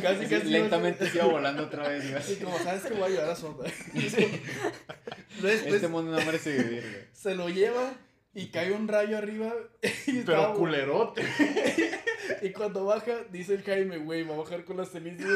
[0.01, 2.05] casi, lentamente se iba volando otra vez.
[2.05, 2.14] güey.
[2.14, 3.64] Así como, ¿sabes que voy a ayudar a Sonda?
[5.43, 7.05] Después Este mundo no merece vivir, güey.
[7.12, 7.93] se lo lleva
[8.37, 9.53] y cae un rayo arriba.
[10.07, 11.22] Y Pero estaba- culerote.
[12.43, 15.28] Y cuando baja, dice el Jaime, güey, va a bajar con las cenizas.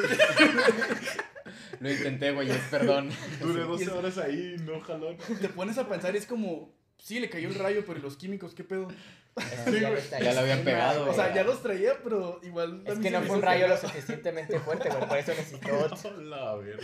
[1.81, 3.11] Lo intenté, güey, es perdón.
[3.41, 5.17] Duré Y 12 es- horas ahí, no jalón.
[5.41, 8.17] Te pones a pensar y es como, sí, le cayó el rayo, pero ¿y los
[8.17, 8.89] químicos qué pedo?
[9.37, 11.13] Eso Sí, ya, lo habían pegado, güey.
[11.13, 12.83] O sea, ya los traía, pero igual.
[12.87, 15.09] Es que no fue un rayo lo suficientemente fuerte, güey.
[15.09, 16.21] Por eso necesitó otro.
[16.21, 16.83] La verga.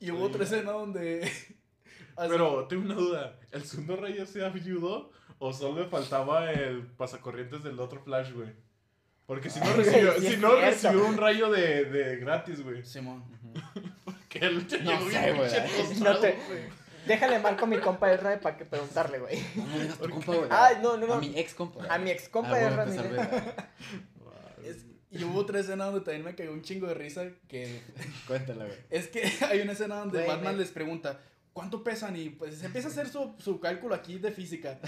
[0.00, 1.24] Y hubo otra escena donde.
[2.16, 3.38] así- Pero tengo una duda.
[3.50, 8.48] ¿El segundo rayo se ayudó o solo le faltaba el pasacorrientes del otro Flash, güey?
[9.26, 12.84] Porque si no Ay, recibió, sí si no recibió un rayo de, de gratis, güey.
[12.84, 13.22] Simón.
[14.28, 16.00] Que él te No llegó sé, güey.
[16.00, 16.38] No te-.
[17.06, 19.38] Déjale marco a mi compa Ezra para que preguntarle, güey.
[19.56, 20.48] No me digas tu compa, güey.
[20.50, 21.14] Ay, no, no, no.
[21.14, 21.84] A mi ex compa.
[21.92, 23.18] A mi ex Ah, compa salvé.
[24.64, 27.24] Es- y hubo otra escena donde también me cayó un chingo de risa.
[27.48, 27.80] Que
[28.26, 28.78] Cuéntala, güey.
[28.90, 31.18] es que hay una escena donde Batman les pregunta.
[31.58, 32.14] ¿Cuánto pesan?
[32.16, 34.78] Y pues empieza a hacer su, su cálculo aquí de física.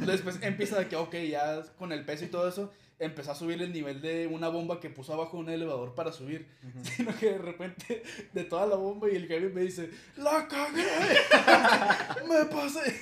[0.00, 3.62] Después empieza de que, ok, ya con el peso y todo eso, empezó a subir
[3.62, 6.46] el nivel de una bomba que puso abajo un elevador para subir.
[6.82, 8.02] Sino que de repente,
[8.34, 10.84] de toda la bomba, y el Javi me dice, ¡La cagué!
[12.28, 12.94] ¡Me pasé!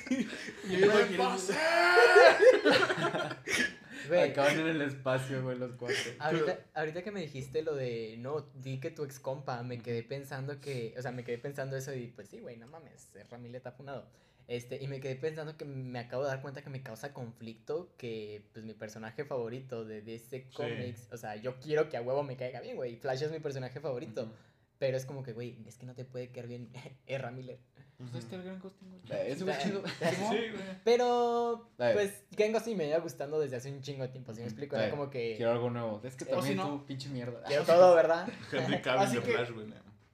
[0.69, 1.53] Y yo ¡Me imagino- pasé!
[4.07, 5.95] Güey, Acaban en el espacio, güey, los cuatro.
[6.19, 10.03] ahorita, ahorita que me dijiste lo de, no, di que tu ex compa, me quedé
[10.03, 13.57] pensando que, o sea, me quedé pensando eso y pues sí, güey, no mames, Ramírez
[13.57, 14.07] está funado.
[14.47, 17.95] Este, y me quedé pensando que me acabo de dar cuenta que me causa conflicto
[17.97, 22.23] que, pues, mi personaje favorito de DC Comics, o sea, yo quiero que a huevo
[22.23, 24.31] me caiga bien, güey, Flash es mi personaje favorito,
[24.77, 26.69] Pero es como que, güey, es que no te puede quedar bien
[27.07, 27.59] Erra Miller.
[27.97, 28.61] Pues ahí está el gran.
[29.09, 29.83] Eh, Ese güey chido.
[29.99, 30.63] Sí, güey.
[30.83, 31.93] Pero, Ay.
[31.93, 34.75] pues, Gengo sí me iba gustando desde hace un chingo de tiempo, ¿sí me explico?
[34.75, 36.01] Era Ay, como que Quiero algo nuevo.
[36.03, 37.41] Es que O también si no- tú, pinche mierda.
[37.43, 38.27] quiero todo, ¿verdad?
[38.51, 39.67] Henry Cavill Así de que- Flash, güey.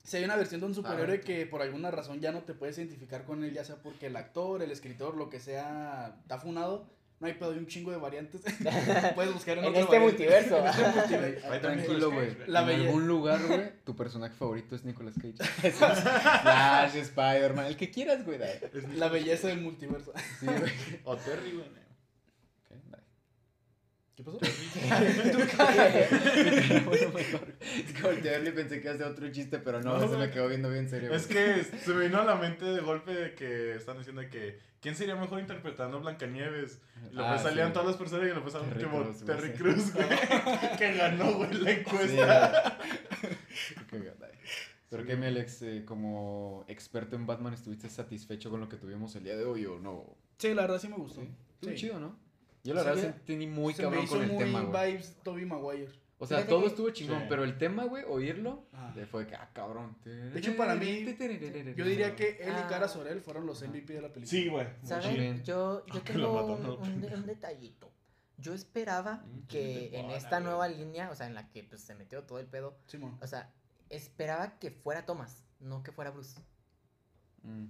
[0.03, 1.21] Si hay una versión de un superhéroe Ah.
[1.25, 4.15] que por alguna razón ya no te puedes identificar con él, ya sea porque el
[4.15, 6.87] actor, el escritor, lo que sea, está funado,
[7.21, 8.41] no hay pedo, hay un chingo de variantes.
[9.15, 10.57] puedes buscar en, En otra este multiverso.
[10.57, 11.51] En este multiverso.
[11.51, 12.29] Ahí Tranquilo, güey.
[12.47, 15.71] En algún lugar, güey, tu personaje favorito es Nicolas Cage.
[15.71, 18.39] Flash, Spider-Man, el que quieras, güey.
[18.95, 20.11] La belleza del multiverso.
[20.39, 20.71] Sí, güey.
[21.03, 21.90] O Terry, güey.
[24.23, 24.39] ¿Qué pasó?
[26.85, 27.53] Bueno, mejor.
[27.61, 30.47] Es que volteé y pensé que hacer otro chiste, pero no, No, se me quedó
[30.47, 31.13] viendo bien serio.
[31.13, 34.59] Es que se me vino a la mente de golpe de que están diciendo que
[34.81, 36.79] ¿quién sería mejor interpretando a Blancanieves?
[37.11, 37.73] Y luego Ah, salían sí.
[37.73, 39.53] todas las personas y lo pensaban Terry como Terry sí.
[39.57, 40.07] Cruz, güey,
[40.77, 42.77] que ganó, güey, la Sí, encuesta.
[44.19, 44.33] dale.
[44.89, 49.15] Pero que mi Alex, eh, como experto en Batman, ¿estuviste satisfecho con lo que tuvimos
[49.15, 50.17] el día de hoy o no?
[50.37, 51.21] Sí, la verdad sí me gustó.
[51.21, 51.29] Sí.
[51.53, 51.77] Estuvo Sí.
[51.77, 52.19] chido, ¿no?
[52.63, 54.91] Yo la Sí, verdad sentí muy Se me cabrón hizo con el muy tema, güey.
[54.91, 55.91] vibes Toby Maguire.
[56.19, 57.25] O sea, todo que- estuvo chingón, Sí.
[57.29, 58.93] pero el tema, güey, oírlo, Ah.
[59.09, 59.97] fue que, ah, cabrón.
[60.05, 61.03] De hecho, para mí,
[61.75, 62.67] Yo diría que él y Ah.
[62.69, 64.29] Cara Sorel fueron los MVP de la película.
[64.29, 64.67] Sí, güey.
[64.83, 65.03] ¿Saben?
[65.09, 65.15] chido.
[65.21, 65.43] bien.
[65.43, 66.75] Yo, yo lo tengo un, ¿no?
[66.75, 67.91] un de- un detallito.
[68.37, 71.95] Yo esperaba Mm, que en esta nueva línea, o sea, en la que pues, se
[71.95, 73.17] metió todo el pedo, Simón.
[73.21, 73.51] o sea,
[73.89, 76.39] esperaba que fuera Thomas, no que fuera Bruce.
[77.43, 77.65] Mm.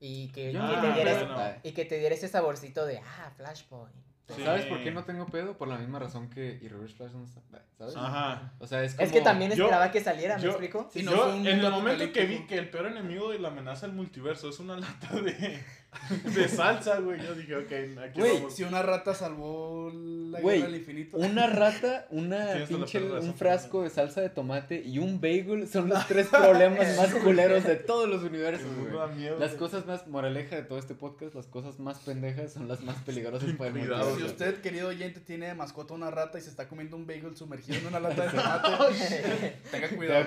[0.00, 1.38] Y que, Yo que te diera ese, bueno.
[1.38, 1.60] Ay.
[1.62, 3.94] y que te diera ese saborcito de, ah, Flashpoint.
[4.34, 4.42] Sí.
[4.42, 5.58] ¿Sabes por qué no tengo pedo?
[5.58, 7.40] Por la misma razón que y Reverse Flash no está.
[7.76, 7.94] ¿Sabes?
[7.96, 8.52] Ajá.
[8.58, 9.04] O sea, es como...
[9.06, 10.88] Es que también yo- esperaba que saliera, ¿me yo- explico?
[10.92, 13.86] Sí, no Yo, en el momento que vi que el peor enemigo de la amenaza
[13.86, 15.62] del multiverso es una lata de,
[16.34, 17.72] de salsa, güey, yo dije, ok,
[18.04, 18.54] aquí Güey, vamos.
[18.54, 21.16] Si una rata salvó la Güey, guerra del infinito.
[21.16, 26.06] Una rata, una pinche, un frasco de salsa de tomate y un bagel son los
[26.08, 29.14] tres problemas más culeros de todos los universos, güey.
[29.16, 29.58] miedo, Las güey.
[29.58, 33.50] cosas más, moraleja de todo este podcast, las cosas más pendejas son las más peligrosas
[33.56, 36.68] para el cuidado, Si usted, querido oyente, tiene de mascota una rata y se está
[36.68, 40.24] comiendo un bagel sumergido en una lata de tomate, tenga Tenga cuidado.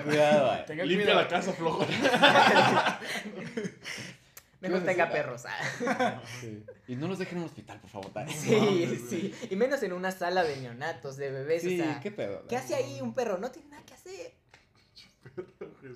[0.84, 1.20] Limpia cuidado.
[1.22, 1.86] la casa, flojo.
[4.60, 5.44] A tenga perros.
[5.46, 6.20] ah.
[6.40, 6.64] Sí.
[6.88, 8.12] Y no los dejen en un hospital, por favor.
[8.12, 8.32] dale.
[8.32, 9.34] Sí, sí.
[9.50, 11.62] Y menos en una sala de neonatos, de bebés.
[11.62, 12.46] Sí, o sea, qué pedo.
[12.48, 13.38] ¿qué hace ahí un perro?
[13.38, 14.32] No tiene nada que hacer.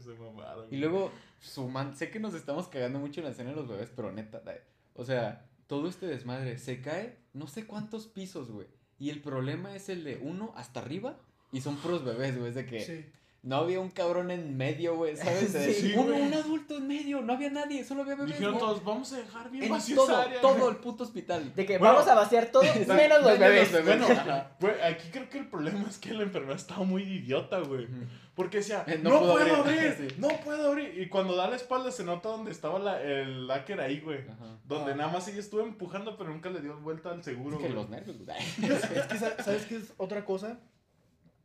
[0.05, 0.81] Se mamaron, Y güey.
[0.81, 4.13] luego, suman, sé que nos estamos cagando mucho en la escena de los bebés, pero
[4.13, 4.63] neta, dale.
[4.95, 8.67] o sea, todo este desmadre se cae no sé cuántos pisos, güey.
[8.99, 11.19] Y el problema es el de uno hasta arriba
[11.51, 12.51] y son puros bebés, güey.
[12.51, 13.07] Es de que Sí.
[13.43, 15.51] No había un cabrón en medio, güey, ¿sabes?
[15.81, 16.23] Sí, un, güey.
[16.23, 18.35] un adulto en medio, no había nadie, solo había bebés.
[18.35, 20.41] Dijeron todos, vamos a dejar bien en vacía todo, área.
[20.41, 21.53] todo el puto hospital.
[21.55, 21.95] De que Bueno.
[21.95, 23.73] vamos a vaciar todo, menos los Menos bebés.
[23.73, 24.53] los Bueno, Ajá.
[24.61, 27.89] güey, aquí creo que el problema es que la enfermera estaba muy idiota, güey.
[28.37, 29.79] Porque decía, Eh, no, no puedo puedo abrir".
[29.79, 30.15] abrir, Sí.
[30.19, 30.99] no puedo abrir.
[31.03, 34.21] Y cuando da la espalda se nota donde estaba la- el láquer ahí, güey.
[34.21, 34.57] Ajá.
[34.65, 34.97] Donde Ah.
[34.97, 37.75] nada más ella estuvo empujando, pero nunca le dio vuelta al seguro, Es que güey.
[37.75, 38.39] los nervios, güey.
[38.73, 40.61] Es que, sa- ¿sabes qué es otra cosa?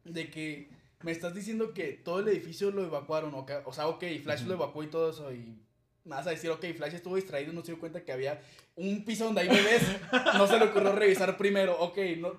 [0.06, 0.70] De que
[1.04, 4.50] me estás diciendo que todo el edificio lo evacuaron, o, o sea, ok, Flash Ujú.
[4.50, 5.58] lo evacuó y todo eso, y
[6.06, 8.42] vas a decir, ok, Flash estuvo distraído y no se dio cuenta que había
[8.76, 9.82] un piso donde hay bebés,
[10.36, 12.34] no se le ocurrió revisar primero, ok, no,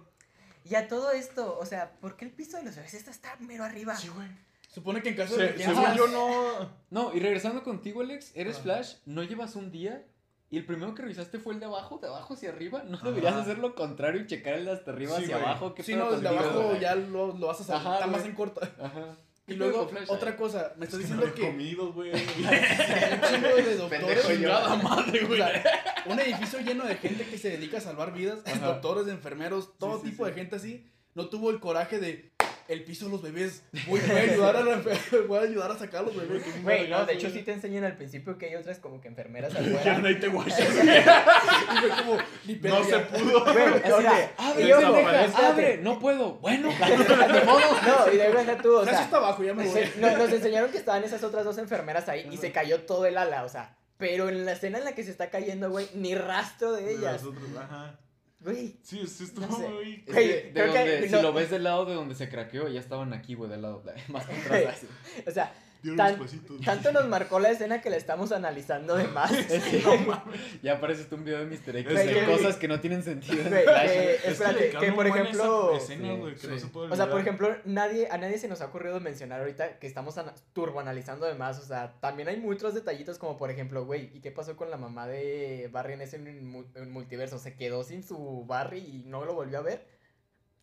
[0.65, 3.37] Y a todo esto, o sea, ¿por qué el piso de los bebés está, está
[3.41, 3.95] mero arriba?
[3.97, 4.29] Sí, güey.
[4.69, 6.71] supone que en caso de Se- según yo no...
[6.91, 8.63] No, y regresando contigo, Alex, eres Ajá.
[8.65, 10.05] Flash, no llevas un día
[10.51, 12.83] y el primero que revisaste fue el de abajo, de abajo hacia arriba.
[12.85, 13.43] ¿No deberías Ajá.
[13.43, 15.49] hacer lo contrario y checar el de hasta arriba Sí, hacia güey.
[15.49, 15.75] abajo?
[15.75, 16.81] ¿Qué Sí, no, el de abajo güey?
[16.81, 18.31] ya lo, lo vas a saber, Ajá, está más güey.
[18.31, 18.61] en corto.
[18.63, 19.17] Ajá.
[19.47, 20.37] Y ¿Qué pedo luego, otra eh?
[20.37, 22.13] cosa, me estás diciendo que comido, güey.
[22.13, 24.83] un chingo de doctores...
[24.83, 25.39] Madre, O güey.
[25.41, 25.63] sea,
[26.07, 28.67] un edificio lleno de gente que se dedica a salvar vidas, Ajá.
[28.67, 30.31] doctores, enfermeros, todo sí, tipo sí.
[30.31, 32.31] de gente así, no tuvo el coraje de
[32.69, 33.63] el piso de los bebés.
[33.87, 34.83] Voy, voy a ayudar a la
[35.27, 36.43] voy a ayudar a sacar a los bebés.
[36.63, 39.53] Güey, no, de hecho sí te enseñan al principio que hay otras como que enfermeras
[39.57, 39.83] afuera.
[39.85, 40.61] Ya no hay te guachas.
[40.69, 43.45] Y fue como, ni No se pudo.
[43.53, 45.47] Güey, Así o sea, de, abre, y ojo, pendeja, espérate.
[45.47, 46.35] abre, no puedo.
[46.37, 47.61] Bueno, de modo.
[47.87, 49.73] No, y de verdad tú, o sea, está abajo, ya me voy.
[49.73, 53.07] se- no- nos enseñaron que estaban esas otras dos enfermeras ahí y se cayó todo
[53.07, 55.89] el ala, o sea, pero en la escena en la que se está cayendo, güey,
[55.95, 57.23] ni rastro de ellas.
[57.23, 57.99] Nosotros, ajá.
[58.41, 59.69] Güey, Sí, sí estuvo No sé.
[59.69, 60.05] muy...
[60.07, 62.15] Es Güey, que de creo que donde, no- si lo ves del lado de donde
[62.15, 64.83] se craqueó, ya estaban aquí, güey, del lado, de- más atrás.
[65.27, 65.53] o sea,
[65.83, 66.61] Dio Tan- unos pasitos.
[66.65, 69.31] tanto nos marcó la escena que la estamos analizando de más.
[69.49, 69.83] Sí.
[69.85, 70.61] No mames.
[70.63, 71.77] Ya aparece un video de Mr.
[71.77, 73.41] X de que- cosas que no tienen sentido.
[73.43, 73.91] en Flash.
[74.25, 76.47] espérate, que, por ejemplo- escena, Sí, que sí.
[76.49, 79.41] no se puede O sea, por ejemplo, nadie, a nadie se nos ha ocurrido mencionar
[79.41, 81.59] ahorita que estamos ana- turboanalizando de más.
[81.61, 84.77] O sea, también hay muchos detallitos como, por ejemplo, güey, ¿y qué pasó con la
[84.79, 87.39] mamá de Barry en ese mu- en multiverso?
[87.39, 89.87] ¿Se quedó sin su Barry y no lo volvió a ver?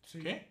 [0.02, 0.20] Sí.
[0.20, 0.46] ¿Qué?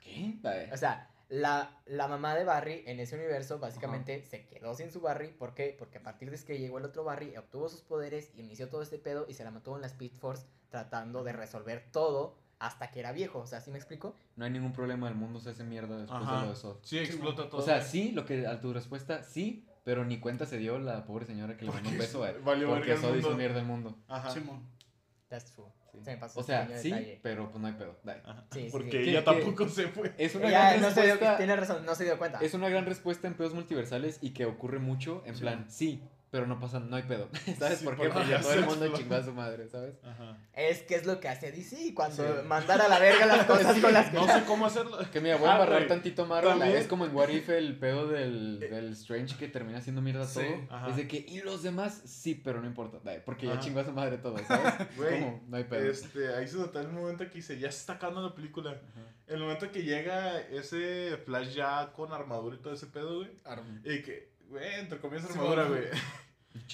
[0.00, 0.38] ¿Qué?
[0.72, 5.00] O sea, La, la mamá de Barry en ese universo básicamente se quedó sin su
[5.00, 5.28] Barry.
[5.28, 5.74] ¿Por qué?
[5.78, 8.98] Porque a partir de que llegó el otro Barry, obtuvo sus poderes, inició todo este
[8.98, 13.00] pedo y se la mató en la Speed Force tratando de resolver todo hasta que
[13.00, 13.38] era viejo.
[13.38, 14.14] O sea, ¿sí me explico?
[14.36, 16.76] No hay ningún problema, el mundo se hace mierda después de lo de Zod.
[16.82, 17.62] Sí, explota todo.
[17.62, 21.06] O sea, sí, lo que a tu respuesta, sí, pero ni cuenta se dio la
[21.06, 23.36] pobre señora que le mandó un beso a valió Porque Zod hizo mundo.
[23.38, 23.96] mierda el mundo.
[24.06, 24.30] Ajá.
[24.30, 24.68] Simón.
[25.30, 25.64] That's true.
[25.92, 25.98] Sí.
[26.04, 27.20] Se me pasó O un sea, sí, detalle.
[27.22, 27.98] pero pues no hay pedo.
[28.02, 28.22] Dale.
[28.50, 29.10] Sí, Porque sí.
[29.10, 30.12] ella tampoco se fue.
[30.16, 31.36] Es una Ella gran no se dio, respuesta.
[31.36, 32.38] tiene razón, no se dio cuenta.
[32.40, 35.40] Es una gran respuesta en pedos multiversales y que ocurre mucho en Sí.
[35.42, 36.02] plan, sí,
[36.32, 37.28] pero no pasa, no hay pedo.
[37.58, 38.08] ¿Sabes Sí, por qué?
[38.08, 39.94] porque todo el mundo chingó a su madre, ¿sabes?
[40.02, 40.38] Ajá.
[40.54, 42.46] Es que es lo que hace DC cuando Sí.
[42.48, 44.16] mandar a la verga las cosas con las que...
[44.16, 44.98] No sé cómo hacerlo.
[45.12, 46.58] Que mira, voy a Ah, embarrar tantito Marvel.
[46.58, 50.26] También- Es como en What If el pedo del, del Strange que termina haciendo mierda
[50.26, 50.66] Sí, todo.
[50.76, 50.88] ajá.
[50.88, 52.98] Es de que, y los demás, sí, pero no importa.
[53.26, 53.60] Porque ya Ajá.
[53.60, 54.72] chingó a su madre todo, ¿sabes?
[54.96, 55.90] Como, no hay pedo.
[55.90, 58.80] Este, ahí se nota el momento que dice, ya se está acabando la película.
[59.26, 63.30] El momento que llega ese Flash ya con armadura y todo ese pedo, güey.
[63.84, 65.82] Y que, güey, entre comillas armadura, güey.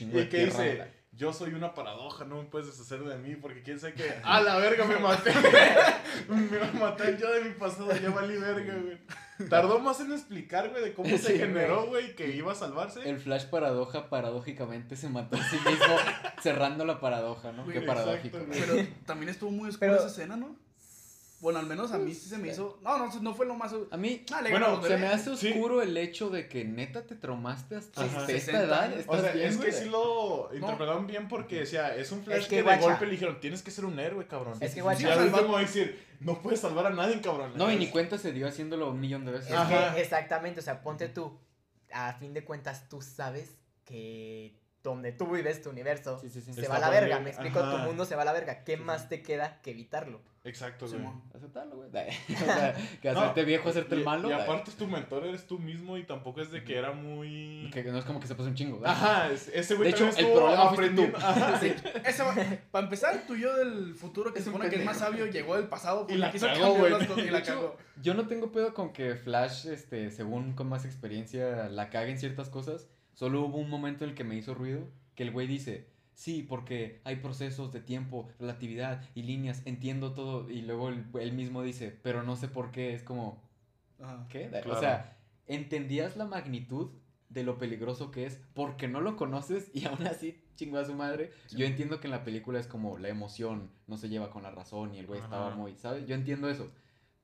[0.01, 3.63] De Y que dice, yo soy una paradoja, no me puedes deshacer de mí, porque
[3.63, 5.33] quién sabe que, a la verga me maté.
[6.29, 8.99] me maté yo de mi pasado, ya valí verga, güey.
[9.49, 13.09] Tardó más en explicar, güey, de cómo se generó, güey, que iba a salvarse.
[13.09, 15.97] El Flash paradoja paradójicamente se mató a sí mismo
[16.43, 17.63] cerrando la paradoja, ¿no?
[17.63, 18.39] Güey, Qué exacto, paradójico.
[18.39, 18.61] güey.
[18.61, 20.57] Pero también estuvo muy oscura Pero- esa escena, ¿no?
[21.41, 22.81] Bueno, al menos a mí sí se me hizo.
[22.83, 23.73] No, no, no fue lo más.
[23.93, 25.51] A mí, Ah, Bueno, se me hace Sí.
[25.53, 28.11] oscuro el hecho de que neta te traumaste hasta Ajá.
[28.23, 28.81] esta 60 edad.
[28.83, 28.99] años.
[29.01, 29.83] ¿Estás O sea, bien, es que güey?
[29.85, 32.81] sí lo interpretaron bien porque decía, es un Flash Es que, que, de guacha.
[32.81, 34.55] golpe le dijeron, tienes que ser un héroe, cabrón.
[34.61, 35.13] Es que, Y guacha.
[35.13, 37.53] al Sí, salvar- decir, no puedes salvar a nadie, cabrón.
[37.55, 39.51] No, y ni cuenta se dio haciéndolo un millón de veces.
[39.51, 39.95] Es Ajá.
[39.95, 41.39] que exactamente, o sea, ponte tú.
[41.93, 46.53] A fin de cuentas, tú sabes que donde tú vives tu universo Sí, sí, sí.
[46.55, 47.17] se Está va a la verga.
[47.17, 47.73] bien, Me explico, ajá.
[47.73, 48.65] tu mundo se va a la verga.
[48.65, 49.09] ¿Qué Sí, más sí.
[49.09, 50.21] te queda que evitarlo?
[50.45, 51.03] Exacto, güey.
[51.35, 51.89] Aceptarlo, güey.
[52.35, 54.31] O sea, que No, hacerte viejo, hacerte Y, el malo.
[54.31, 57.69] y aparte es tu mentor, eres tú mismo y tampoco es de que era muy...
[57.73, 58.79] Que no es como que se pasó un chingo.
[58.79, 58.95] ¿verdad?
[58.97, 61.03] Ajá, es- ese güey De hecho, el problema fuiste tú.
[61.03, 61.19] aprendiendo.
[61.19, 61.75] Ajá, sí.
[62.05, 62.23] Ese
[62.71, 65.57] para empezar, tu yo del futuro que Es se supone que es más sabio llegó
[65.57, 66.93] del pasado Y la quiso cagó, cambiar güey.
[66.93, 67.77] las cosas y De la hecho, cagó.
[68.01, 72.19] Yo no tengo pedo con que Flash, este, según con más experiencia, la cague en
[72.19, 72.87] ciertas cosas.
[73.19, 74.87] Solo hubo un momento en el que me hizo ruido
[75.17, 80.49] que el güey dice, sí, porque hay procesos de tiempo, relatividad y líneas, entiendo todo.
[80.49, 82.95] Y luego él, él mismo dice, pero no sé por qué.
[82.95, 83.43] Es como,
[84.01, 84.25] Ajá.
[84.29, 84.47] ¿qué?
[84.51, 84.73] Claro.
[84.73, 85.19] O sea,
[85.49, 86.93] ¿entendías la magnitud
[87.29, 90.95] de lo peligroso que es porque no lo conoces y aún así chingó a su
[90.95, 91.33] madre?
[91.47, 91.57] Sí.
[91.57, 94.53] Yo entiendo que en la película es como la emoción no se lleva con la
[94.53, 96.07] razón y el güey estaba muy, ¿sabes?
[96.07, 96.71] Yo entiendo eso.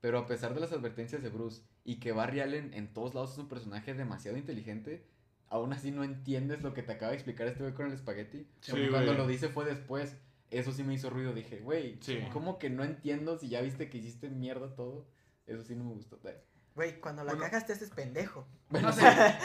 [0.01, 3.31] Pero a pesar de las advertencias de Bruce y que Barry Allen en todos lados
[3.31, 5.14] es un personaje demasiado inteligente,
[5.49, 8.47] aún así no entiendes lo que te acaba de explicar este güey con el espagueti.
[8.61, 9.17] Sí, cuando güey.
[9.17, 10.15] lo dice fue después.
[10.51, 11.33] Eso sí me hizo ruido.
[11.33, 12.19] Dije, güey, Sí.
[12.31, 15.07] ¿cómo que no entiendo si ya viste que hiciste mierda todo?
[15.47, 16.19] Eso sí no me gustó.
[16.75, 17.45] Güey, cuando la Bueno.
[17.45, 18.47] cagas te haces pendejo.
[18.69, 19.01] Bueno, No sé.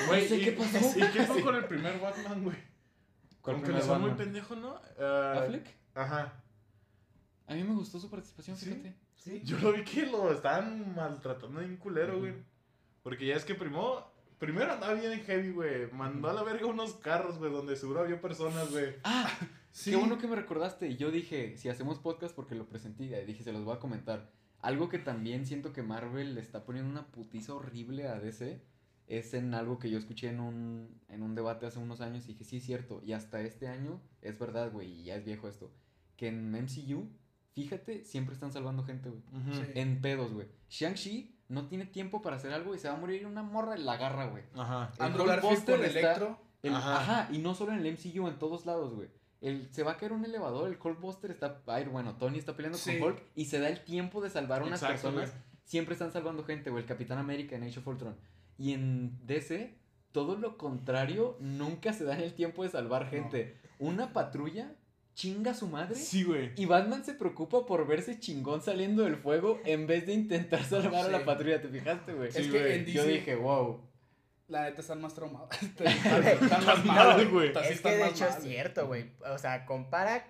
[0.08, 0.98] Güey, No sé y- qué pasó.
[0.98, 2.56] ¿Y qué fue con el primer Batman, güey?
[3.40, 4.78] ¿Cuál Como que primer le son muy pendejo, ¿no?
[4.98, 5.66] Ah, ¿Affleck?
[5.94, 6.42] Ajá.
[7.46, 8.66] A mí me gustó su participación, ¿Sí?
[8.66, 8.94] fíjate.
[9.16, 9.40] Sí.
[9.44, 12.20] Yo lo vi que lo estaban maltratando bien culero, Ujú.
[12.20, 12.34] güey.
[13.02, 14.10] Porque ya es que primero,
[14.40, 15.92] primero andaba bien heavy, güey.
[15.92, 18.96] Mandó a la verga unos carros, güey, donde seguro había personas, güey.
[19.04, 19.30] Ah,
[19.72, 19.90] Sí.
[19.92, 20.88] qué bueno que me recordaste.
[20.88, 23.78] Y yo dije, si hacemos podcast porque lo presenté, y dije, se los voy a
[23.78, 24.32] comentar.
[24.58, 28.60] Algo que también siento que Marvel le está poniendo una putiza horrible a DC
[29.06, 32.28] es en algo que yo escuché en un, en un debate hace unos años y
[32.32, 33.00] dije, sí es cierto.
[33.04, 35.72] Y hasta este año, es verdad, güey, y ya es viejo esto.
[36.16, 37.08] Que en MCU,
[37.54, 39.22] fíjate, siempre están salvando gente, güey.
[39.52, 39.62] Sí.
[39.74, 40.48] En pedos, güey.
[40.68, 43.82] Shang-Chi no tiene tiempo para hacer algo y se va a morir una morra y
[43.82, 44.44] la agarra, güey.
[44.54, 44.90] Ajá.
[44.98, 46.38] El Andrew Garfield Buster con está- Electro.
[46.62, 47.00] El- Ajá.
[47.00, 47.28] ajá.
[47.32, 49.08] y no solo en el MCU, en todos lados, güey.
[49.42, 51.62] El, se va a caer un elevador, el Hulkbuster está...
[51.66, 52.98] Ay, bueno, Tony está peleando Sí.
[52.98, 55.30] con Hulk y se da el tiempo de salvar a unas Exacto, personas.
[55.30, 55.42] güey.
[55.64, 56.82] Siempre están salvando gente, güey.
[56.82, 58.16] El Capitán América en Age of Ultron.
[58.58, 59.78] Y en DC,
[60.12, 63.10] todo lo contrario, nunca se dan el tiempo de salvar No.
[63.10, 63.56] gente.
[63.78, 64.74] Una patrulla
[65.14, 65.94] chinga a su madre.
[65.96, 66.52] Sí, güey.
[66.56, 71.06] Y Batman se preocupa por verse chingón saliendo del fuego en vez de intentar salvar
[71.06, 71.60] a la patrulla.
[71.60, 72.32] ¿Te fijaste, güey?
[72.32, 73.80] Sí, es que en DC, Yo dije, wow.
[74.48, 75.50] la neta están más traumados.
[75.62, 77.52] están, más mal, güey.
[77.56, 78.36] Así Es que de hecho mal.
[78.38, 79.10] es cierto, güey.
[79.32, 80.26] O sea, compara,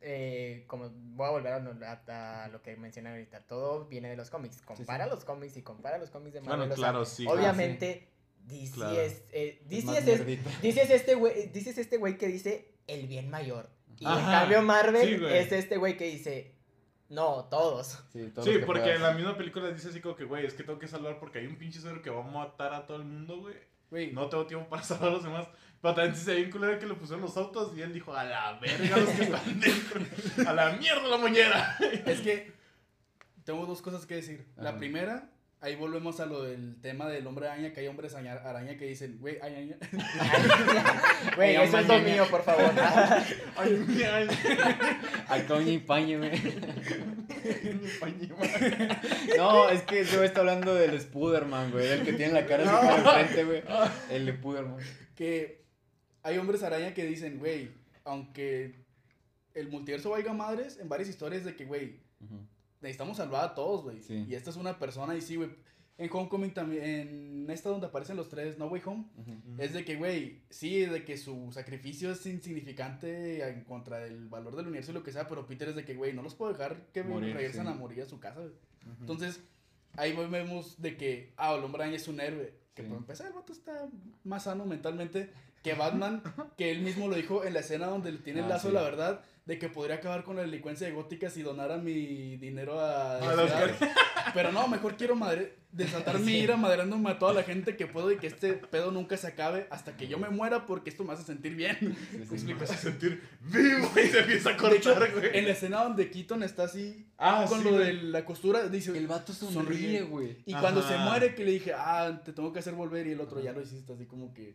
[0.00, 4.10] eh, como voy a volver a, lo- a- a lo que mencioné ahorita, todo viene
[4.10, 4.60] de los cómics.
[4.62, 5.10] Compara sí.
[5.10, 6.72] los cómics y compara los cómics de Bueno, Marvel.
[6.72, 7.26] o sea, claro, sí.
[7.26, 8.08] obviamente,
[8.46, 9.00] DC Claro.
[9.00, 9.84] es, eh, es,
[10.76, 13.70] es- este güey, es este güey que dice el bien mayor.
[13.98, 16.54] Y en cambio Marvel sí, es este güey que dice,
[17.08, 18.02] no, todos.
[18.12, 18.96] Sí, todos porque puedas.
[18.96, 21.38] en la misma película dice así como que, güey, es que tengo que salvar porque
[21.38, 24.12] hay un pinche cero que va a matar a todo el mundo, güey.
[24.12, 25.46] No tengo tiempo para salvar a los demás.
[25.80, 28.24] Pero también se ve bien culero que le pusieron los autos y él dijo, a
[28.24, 30.00] la verga los que están dentro.
[30.48, 31.76] A la mierda la moñera.
[32.06, 32.52] Es que
[33.44, 34.46] tengo dos cosas que decir.
[34.56, 35.30] La primera,
[35.64, 38.84] ahí volvemos a lo del tema del hombre araña, que hay hombres aña- araña que
[38.86, 39.76] dicen, güey, araña.
[41.36, 42.70] Güey, eso es lo mío, por favor.
[43.56, 44.28] Ay, mi ay.
[45.28, 46.32] A coño y paño, güey.
[49.36, 51.86] No, es que yo está hablando del Spiderman, güey.
[51.88, 53.62] El que tiene la cara así por enfrente, güey.
[54.10, 54.76] El Spiderman.
[55.14, 55.64] que
[56.22, 57.70] hay hombres araña que dicen, güey,
[58.04, 58.74] aunque
[59.54, 62.00] el multiverso valga madres, en varias historias de que, güey,
[62.84, 64.00] necesitamos salvar a todos, güey.
[64.00, 64.24] Sí.
[64.28, 65.50] Y esta es una persona y sí, güey.
[65.96, 69.04] En Homecoming también, en esta donde aparecen los tres, No Way Home,
[69.58, 74.56] es de que, güey, sí, de que su sacrificio es insignificante en contra del valor
[74.56, 76.52] del universo y lo que sea, pero Peter es de que, güey, no los puedo
[76.52, 77.68] dejar que Morir, regresen sí.
[77.68, 78.52] a morir a su casa, güey.
[79.00, 79.40] Entonces,
[79.96, 82.54] ahí vemos de que, ah, el hombre es un héroe.
[82.74, 82.88] Que Sí.
[82.88, 83.88] por empezar, el vato está
[84.24, 85.30] más sano mentalmente
[85.64, 86.22] que Batman,
[86.56, 88.68] que él mismo lo dijo en la escena donde tiene el Ah, lazo sí.
[88.68, 92.36] de la verdad, de que podría acabar con la delincuencia de gótica si donara mi
[92.36, 93.16] dinero a...
[93.18, 93.70] A ciudad.
[94.32, 98.10] Pero no, mejor quiero madre desatar mi ira madreándome a toda la gente que puedo
[98.12, 101.12] y que este pedo nunca se acabe hasta que yo me muera porque esto me
[101.14, 101.76] hace sentir bien.
[102.10, 102.54] Sí, ¿Me sí.
[102.54, 105.30] Me hace sentir vivo y se empieza a De hecho, cortar, güey.
[105.38, 107.86] en la escena donde Keaton está así Ah, con sí, lo güey.
[107.86, 108.96] de la costura, dice...
[108.96, 110.02] El vato sonríe, Sonríe.
[110.02, 110.36] güey.
[110.46, 113.20] Y cuando se muere que le dije, ah, te tengo que hacer volver y el
[113.20, 114.54] otro ya lo hiciste así como que...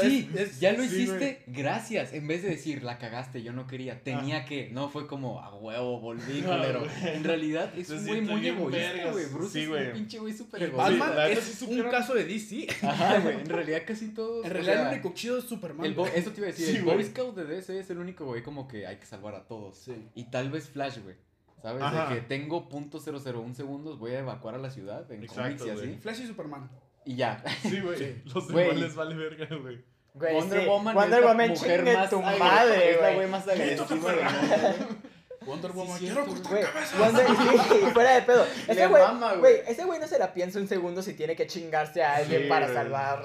[0.00, 2.12] Sí, es- ya lo sí, hiciste, gracias.
[2.12, 4.70] En vez de decir, la cagaste, yo no quería, tenía que.
[4.70, 6.80] No, fue como, a huevo, volví, No, culero.
[6.80, 7.16] güey.
[7.16, 9.26] En realidad es Se un güey muy egoísta, güey.
[9.26, 9.86] Bruce Sí, es güey.
[9.88, 11.06] un pinche güey súper egoísta.
[11.08, 12.66] Batman es un caso de DC.
[12.82, 13.40] Ajá, güey.
[13.40, 14.44] En realidad casi todos.
[14.44, 15.86] En realidad sea, el único chido es Superman.
[15.86, 16.84] el eso te iba a decir, Sí, el.
[16.84, 19.78] Boy Scout de DC es el único güey como que hay que salvar a todos.
[19.78, 19.94] Sí.
[20.14, 21.16] Y tal vez Flash, güey.
[21.62, 21.82] ¿Sabes?
[21.82, 22.10] Ajá.
[22.10, 25.70] De que tengo .001 segundos, voy a evacuar a la ciudad en Exacto, cómics y
[25.70, 25.86] así.
[25.86, 25.98] güey.
[25.98, 26.70] Flash y Superman.
[27.04, 27.42] Y ya.
[27.62, 27.98] Sí, güey.
[27.98, 28.22] Sí.
[28.34, 29.84] Los demás les vale verga, güey.
[30.14, 33.12] Güey, Wonder sí, Woman Wonder es la Woman, mujer chingue más tu madre, Es la
[33.14, 33.28] güey.
[33.28, 34.98] más agresiva del mundo.
[35.44, 36.98] Wonder Sí, Woman, cierto, quiero cortar cabezas.
[36.98, 37.26] Wonder
[37.68, 38.46] sí, fuera de pedo.
[38.68, 39.02] Ese güey,
[39.40, 39.54] güey.
[39.66, 42.48] ese güey no se la piensa un segundo si tiene que chingarse a alguien Sí,
[42.48, 43.22] para salvar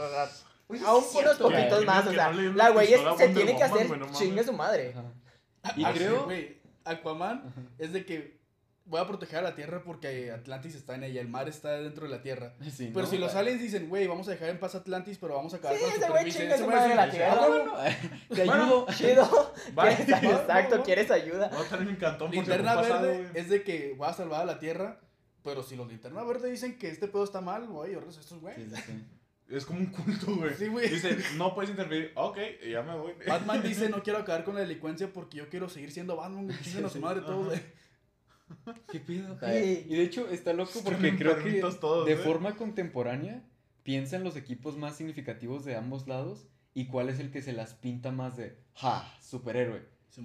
[0.67, 2.03] Oye, a un sí unos poquitos más.
[2.03, 4.19] Que O sea, la güey se Wonder tiene que Woman, hacer güey, no mames.
[4.19, 4.93] chingue su madre.
[5.63, 5.73] Ajá.
[5.77, 6.23] Y Ah, creo.
[6.25, 8.38] güey, Aquaman es de que
[8.89, 12.05] voy a proteger a la Tierra porque Atlantis está en ella, el mar está dentro
[12.05, 12.53] de la Tierra.
[12.69, 13.09] Sí, Pero ¿no?
[13.11, 15.77] si los aliens dicen, güey, vamos a dejar en paz Atlantis, pero vamos a acabar
[15.77, 17.37] Sí, con la güey su güey madre sí, la sí, Tierra.
[17.39, 17.73] ah, Bueno,
[18.35, 18.87] te Bueno, ayudo.
[18.95, 19.53] Chido.
[19.75, 19.95] Bye.
[19.95, 20.83] ¿Quieres- Exacto, Va, va.
[20.83, 21.49] ¿quieres ayuda?
[21.51, 23.41] No, también me encantó porque Linterna pasado, verde güey.
[23.41, 24.99] es de que voy a salvar a la Tierra,
[25.43, 28.11] pero si los linterna verde dicen que este pedo está mal, voy a llorar a
[28.11, 28.55] estos güey.
[28.55, 29.05] Sí, sí, sí.
[29.49, 30.53] Es como un culto, güey.
[30.53, 30.87] Sí, güey.
[30.89, 32.11] Dice, no puedes intervenir.
[32.15, 32.37] Ok,
[32.71, 33.13] ya me voy.
[33.27, 36.59] Batman dice, no quiero acabar con la delincuencia porque yo quiero seguir siendo Batman, güey,
[36.61, 37.59] chinguen a su madre todos, güey.
[38.91, 39.37] ¿Qué pedo?
[39.39, 39.85] Sí.
[39.89, 42.17] Y de hecho está loco Están porque creo que todos, de ¿eh?
[42.17, 43.43] forma contemporánea
[43.83, 47.53] piensa en los equipos más significativos de ambos lados y cuál es el que se
[47.53, 49.81] las pinta más de, ja, superhéroe.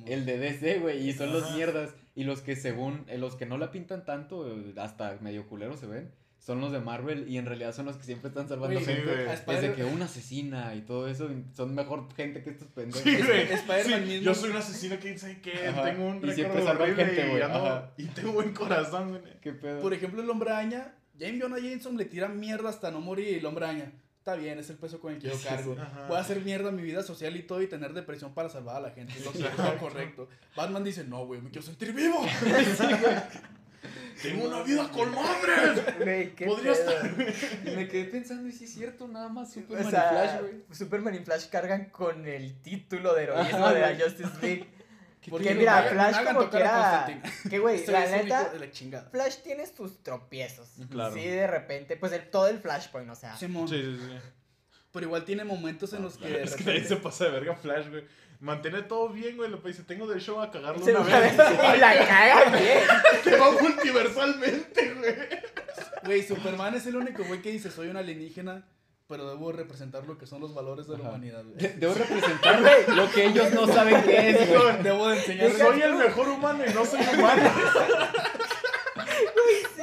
[0.06, 1.54] El de DC, güey, y son los Ajá.
[1.54, 1.94] mierdas.
[2.14, 5.76] Y los que según, eh, los que no la pintan tanto, eh, hasta medio culero
[5.76, 6.12] se ven,
[6.44, 9.02] son los de Marvel y en realidad son los que siempre están salvando Sí, gente.
[9.02, 9.28] güey.
[9.28, 13.00] a Desde que una asesina y todo eso, y son mejor gente que estos pendejos.
[13.02, 13.46] Sí, güey.
[13.82, 14.22] Sí, mismo.
[14.24, 15.84] Yo soy un asesino que dice que Ajá.
[15.84, 17.92] tengo un Y siempre récord salvan horrible gente, y güey, ajá.
[17.96, 19.22] Y tengo buen corazón, güey.
[19.40, 19.80] ¿Qué pedo?
[19.80, 23.34] Por ejemplo, el hombre araña, James Jonah Jameson le tira mierda hasta no morir y
[23.36, 23.92] el hombre araña.
[24.18, 25.76] Está bien, es el peso con el que yo cargo.
[26.08, 28.80] Voy a hacer mierda mi vida social y todo y tener depresión para salvar a
[28.80, 29.12] la gente.
[29.24, 30.28] Lo, que- es correcto.
[30.56, 32.20] Batman dice, no, güey, me quiero sentir vivo.
[34.22, 35.80] Tengo una vida con madres.
[35.98, 36.72] Podría pedo.
[36.72, 37.14] estar.
[37.64, 40.40] Y me quedé pensando, y sí es cierto, nada más O Superman sea, y Flash,
[40.40, 40.62] güey.
[40.72, 43.94] Superman y Flash cargan con el título de heroísmo Ajá, de la.
[43.96, 44.70] Justice League.
[45.30, 47.04] Porque Que no mira, Flash como tocar a quiera.
[47.06, 47.50] Constantine.
[47.50, 49.02] Que güey, la neta, la.
[49.10, 50.68] Flash tiene sus tropiezos.
[50.90, 51.14] Claro.
[51.14, 53.34] Sí, de repente, pues el, todo el Flashpoint, o sea.
[53.36, 54.18] Sí, sí, sí.
[54.92, 57.56] Pero igual tiene momentos en los que de Es que nadie se pasa de verga
[57.56, 58.04] Flash, güey.
[58.44, 59.50] Mantiene todo bien, güey.
[59.50, 61.34] Lo que dice, tengo derecho a cagarlo Se una vez.
[61.36, 62.78] vez y la caga bien.
[63.24, 65.14] Que va multiversalmente, güey.
[66.04, 68.66] Güey, Superman es el único güey que dice, soy un alienígena,
[69.08, 71.08] pero debo representar lo que son los valores de la Ajá.
[71.10, 71.56] humanidad, güey.
[71.56, 74.82] De- Debo representar lo que ellos no saben qué es, güey.
[74.82, 75.50] Debo de enseñar...
[75.52, 77.50] Soy el mejor humano y no soy humano.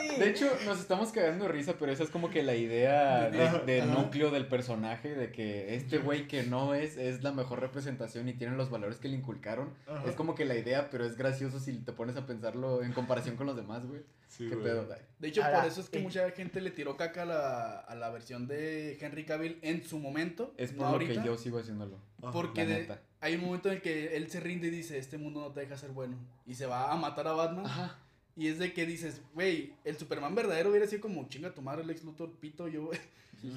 [0.09, 0.19] Sí.
[0.19, 3.59] De hecho, nos estamos cagando de risa, pero esa es como que la idea de-
[3.65, 8.27] del núcleo del personaje, de que este güey que no es, es la mejor representación
[8.27, 9.73] y tiene los valores que le inculcaron.
[9.87, 10.03] Ajá.
[10.09, 13.35] Es como que la idea, pero es gracioso si te pones a pensarlo en comparación
[13.35, 14.01] con los demás, güey.
[14.27, 14.63] Sí, ¿Qué güey.
[14.67, 14.87] pedo?
[15.19, 16.03] De hecho, Ahora, por eso es que eh.
[16.03, 19.99] mucha gente le tiró caca a la, a la versión de Henry Cavill en su
[19.99, 20.53] momento.
[20.57, 21.97] Es no por lo ahorita, que yo sigo haciéndolo.
[22.21, 22.31] Ajá.
[22.31, 25.41] Porque de- hay un momento en el que él se rinde y dice, este mundo
[25.41, 26.17] no te deja ser bueno.
[26.45, 27.65] Y se va a matar a Batman.
[27.65, 27.97] Ajá.
[28.35, 31.85] Y es de que dices, güey, el Superman verdadero hubiera sido como, chinga tu madre,
[31.85, 32.89] Lex Luthor, pito, yo,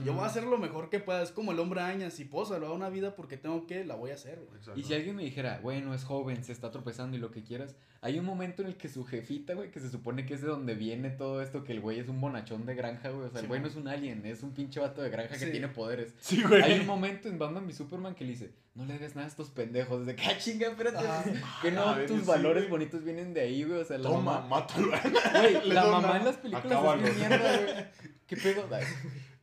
[0.05, 1.23] yo voy a hacer lo mejor que pueda.
[1.23, 4.11] Es como el hombre araña, si puedo salvar una vida porque tengo que, la voy
[4.11, 4.79] a hacer, güey.
[4.79, 7.77] Y si alguien me dijera, bueno, es joven, se está tropezando y lo que quieras,
[8.01, 10.49] hay un momento en el que su jefita, güey, que se supone que es de
[10.49, 13.27] donde viene todo esto, que el güey es un bonachón de granja, güey.
[13.27, 15.39] O sea, Sí, el güey no es un alien, es un pinche vato de granja
[15.39, 16.15] que tiene poderes.
[16.21, 16.63] Sí, güey.
[16.63, 19.31] Hay un momento en Batman v Superman que le dice, no le hagas nada a
[19.31, 20.05] estos pendejos.
[20.07, 21.07] De que, ah, chinga, espérate.
[21.07, 21.25] Ajá.
[21.63, 22.71] Que no, ver, tus sí, valores güey.
[22.71, 23.81] bonitos vienen de ahí, güey.
[23.81, 24.61] O sea, la Toma, mamá.
[24.61, 24.89] mátalo.
[24.89, 27.07] Güey, la mamá en las películas Acábalo.
[27.07, 27.87] es mi mierda, güey.
[28.27, 28.69] ¿Qué pedo?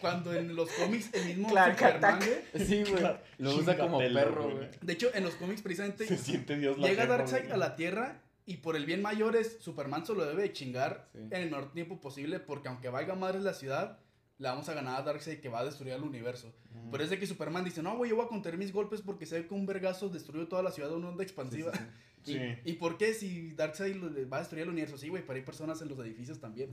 [0.00, 3.02] Cuando en los cómics el mismo Clark Superman, güey, Sí, güey.
[3.38, 4.68] Lo usa como perro, güey.
[4.80, 7.52] De hecho, en los cómics precisamente Se siente Dios la llega Darkseid güey.
[7.52, 11.18] a la Tierra y por el bien mayor es Superman solo debe de chingar Sí.
[11.18, 13.98] en el menor tiempo posible porque aunque valga madre la ciudad,
[14.38, 16.52] le vamos a ganar a Darkseid que va a destruir el universo.
[16.74, 16.90] Ujú.
[16.92, 19.26] Pero es de que Superman dice, no, güey, yo voy a contener mis golpes porque
[19.26, 21.72] sé que un vergazo destruyó toda la ciudad de una onda expansiva.
[21.72, 21.86] sí, sí.
[22.32, 22.38] Y, Sí.
[22.64, 23.96] ¿Y por qué si Darkseid
[24.30, 24.98] va a destruir el universo?
[24.98, 26.70] Sí, güey, pero hay personas en los edificios también.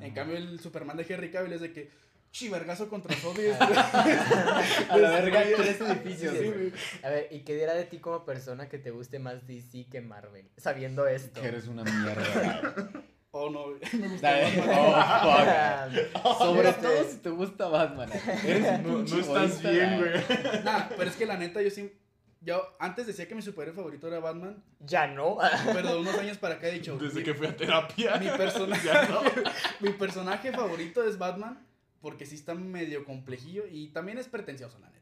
[0.00, 1.88] En cambio, el Superman de Henry Cavill es de que,
[2.30, 3.56] chi, vergazo contra destruye-
[4.90, 6.72] A la verga, tres edificios, Sí, güey.
[7.02, 10.00] A ver, ¿y qué dirá de ti como persona que te guste más DC que
[10.00, 10.48] Marvel?
[10.56, 11.40] Sabiendo esto.
[11.40, 12.90] Que eres una mierda.
[13.30, 16.06] Oh, no, güey, me gusta Ay, Batman.
[16.24, 16.38] oh, fuck.
[16.46, 18.08] Sobre Este- todo si te gusta Batman.
[18.44, 20.62] Eres No, estás bien, güey.
[20.64, 21.92] Nah, pero es que la neta, yo sí.
[22.40, 25.38] Yo antes decía que mi superhéroe favorito era Batman, Ya no.
[25.74, 26.96] pero de unos años para acá he dicho.
[26.96, 28.16] Desde mi, que fui a terapia.
[28.16, 29.20] mi personaje, Ya no.
[29.80, 31.58] mi personaje favorito es Batman,
[32.00, 34.98] porque sí está medio complejillo y también es pretencioso, la neta.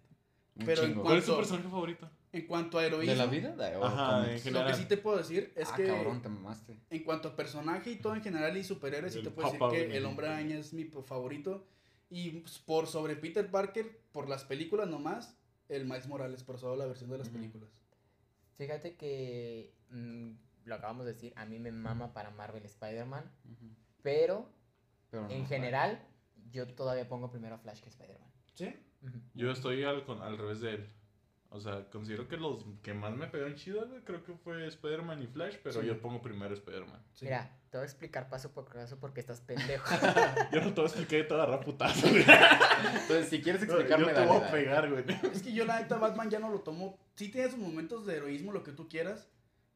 [0.57, 1.03] Un Pero en chingo.
[1.03, 2.11] ¿Cuál es tu personaje favorito?
[2.33, 3.51] En cuanto a heroísmo, ¿De la vida?
[3.57, 4.67] De- o Ajá, en lo general.
[4.73, 6.77] que sí te puedo decir es ah, que cabrón, te mamaste.
[6.91, 9.97] en cuanto a personaje y todo en general y superhéroes, sí te puedo decir que
[9.97, 11.67] el hombre araña es mi favorito.
[12.09, 15.37] Y por sobre Peter Parker, por las películas nomás,
[15.69, 17.37] el Miles Morales, por solo la versión de las Ujú.
[17.39, 17.69] películas.
[18.55, 20.31] Fíjate que mm,
[20.65, 23.25] lo acabamos de decir, a mí me mama para Marvel Spider-Man,
[24.03, 24.49] pero
[25.11, 26.01] Pero no, en general
[26.51, 28.31] yo todavía pongo primero a Flash que Spider-Man.
[28.55, 28.75] ¿Sí?
[29.03, 29.19] Ujú.
[29.35, 30.91] Yo estoy al, con- al revés de él.
[31.51, 35.27] O sea, considero que los que más me pegaron chido, creo que fue Spider-Man y
[35.29, 35.87] Flash, pero Sí.
[35.87, 37.01] yo pongo primero Spider-Man.
[37.15, 37.27] Sí.
[37.27, 39.85] Mira, te voy a explicar paso por paso porque estás pendejo.
[40.53, 42.23] Yo no te voy a explicar, yo te voy a agarrar putazo, güey.
[42.23, 44.53] Entonces, si quieres Yo explicarme, te dale, voy a dale.
[44.53, 45.05] pegar, güey.
[45.33, 46.99] Es que yo la neta Batman ya no lo tomo.
[47.15, 49.29] Sí tiene sus momentos de heroísmo, lo que tú quieras,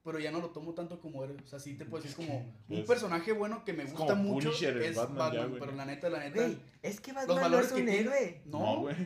[0.03, 1.37] pero ya no lo tomo tanto como él.
[1.45, 4.23] O sea, sí te puedo decir como un personaje bueno que me es gusta como
[4.23, 5.61] mucho Punisher el es Batman Batman, ya, güey.
[5.61, 8.01] pero la neta, la neta, Güey, es que Batman no valores es que un tiene-
[8.01, 8.41] héroe.
[8.47, 8.97] no, No, güey.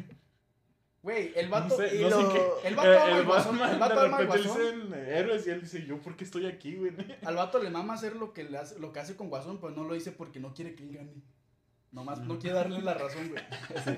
[1.03, 2.69] güey, el vato No sé, no qué.
[2.69, 4.81] el vato Eh, ama el guasón, Batman, el vato de ama al repente guasón.
[4.91, 6.93] dicen eh, héroes y él dice, yo, ¿por qué estoy aquí, güey?
[7.25, 9.73] al vato le mama hacer lo que le hace, lo que hace con Guasón, pero
[9.75, 11.13] no lo dice porque no quiere que él gane.
[11.95, 13.41] Nomás no quiere darle la razón, güey.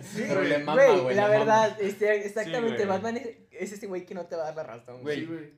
[0.02, 2.86] Sí, Pero le mama, güey, la verdad, este, exactamente, güey.
[2.88, 5.54] Batman es, es ese güey que no te va a dar la razón, Güey, Sí,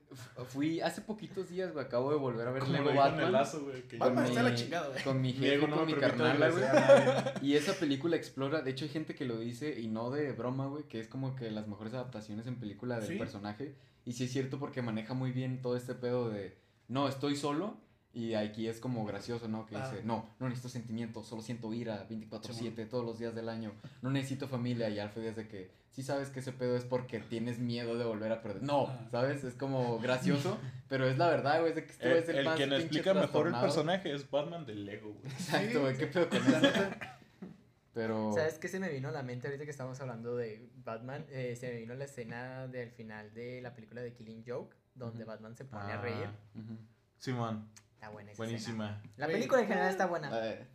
[0.47, 3.31] Fui hace poquitos días, güey, acabo de volver a ver Lego en el Batman.
[3.33, 3.81] lazo, güey.
[3.89, 5.03] que yo- Batman Con está mi- la chingada, güey.
[5.03, 6.63] Con mi jefe, no con mi carnala, güey.
[7.41, 10.67] Y esa película explora, de hecho hay gente que lo dice y no de broma,
[10.67, 13.15] güey, que es como que las mejores adaptaciones en película del Sí.
[13.17, 13.75] personaje.
[14.05, 16.57] Y sí es cierto porque maneja muy bien todo este pedo de,
[16.87, 17.77] no, estoy solo.
[18.11, 19.65] Y aquí es como gracioso, ¿no?
[19.67, 19.89] Que Ah.
[19.89, 23.71] dice, no, no necesito sentimientos, solo siento ira 24/7 todos los días del año.
[24.01, 24.89] No necesito familia.
[24.89, 28.05] Y Alfred es de que, sí sabes que ese pedo es porque tienes miedo de
[28.05, 28.63] volver a perder.
[28.63, 29.07] No, Ah.
[29.11, 29.43] ¿sabes?
[29.43, 30.57] Es como gracioso,
[30.89, 33.13] pero es la verdad, güey, es de que este El, es el, el más explica
[33.13, 35.25] mejor el personaje es Batman del Lego, güey.
[35.31, 36.11] Exacto, güey, Sí, qué sí.
[36.13, 36.89] pedo con eso.
[37.93, 38.31] Pero...
[38.33, 41.25] ¿Sabes qué se me vino a la mente ahorita que estamos hablando de Batman?
[41.29, 45.23] Eh, se me vino la escena del final de la película de Killing Joke, donde
[45.23, 45.31] Ujú.
[45.31, 46.27] Batman se pone a Ah, reír.
[46.55, 46.77] Ujú.
[47.17, 47.67] Simón,
[47.99, 48.47] Está buena esa escena.
[48.47, 49.01] buenísima.
[49.17, 50.29] La película en general está buena.
[50.47, 50.67] Eh,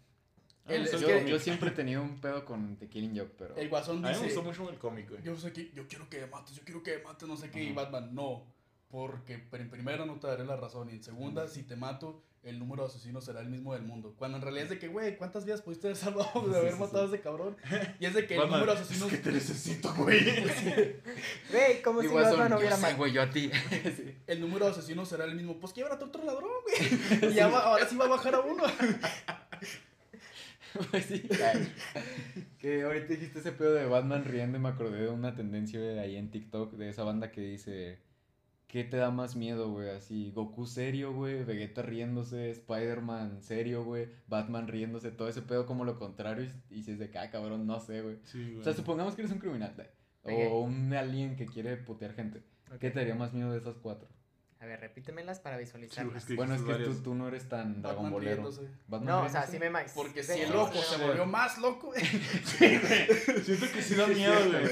[0.68, 3.56] El- yo, que- siempre he tenido un pedo con The Killing Joke, pero...
[3.56, 5.22] El Guasón A mí me dice, gustó mucho el cómic, güey.
[5.22, 7.50] yo sé que, yo quiero que me mates, yo quiero que me mates, no sé
[7.50, 7.72] qué, y.
[7.72, 8.44] Batman, no,
[8.90, 12.22] porque pero en primera no te daré la razón, y en segunda, si te mato,
[12.44, 14.14] el número de asesinos será el mismo del mundo.
[14.18, 16.72] Cuando en realidad es de que, güey, ¿cuántas vidas pudiste haber salvado de Sí, haber
[16.74, 17.56] sí, matado a ese cabrón?
[17.98, 19.12] Y es de que el número de asesinos...
[19.12, 20.20] Es que te necesito, güey.
[21.50, 22.96] Güey, como si Batman no hubiera matado.
[22.98, 23.50] güey, yo a ti.
[23.96, 24.14] Sí.
[24.26, 25.58] El número de asesinos será el mismo.
[25.58, 27.30] Pues quiebrate otro ladrón, güey.
[27.32, 28.64] Y ya va- ahora sí va a bajar a uno.
[30.90, 31.22] Pues sí.
[32.58, 35.98] Que ahorita dijiste ese pedo de Batman riendo y me acordé de una tendencia güey,
[35.98, 37.98] ahí en TikTok de esa banda que dice...
[38.66, 39.90] ¿Qué te da más miedo, güey?
[39.90, 45.84] Así, Goku serio, güey, Vegeta riéndose, Spider-Man serio, güey, Batman riéndose, todo ese pedo como
[45.84, 48.18] lo contrario y, y si es de acá, cabrón, no sé, güey.
[48.24, 48.60] Sí, güey.
[48.60, 49.74] O sea, supongamos que eres un criminal,
[50.24, 52.42] güey, o un alien que quiere putear gente.
[52.80, 54.08] ¿Qué te daría más miedo de esas cuatro?
[54.64, 56.16] A ver, repítemelas para Sí, visualizarlas.
[56.22, 58.50] es que Bueno, es que tú, tú no eres tan Dragon Ballero.
[59.02, 61.02] no, o sea, sí me ma- Porque si el loco se sí.
[61.02, 61.92] volvió más loco.
[62.44, 63.42] Sí, güey.
[63.44, 64.64] Siento que sí da miedo, güey.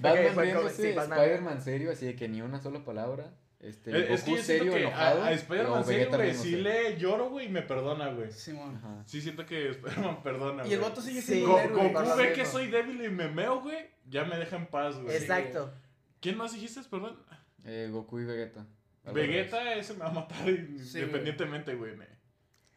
[0.00, 3.30] Batman Ok, fue como- riéndose, sí, Spider-Man serio, así de que ni una sola palabra.
[3.60, 5.22] Este, Es, es que Goku yo serio, que enojado.
[5.22, 8.30] a, a Spider-Man serio, güey, sí le lloro, güey, y me perdona, güey.
[8.32, 8.76] Simón.
[8.76, 9.02] Ajá.
[9.04, 11.42] Sí siento que Spider-Man perdona, Y el vato sigue Sí.
[11.42, 14.66] Go- por Goku ve que soy débil y me meo, güey, ya me deja en
[14.66, 15.14] paz, güey.
[15.14, 15.72] Exacto.
[16.20, 17.18] ¿Quién más dijiste, perdón?
[17.64, 18.64] Eh, Goku y Vegeta.
[19.12, 21.92] Vegeta, ese me va a matar Sí, independientemente, güey.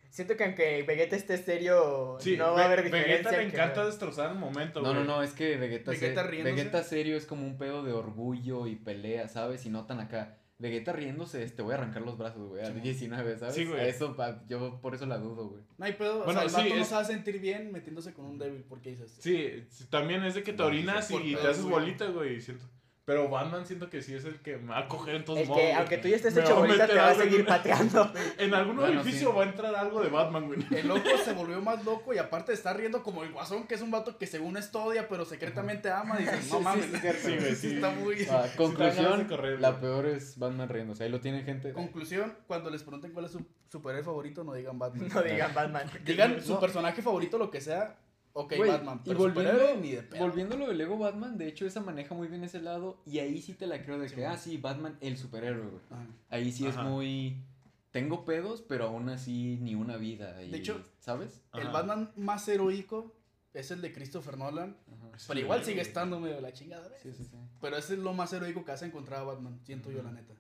[0.10, 3.14] Siento que aunque Vegeta esté serio, Sí, no va a haber diferencia.
[3.14, 5.04] Vegeta le que- encanta destrozar el momento, No, güey.
[5.04, 6.56] no, no, es que Vegeta, se- Vegeta riéndose.
[6.56, 9.66] Vegeta serio es como un pedo de orgullo y pelea, ¿sabes?
[9.66, 10.38] Y no tan acá.
[10.58, 12.80] Vegeta riéndose, te voy a arrancar los brazos, güey, a Sí.
[12.82, 13.56] 19, ¿sabes?
[13.56, 13.80] Sí, güey.
[13.80, 15.64] A Eso, pa- yo por eso la dudo, güey.
[15.78, 16.26] No hay pedo.
[16.26, 18.26] Bueno, o sea, el sí, vato no es- se va a sentir bien metiéndose con
[18.26, 18.66] un débil.
[18.68, 19.16] porque dices?
[19.22, 22.36] Sí, sí, también es de que te No, orinas y te haces bolita, güey.
[22.38, 22.66] y Siento...
[23.10, 25.48] Pero Batman siento que sí es el que me va a coger en todos El
[25.48, 25.64] modos.
[25.64, 28.14] que, aunque tú ya estés hecho bolita, te va a en seguir pateando.
[28.38, 29.36] En algún Bueno, edificio sí.
[29.36, 30.60] va a entrar algo de Batman, güey.
[30.70, 33.82] El loco se volvió más loco y aparte está riendo como el guasón, que es
[33.82, 36.18] un vato que según esto odia, pero secretamente ama.
[36.18, 36.86] Dices, no Sí, mames.
[36.86, 37.74] sí, sí, sí, güey, sí.
[37.78, 38.28] está muy.
[38.30, 41.04] Ah, conclusión, correr, la peor es Batman riéndose.
[41.06, 41.74] Ahí lo tienen, gente.
[41.74, 45.10] Conclusión: cuando les pregunten cuál es su superhéroe favorito, no digan Batman.
[45.12, 45.90] No digan Batman.
[46.06, 46.60] Digan su No.
[46.60, 47.96] personaje favorito, lo que sea.
[48.34, 49.02] Ok, Batman.
[49.04, 50.20] y Pero volviendo, superhéroe ni de pedo.
[50.22, 53.02] volviendo a lo de Lego Batman, de hecho, esa maneja muy bien ese lado.
[53.06, 55.82] Y ahí sí te la creo de Sí, que, ah, sí, Batman, el superhéroe, güey.
[55.90, 56.06] Ajá.
[56.30, 56.82] Ahí sí Ajá.
[56.82, 57.44] es muy.
[57.92, 60.42] Tengo pedos, pero aún así ni una vida.
[60.44, 61.42] y- De hecho- ¿sabes?
[61.54, 61.70] El.
[61.70, 63.16] Batman más heroico
[63.54, 64.78] es el de Christopher Nolan.
[64.88, 65.18] Ajá.
[65.18, 66.88] Sí, Pero igual sigue estando medio de la chingada.
[66.88, 67.00] ¿ves?
[67.02, 67.36] Sí, sí, sí.
[67.60, 70.36] Pero ese es lo más heroico que has encontrado a Batman, siento yo, la neta.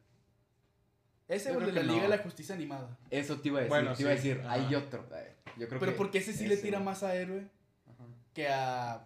[1.27, 2.01] Ese o el de la Liga no.
[2.03, 2.97] de la Justicia Animada.
[3.11, 3.69] Eso te iba a decir.
[3.69, 4.51] Bueno, te iba a decir, ajá.
[4.53, 5.07] hay otro.
[5.15, 7.47] eh, Yo creo Pero que porque ese sí le tira más a héroe.
[8.33, 9.05] Que a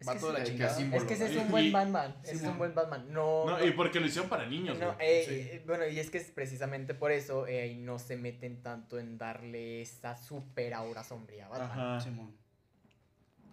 [0.00, 2.16] Es que Vato de la sí, Es que ese es un buen y- Batman.
[2.24, 3.06] Sí, es un buen Batman.
[3.12, 3.44] No.
[3.46, 5.34] No, y porque lo hicieron para niños, no, eh, Sí.
[5.34, 9.16] eh, bueno, y es que es precisamente por eso eh, no se meten tanto en
[9.16, 11.70] darle esa super aura sombría a Batman.
[11.70, 12.00] Ajá.
[12.00, 12.34] Simón.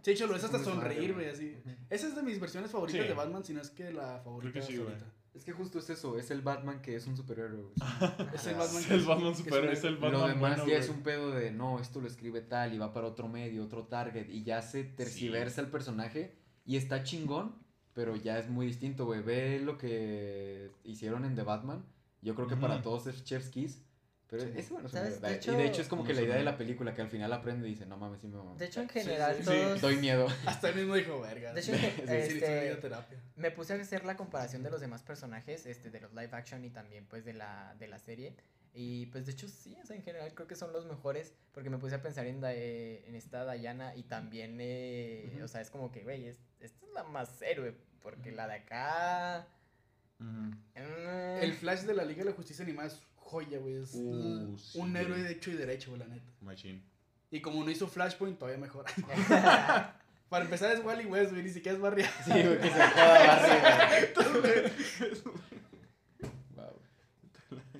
[0.01, 1.29] Sí, hecho, lo es hasta sonreír, güey.
[1.29, 1.55] así.
[1.89, 3.07] Esa es de mis versiones favoritas Sí.
[3.09, 4.89] de Batman, si no es que la favorita Creo que sí, güey.
[4.89, 5.11] ahorita.
[5.33, 7.61] Es que justo es eso, es el Batman que es un superhéroe.
[7.61, 7.73] güey.
[8.33, 9.95] Es el Ah, Batman Es que el es- Batman que super, un es el.
[9.97, 10.75] Batman Lo demás bueno, ya güey.
[10.75, 13.85] es un pedo de no, esto lo escribe tal y va para otro medio, otro
[13.85, 16.35] target y ya se tergiversa el personaje
[16.65, 17.55] y está chingón,
[17.93, 19.21] pero ya es muy distinto, güey.
[19.21, 21.85] Ve lo que hicieron en The Batman.
[22.21, 23.81] Yo creo que para todos es Chef's Kiss.
[24.29, 24.51] Pero Sí.
[24.55, 25.21] ese bueno es ¿Sabes?
[25.21, 27.01] De y hecho- de hecho es como que ¿Cómo la idea de la película que
[27.01, 28.55] al final aprende y dice, no mames, sí me mamo".
[28.57, 29.45] De hecho, en general, sí, sí.
[29.49, 29.81] todos.
[29.81, 30.27] Doy miedo.
[30.45, 31.51] Hasta él mismo dijo, verga.
[31.53, 31.71] De hecho,
[32.07, 33.19] este, terapia.
[33.35, 36.63] Me puse a hacer la comparación de los demás personajes, este, de los live action
[36.63, 38.35] y también pues de la, de la serie.
[38.71, 41.71] Y pues de hecho sí, o sea, en general creo que son los mejores porque
[41.71, 45.45] me puse a pensar en, Da- eh, en esta Diana y también, eh, Ujú.
[45.45, 48.53] o sea, es como que, güey, es- esta es la más héroe porque la de
[48.53, 49.47] acá...
[50.19, 50.51] Ujú.
[50.75, 53.75] eh, El Flash de la Liga de la Justicia Animada es joya, güey.
[53.75, 56.25] Es Uh, sí, un héroe de hecho y derecho, güey, la neta.
[56.41, 56.81] Machine.
[57.31, 58.85] Y como no hizo Flashpoint, todavía mejor.
[60.29, 62.03] Para empezar es Wally West, güey, ni siquiera es Barry.
[62.03, 64.09] Sí, güey, que se joda.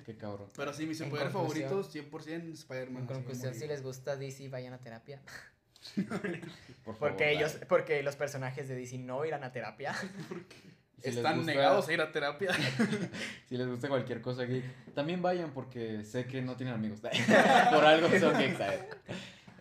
[0.04, 0.48] Qué cabrón.
[0.56, 3.02] Pero sí, mis conclusión- favoritos, 100% Spider-Man.
[3.02, 5.20] en conclusión, si les gusta DC, vayan a terapia.
[6.84, 9.94] Por favor, Porque ellos, porque los personajes de DC no irán a terapia.
[11.02, 12.50] Si Están gusta- negados a ir a terapia.
[13.46, 14.64] Si les gusta cualquier cosa geek,
[14.94, 17.00] también vayan porque sé que no tienen amigos.
[17.72, 18.34] Por algo son.
[18.56, 18.80] ¿sabes?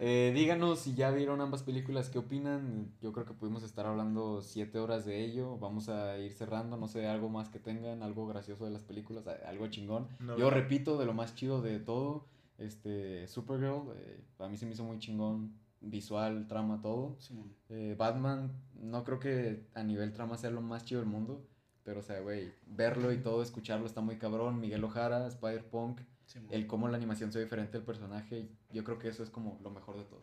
[0.01, 2.91] Eh, díganos si ya vieron ambas películas, qué opinan.
[3.01, 5.57] Yo creo que pudimos estar hablando siete horas de ello.
[5.57, 9.25] Vamos a ir cerrando, no sé, algo más que tengan, algo gracioso de las películas,
[9.45, 10.07] algo chingón.
[10.19, 10.49] No, Yo no.
[10.51, 12.27] repito, de lo más chido de todo,
[12.59, 17.17] este, Supergirl, eh, a mí se me hizo muy chingón, visual, trama, todo.
[17.69, 21.45] Eh, Batman, no creo que a nivel trama sea lo más chido del mundo.
[21.83, 24.59] Pero, o sea, güey, verlo y todo, escucharlo está muy cabrón.
[24.59, 26.01] Miguel Ojara, Spider-Punk,
[26.51, 28.47] el cómo la animación se ve diferente del personaje.
[28.71, 30.21] Yo creo que eso es como lo mejor de todo.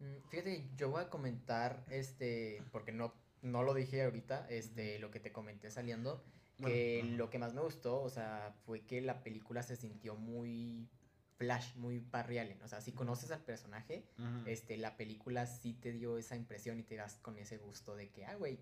[0.00, 5.10] Mm, Fíjate, yo voy a comentar, este, porque no, no lo dije ahorita, este, lo
[5.10, 6.22] que te comenté saliendo,
[6.58, 10.16] que Bueno, lo que más me gustó, o sea, fue que la película se sintió
[10.16, 10.88] muy
[11.36, 12.62] flash, muy Barry Allen.
[12.62, 14.06] O sea, si conoces al personaje,
[14.46, 18.10] este, la película sí te dio esa impresión y te das con ese gusto de
[18.10, 18.58] que, ah, güey,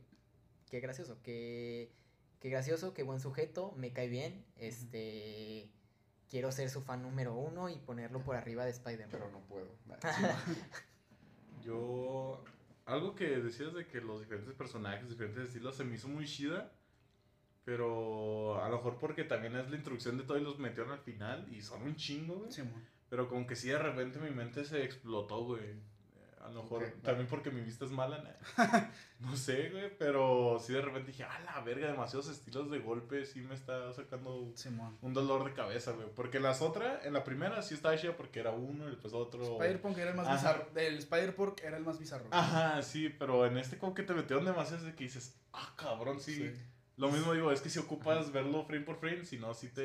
[0.70, 1.92] qué gracioso, qué,
[2.40, 5.70] qué gracioso, qué buen sujeto, me cae bien, este,
[6.28, 9.32] quiero ser su fan número uno y ponerlo por arriba de Spider-Man.
[9.32, 9.76] no puedo.
[11.64, 12.42] Yo.
[12.84, 16.72] Algo que decías de que los diferentes personajes, diferentes estilos, se me hizo muy chida.
[17.64, 20.98] Pero a lo mejor porque también es la introducción de todo y los metieron al
[20.98, 22.50] final y son un chingo, güey.
[22.50, 22.82] Simón.
[23.08, 25.92] Pero como que sí, de repente mi mente se explotó, güey.
[26.42, 28.30] A lo mejor también porque mi vista es mala, ¿no?
[29.30, 29.96] no sé, güey.
[29.96, 33.24] Pero sí, de repente dije, ah, la verga, demasiados estilos de golpe.
[33.26, 34.52] Sí me está sacando
[35.02, 36.08] un dolor de cabeza, güey.
[36.16, 39.42] Porque las otras, en la primera sí estaba chida porque era uno y después otro.
[39.44, 40.36] Spider-Punk era el más Ajá.
[40.36, 40.68] bizarro.
[40.74, 42.26] El Spider-Punk era el más bizarro.
[42.32, 46.18] Ajá, sí, pero en este como que te metieron demasiado de que dices, ah, cabrón,
[46.18, 46.34] sí.
[46.34, 46.52] Sí.
[47.02, 49.82] Lo mismo digo, es que si ocupas verlo frame por frame, si no, si te.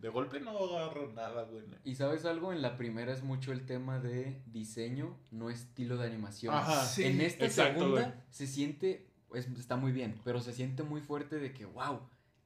[0.00, 1.62] De golpe no agarro nada, güey.
[1.84, 6.08] Y sabes algo, en la primera es mucho el tema de diseño, no estilo de
[6.08, 6.52] animación.
[6.52, 6.84] Ajá.
[6.84, 8.14] Sí, en esta exacto, segunda güey.
[8.30, 12.00] se siente, es- está muy bien, pero se siente muy fuerte de que, wow,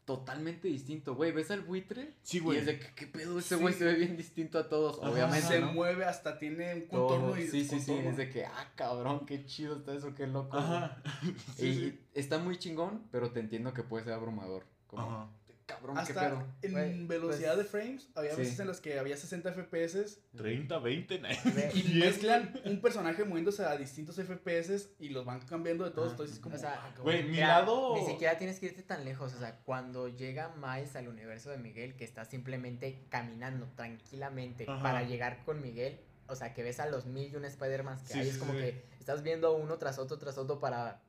[0.05, 1.33] totalmente distinto, güey.
[1.33, 2.13] ¿Ves al buitre?
[2.23, 2.59] Sí, Y güey.
[2.59, 3.39] es de que, ¿qué pedo?
[3.39, 3.61] Ese Sí.
[3.63, 5.11] güey se ve bien distinto a todos, Ajá.
[5.11, 5.73] obviamente, se ¿no?
[5.73, 7.09] mueve hasta tiene un Todo.
[7.09, 10.27] contorno y Sí, sí, sí, es de que, ah, cabrón, qué chido está eso, qué
[10.27, 10.57] loco.
[10.57, 11.03] Ajá.
[11.57, 12.01] Sí, y sí.
[12.15, 14.65] está muy chingón, pero te entiendo que puede ser abrumador.
[14.87, 15.29] Como, Ajá.
[15.67, 16.47] Cabrón, qué Hasta pedo.
[16.63, 18.37] en velocidad pues- de frames, había Sí.
[18.43, 21.31] veces en las que había 60 FPS 30, 20, nah.
[21.75, 26.11] y 10, mezclan un personaje moviéndose a distintos FPS y los van cambiando de todos,
[26.13, 26.57] entonces es como...
[26.57, 27.03] O sea, ah, cabrón.
[27.05, 27.97] Güey, mi Mira, lado.
[27.97, 29.33] Ni siquiera tienes que irte tan lejos.
[29.35, 34.83] O sea, cuando llega Miles al universo de Miguel, que está simplemente caminando tranquilamente Ajá.
[34.83, 36.01] para llegar con Miguel.
[36.27, 38.25] O sea, que ves a los mil y un Spider-Man que Sí, hay.
[38.25, 38.59] sí, es como sí.
[38.59, 41.03] que estás viendo uno tras otro tras otro para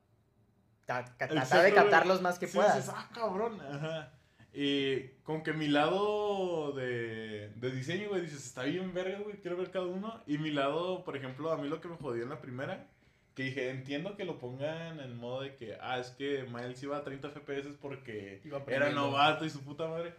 [0.85, 2.75] tratar de captarlos más que Sí, puedas.
[2.77, 3.59] dices, ah, cabrón.
[3.61, 4.11] Ajá.
[4.57, 9.57] Y como que mi lado de, de diseño, güey, dices, está bien verga, güey, quiero
[9.57, 10.21] ver cada uno.
[10.27, 12.87] Y mi lado, por ejemplo, a mí lo que me jodió en la primera,
[13.35, 16.95] que dije, entiendo que lo pongan en modo de que, ah, es que Miles iba
[16.97, 20.13] a 30 FPS porque Iba era novato y su puta madre.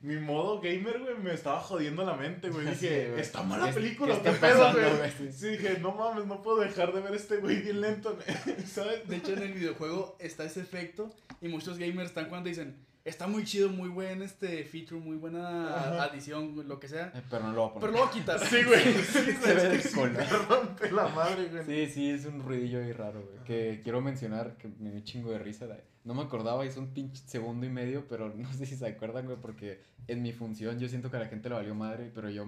[0.00, 2.66] Mi modo gamer, güey, me estaba jodiendo la mente, güey.
[2.74, 3.20] Sí, Dije, güey.
[3.20, 5.10] está mala ¿Qué- película, qué pedo, güey.
[5.18, 5.32] Sí.
[5.32, 8.18] Sí, dije, no mames, no puedo dejar de ver a este güey bien lento,
[8.66, 9.06] ¿sabes?
[9.06, 12.74] De hecho, en el videojuego está ese efecto y muchos gamers están cuando dicen,
[13.04, 16.04] está muy chido, muy buen este feature, muy buena Ajá.
[16.04, 17.12] adición, lo que sea.
[17.14, 17.80] Eh, Pero no lo voy a poner.
[17.80, 18.38] Pero lo voy a quitar.
[18.46, 18.82] Sí, güey.
[19.02, 21.64] Sí, Se ve rompe la madre, güey.
[21.86, 23.44] Sí, sí, es un ruidillo ahí raro, güey.
[23.44, 25.66] Que quiero mencionar que me dio un chingo de risa.
[26.04, 29.26] No me acordaba, hizo un pinche segundo y medio, pero no sé si se acuerdan,
[29.26, 32.28] güey, porque en mi función yo siento que a la gente le valió madre, pero
[32.28, 32.44] yo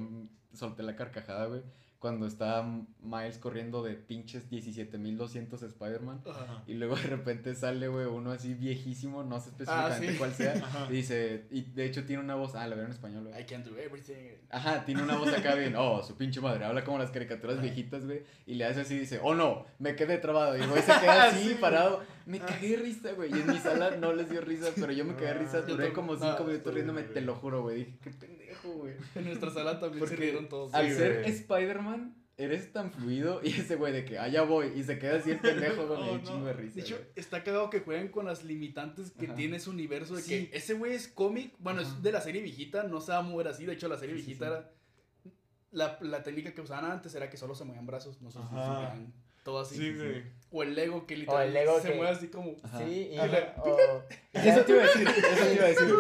[0.53, 1.63] solté la carcajada, güey,
[2.05, 2.63] cuando está
[3.03, 6.21] Miles corriendo de pinches 17.200 Spider-Man.
[6.29, 6.63] Ajá.
[6.67, 10.19] Y luego de repente sale, güey, uno así viejísimo, no sé específicamente Ah, sí.
[10.19, 10.53] cuál sea.
[10.63, 10.87] Ajá.
[10.91, 13.41] Y dice, y de hecho tiene una voz, ah, la veo en español, güey.
[13.43, 14.35] I can do everything.
[14.51, 18.05] Ajá, tiene una voz acá bien, oh, su pinche madre, habla como las caricaturas viejitas,
[18.05, 20.93] güey, y le hace así, dice, oh no, me quedé trabado, y el güey se
[21.01, 21.57] queda así, Sí.
[21.59, 24.93] parado, me cagué de risa, güey, y en mi sala no les dio risa, pero
[24.93, 27.35] yo me cagué de risa, Ah, duré yo como cinco Ah, minutos riéndome, te lo
[27.35, 28.95] juro, güey, dije, qué pendejo, güey.
[29.15, 30.73] En nuestra sala también se Porque rieron todos.
[30.75, 31.25] Al Sí, ser.
[31.29, 35.31] Spider-Man, eres tan fluido, y ese güey de que, allá voy, y se queda así
[35.31, 36.23] el pendejo, me dio Oh, no.
[36.25, 37.09] chingo de risa, De hecho, güey.
[37.15, 39.35] está cagado que jueguen con las limitantes que Ajá.
[39.37, 40.47] tiene ese universo de Sí.
[40.49, 41.91] que ese güey es cómic, bueno, Ajá.
[41.91, 44.17] es de la serie viejita, no se va a mover así, de hecho la serie
[44.17, 44.51] Sí, viejita sí.
[44.53, 44.71] era...
[45.71, 48.49] La, la técnica que usaban antes era que solo se movían brazos, no sé si
[48.49, 49.13] se movían
[49.45, 49.77] todo así.
[49.77, 50.23] Sí, güey.
[50.51, 52.53] O el Lego que literalmente Lego se que- mueve así como...
[52.63, 52.79] Ajá.
[52.79, 53.55] Sí, y, Ajá.
[53.63, 54.03] o-
[54.33, 55.95] Eso te iba a decir, eso te iba a decir.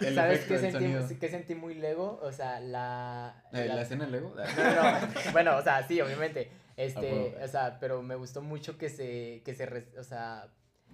[0.00, 1.08] El ¿Sabes efecto qué sentí, sonido.
[1.20, 2.18] qué sentí muy Lego?
[2.22, 3.44] O sea, la...
[3.52, 4.34] La- ¿La escena Lego?
[4.36, 5.08] No, no, no.
[5.32, 6.50] Bueno, o sea, sí, obviamente.
[6.76, 7.34] Este, huevo.
[7.44, 9.64] o sea, pero me gustó mucho que se, que se,
[9.98, 10.52] o sea,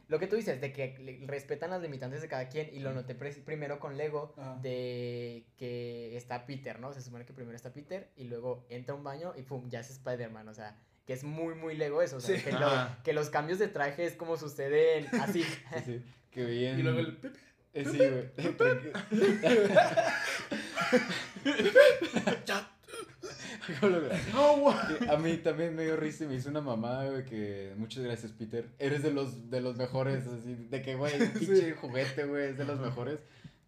[0.09, 3.15] lo que tú dices, de que respetan las limitantes de cada quien, y lo noté
[3.17, 4.59] primero con Lego, Ajá.
[4.63, 6.93] de que está Peter, ¿no?
[6.93, 9.81] Se supone que primero está Peter, y luego entra a un baño, y pum, ya
[9.81, 12.43] es Spider-Man, o sea, que es muy, muy Lego eso, o sea, Sí.
[12.45, 15.43] que, lo- que los cambios de traje es como suceden así.
[15.75, 16.79] Sí, sí, que bien.
[16.79, 17.17] Y luego el...
[17.17, 17.35] pip,
[17.75, 18.31] Eh, sí, güey.
[24.33, 24.71] No,
[25.11, 28.33] A mí también me dio risa y me hizo una mamada, güey, que muchas gracias,
[28.33, 28.69] Peter.
[28.79, 32.65] Eres de los, de los mejores, así, de que, güey, pinche juguete, güey, es de
[32.65, 33.21] los mejores.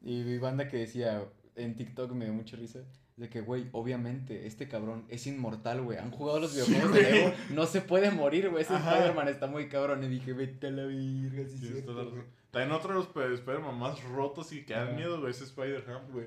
[0.02, 1.24] Y mi banda que decía,
[1.54, 2.80] en TikTok me dio mucha risa,
[3.16, 5.98] de que, güey, obviamente, este cabrón es inmortal, güey.
[5.98, 7.12] Han jugado los videojuegos de güey.
[7.12, 8.62] Lego, no se puede morir, güey.
[8.62, 8.74] Ese.
[8.74, 10.02] Spider-Man está muy cabrón.
[10.02, 12.24] Y dije, vete a la virga, sí, Sí, es güey.
[12.50, 16.10] También otro de los Sp- Spider-Man más rotos y que dan miedo, güey, es Spider-Ham,
[16.12, 16.26] güey.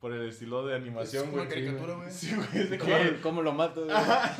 [0.00, 1.42] Por el estilo de Es animación, güey.
[1.42, 2.10] una caricatura, güey.
[2.10, 3.20] Sí, güey, es de ¿Cómo, que...
[3.20, 3.96] cómo lo mato, güey?
[3.96, 4.36] Ajá.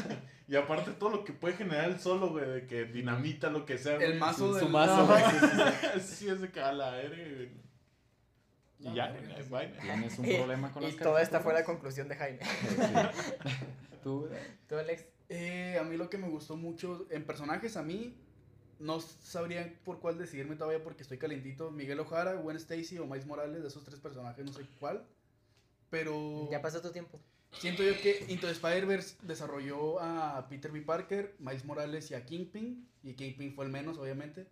[0.49, 3.79] Y aparte todo lo que puede generar el solo, güey, de que dinamita, lo que
[3.79, 4.19] sea, El güey.
[4.19, 4.65] mazo del...
[4.65, 6.73] su mazo, güey, sí, sí, Sí, es de que a
[8.83, 8.87] güey.
[8.87, 9.79] Y No, ya, vaina.
[9.81, 12.41] Tienes un Y- problema con y las toda esta fue la conclusión de Jaime.
[12.45, 12.77] Sí.
[14.03, 14.41] Tú, güey.
[14.69, 15.05] ¿Tú, Alex?
[15.29, 18.15] Eh, a mí lo que me gustó mucho en personajes, a mí
[18.79, 21.71] no sabría por cuál decidirme todavía porque estoy calentito.
[21.71, 25.07] Miguel Ojara, Gwen Stacy o Miles Morales, de esos tres personajes, no sé cuál.
[25.91, 27.21] Pero Ya pasó tu tiempo.
[27.53, 30.81] siento yo que Into the Spider-Verse desarrolló a Peter B.
[30.83, 32.89] Parker, Miles Morales y a Kingpin.
[33.03, 34.47] Y Kingpin fue el menos, obviamente.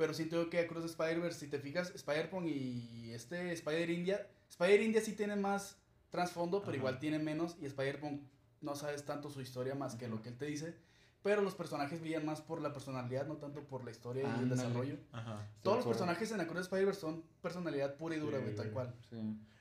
[0.00, 4.26] Pero siento yo que Across the Spider-Verse, si te fijas, Spider-Punk y este Spider-India.
[4.48, 5.76] Spider-India sí tiene más
[6.08, 6.78] trasfondo, pero Ajá.
[6.78, 7.58] igual tiene menos.
[7.60, 8.22] Y Spider-Punk
[8.62, 10.74] no sabes tanto su historia más que lo que él te dice.
[11.22, 14.32] Pero los personajes brillan más por la personalidad, no tanto por la historia y el
[14.32, 14.62] Ándale.
[14.62, 14.96] desarrollo.
[15.12, 15.46] Ajá.
[15.62, 18.70] Todos los personajes en Across the Spider-Verse son personalidad pura y dura, Sí, güey, tal
[18.70, 18.94] cual.
[19.10, 19.16] Sí.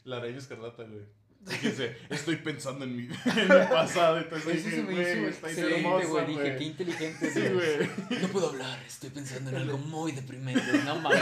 [0.06, 1.04] La reina escarlata, güey.
[1.46, 4.18] Fíjense, estoy pensando en mi, en mi pasado.
[4.18, 6.26] Entonces Eso dije, güey, está excelente, güey.
[6.26, 7.32] Dije, qué inteligente.
[7.32, 8.22] Sí, güey.
[8.22, 10.64] No puedo hablar, estoy pensando en algo muy deprimente.
[10.86, 11.22] No mames.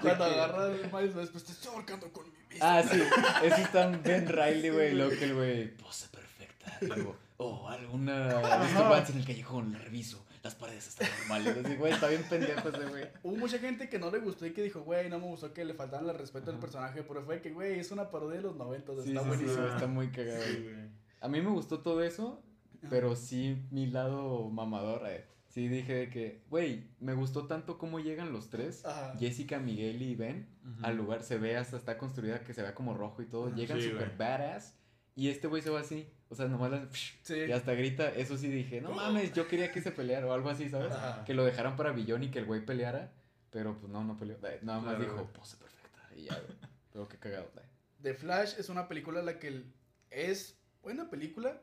[0.00, 2.78] Cuando agarra el Miles, después te estoy ahorcando con mi vista.
[2.78, 3.02] Ah, sí.
[3.44, 4.94] Eso está Ben Riley, güey.
[4.94, 5.76] Lo que el güey.
[5.76, 6.78] Pose perfecta.
[6.80, 9.72] Y luego, oh, alguna disturbancia en el callejón.
[9.72, 10.25] La reviso.
[10.46, 11.56] Las paredes están normales.
[11.64, 13.04] Así, güey, está bien pendejo ese, güey.
[13.22, 15.64] Hubo mucha gente que no le gustó y que dijo, güey, no me gustó que
[15.64, 16.60] le faltaran el respeto al Ajá.
[16.60, 19.28] personaje, pero fue que, güey, es una parodia de los 90, Sí, está sí, sí,
[19.28, 19.62] buenísimo.
[19.62, 20.42] güey, está muy cagado.
[20.44, 20.88] Sí, güey.
[21.20, 22.42] A mí me gustó todo eso,
[22.88, 25.02] pero sí mi lado mamador.
[25.08, 25.24] eh.
[25.48, 28.84] Sí dije de que, güey, me gustó tanto cómo llegan los tres.
[28.84, 29.14] Ajá.
[29.18, 30.84] Jessica, Miguel y Ben Ujú.
[30.86, 31.22] al lugar.
[31.22, 33.46] Se ve hasta está construida que se vea como rojo y todo.
[33.46, 33.56] Ajá.
[33.56, 34.18] Llegan Sí, super güey.
[34.18, 34.76] badass.
[35.14, 36.06] Y este güey se va así.
[36.28, 36.88] O sea, nomás la-
[37.22, 37.34] Sí.
[37.48, 38.08] y hasta grita.
[38.10, 40.92] Eso sí dije, no mames, yo quería que se peleara o algo así, ¿sabes?
[40.92, 41.24] Ajá.
[41.24, 43.12] Que lo dejaran para Billón y que el güey peleara.
[43.50, 44.36] Pero pues no, no peleó.
[44.44, 45.32] Eh, Nada más Claro, dijo, güey.
[45.32, 45.98] pose perfecta.
[46.16, 46.56] Y ya, güey.
[46.92, 47.50] Pero qué cagado.
[47.56, 47.60] eh.
[48.02, 49.62] The Flash es una película en la que
[50.10, 51.60] es buena película,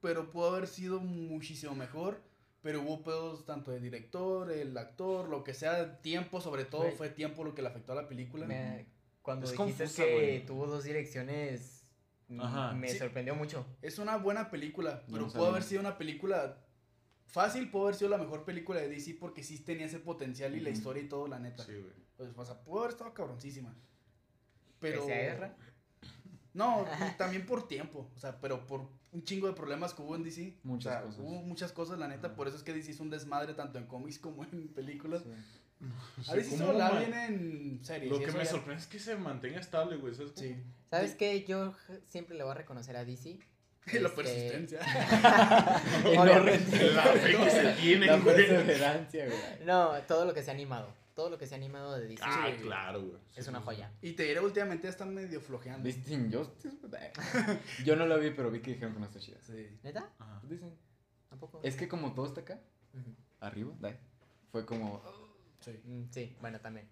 [0.00, 2.20] pero pudo haber sido muchísimo mejor.
[2.62, 6.94] Pero hubo pedos tanto de director, el actor, lo que sea, tiempo, sobre todo Güey.
[6.96, 8.44] fue tiempo lo que le afectó a la película.
[8.46, 8.86] Me-
[9.22, 10.46] cuando Es dijiste confusa, que güey.
[10.46, 11.75] tuvo dos direcciones,
[12.38, 12.72] Ajá.
[12.72, 12.98] me Sí.
[12.98, 13.66] sorprendió mucho.
[13.82, 16.58] Es una buena película, No pero lo pudo haber sido una película
[17.26, 20.60] fácil, pudo haber sido la mejor película de DC porque sí tenía ese potencial y
[20.60, 21.64] la historia y todo, la neta.
[21.64, 21.92] Sí, güey.
[22.16, 23.74] Pues, o sea, pudo haber estado cabroncísima.
[24.80, 25.06] Pero...
[26.56, 30.16] No, y también por tiempo, o sea, pero por un chingo de problemas que hubo
[30.16, 30.58] en DC.
[30.62, 31.20] Muchas o sea, cosas.
[31.20, 33.84] Hubo muchas cosas, la neta, por eso es que DC es un desmadre tanto en
[33.84, 35.22] cómics como en películas.
[35.22, 35.28] Sí.
[36.28, 38.10] A veces ¿Cómo solo la ma- viene en series.
[38.10, 40.14] Lo que me ya- sorprende es que se mantenga estable, güey.
[40.14, 40.32] ¿sabes?
[40.34, 40.56] Sí.
[40.90, 41.44] ¿Sabes qué?
[41.44, 41.74] Yo
[42.08, 43.38] siempre le voy a reconocer a DC.
[43.86, 44.80] la Este, persistencia.
[46.18, 46.92] Obviamente.
[46.92, 48.36] La fe que se tiene, La güey.
[48.36, 49.64] perseverancia, güey.
[49.64, 50.92] No, todo lo que se ha animado.
[51.14, 53.16] Todo lo que se ha animado de DC Ah, claro, güey.
[53.34, 53.90] es Sí, una joya.
[54.02, 55.82] Y te diré, últimamente ya están medio flojeando.
[55.84, 56.76] ¿Viste Injustice?
[57.86, 59.38] Yo no la vi, pero vi que dijeron que no está chida.
[59.40, 59.78] Sí.
[59.82, 60.10] ¿Neta?
[60.18, 60.40] Ajá.
[60.44, 60.74] Dicen.
[61.30, 61.60] ¿Tampoco?
[61.62, 62.60] Es que como todo está acá,
[63.40, 63.96] arriba, da,
[64.52, 65.02] fue como...
[65.66, 65.80] Sí.
[65.84, 66.88] Mm, Sí, bueno, también.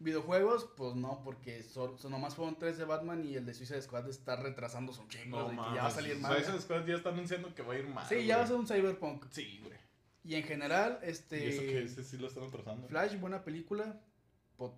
[0.00, 3.80] Videojuegos, pues no, porque so- so- nomás fueron tres de Batman y el de Suicide
[3.80, 5.38] Squad está retrasando su chingo.
[5.38, 6.34] No de que ya va a salir mal.
[6.36, 8.06] Suicide Squad ya está anunciando que va a ir mal.
[8.08, 9.26] Sí, ya va a ser un Cyberpunk.
[9.30, 9.78] Sí, güey.
[10.24, 11.84] Y en general, Y eso que este.
[11.84, 12.88] ese sí lo están atrasando.
[12.88, 14.00] Flash, buena película.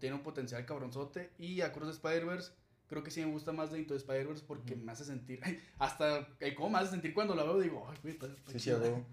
[0.00, 1.32] tiene un potencial cabronzote.
[1.38, 2.52] Y Across the Spider-Verse,
[2.88, 5.40] creo que sí me gusta más de Into Spider-Verse porque me hace sentir.
[5.78, 8.58] Hasta el cómo me hace sentir cuando la veo, digo, ay, güey, está, está Sí,
[8.58, 8.78] sí, chida".
[8.80, 9.06] huevo.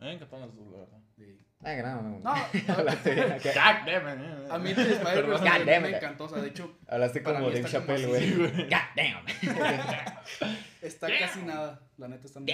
[0.00, 1.00] Eh, que las dos, la verdad.
[1.16, 1.38] Sí.
[1.62, 2.18] Ah, no, no.
[2.20, 2.30] No,
[2.74, 4.50] Hablaste, God damn it.
[4.50, 5.44] a mí the Spider-Verse Perdón.
[5.44, 5.94] me- God damn me it.
[5.96, 6.24] encantó.
[6.24, 8.30] O sea, de hecho, Hablaste como Dave Chappelle, güey.
[8.64, 9.26] God damn.
[10.82, 11.80] está casi nada.
[11.98, 12.50] La neta está muy.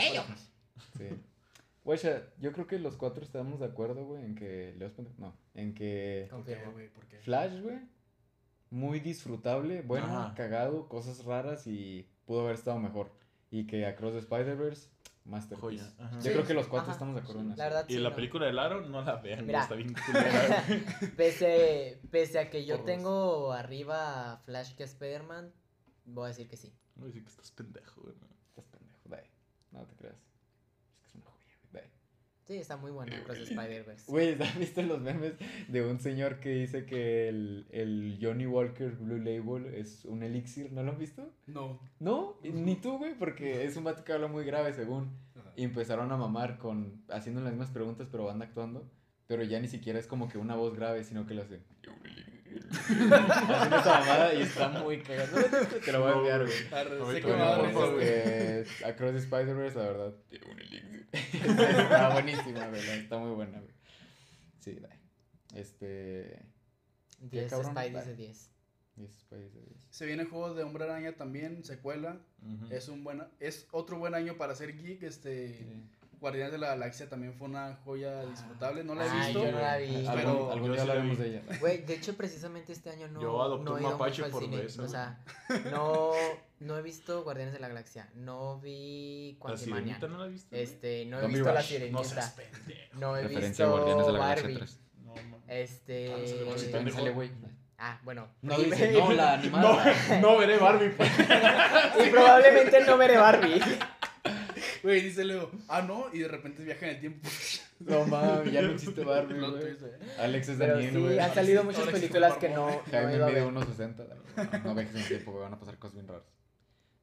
[0.98, 1.08] Sí.
[1.84, 2.00] Güey,
[2.40, 4.74] yo creo que los cuatro estamos de acuerdo, güey, en que...
[5.18, 6.26] No, en que...
[6.30, 6.88] ¿Por qué, güey?
[6.88, 7.18] ¿Por qué?
[7.20, 7.78] Flash, güey,
[8.70, 10.34] muy disfrutable, bueno, Ajá.
[10.34, 13.12] cagado, cosas raras y pudo haber estado mejor.
[13.52, 14.88] Y que Across the Spider-Verse,
[15.26, 15.84] Masterpiece.
[15.84, 16.10] Joya.
[16.12, 16.92] Yo Sí, creo que los cuatro ajá.
[16.92, 17.56] estamos de acuerdo en eso.
[17.58, 18.14] La verdad, Y sí, la no.
[18.16, 20.64] película del aro, no la vean, está bien culera.
[21.16, 25.52] Pese, pese a que yo tengo arriba a Flash que a Spider-Man,
[26.04, 26.72] voy a decir que sí.
[26.94, 28.14] Voy a decir que estás pendejo, güey.
[28.48, 29.24] Estás pendejo, dai.
[29.72, 30.16] No te creas.
[30.94, 31.90] Es que es una joya, güey, dai.
[32.46, 34.04] Sí, está muy bueno Cross the Spider-Verse.
[34.10, 35.34] Güey, ¿has visto los memes
[35.66, 40.72] de un señor que dice que el, el Johnny Walker Blue Label es un elixir?
[40.72, 41.28] ¿No lo has visto?
[41.46, 41.80] No.
[41.98, 45.10] No, ni tú, güey, porque es un vato que habla muy grave, según.
[45.34, 45.52] Ajá.
[45.56, 48.88] Y empezaron a mamar con haciendo las mismas preguntas, pero van actuando.
[49.26, 51.60] Pero ya ni siquiera es como que una voz grave, sino que lo hace.
[52.70, 55.36] Haciendo esa mamada y está muy cagado.
[55.84, 57.14] Te lo voy a enviar, güey.
[57.14, 58.90] Sé que me va a dar por risa, favor, güey.
[58.92, 60.14] Across the Spider-Verse, la verdad.
[60.28, 61.08] tiene un elixir.
[61.12, 62.88] está buenísima, güey.
[62.90, 63.74] Está muy buena, güey.
[64.60, 64.78] Sí.
[65.54, 66.42] Este.
[67.20, 68.50] 10 cabrón, Spidey de 10.
[68.96, 69.86] diez Spider-Verse.
[69.90, 72.20] Se viene juego de Hombre Araña también, secuela.
[72.42, 72.66] Ujú.
[72.74, 75.02] Es un buen, es otro buen año para ser geek.
[75.02, 75.90] Este Sí.
[76.20, 78.82] Guardianes de la Galaxia también fue una joya disfrutable.
[78.84, 79.44] No la he Ay, visto.
[79.44, 80.06] yo no la vi.
[80.14, 81.42] Pero algún día hablaremos de ella.
[81.60, 84.24] Güey, de hecho, precisamente este año no, Yo adopté no un he ido mapache mucho
[84.24, 84.62] al por cine.
[84.64, 85.18] eso, o sea,
[85.70, 86.12] no,
[86.60, 88.08] no he visto Guardianes de la Galaxia.
[88.14, 89.98] No vi ¿La Quantumania.
[89.98, 90.48] no la viste?
[90.56, 90.62] güey?
[90.62, 91.62] Este, no he visto La.
[91.62, 91.98] Sirenita.
[91.98, 92.80] No seas pendejo.
[92.98, 94.58] No he Referencia a visto Guardianes de la Galaxia Barbie.
[94.58, 94.80] 3.
[95.04, 95.14] No.
[95.48, 96.12] Este.
[96.12, 97.30] Ah, sale sale, güey.
[97.78, 98.26] Ah, bueno.
[98.40, 99.94] No, dice, no, la animada.
[100.08, 100.88] No, no veré Barbie.
[100.96, 101.10] pues.
[102.06, 103.60] y probablemente no veré Barbie.
[104.86, 107.28] Güey, dice Leo, ah, no, y de repente viaja en el tiempo.
[107.80, 109.50] No mames, ya no existe Barbie, güey.
[109.50, 109.76] güey.
[110.18, 111.18] Alex es Daniel, sí, güey.
[111.18, 113.44] han salido muchas películas que no, no Jaime a mide ver.
[113.52, 114.06] 1.60.
[114.62, 116.24] No, no vejes en el tiempo, güey, van a pasar cosas bien raras.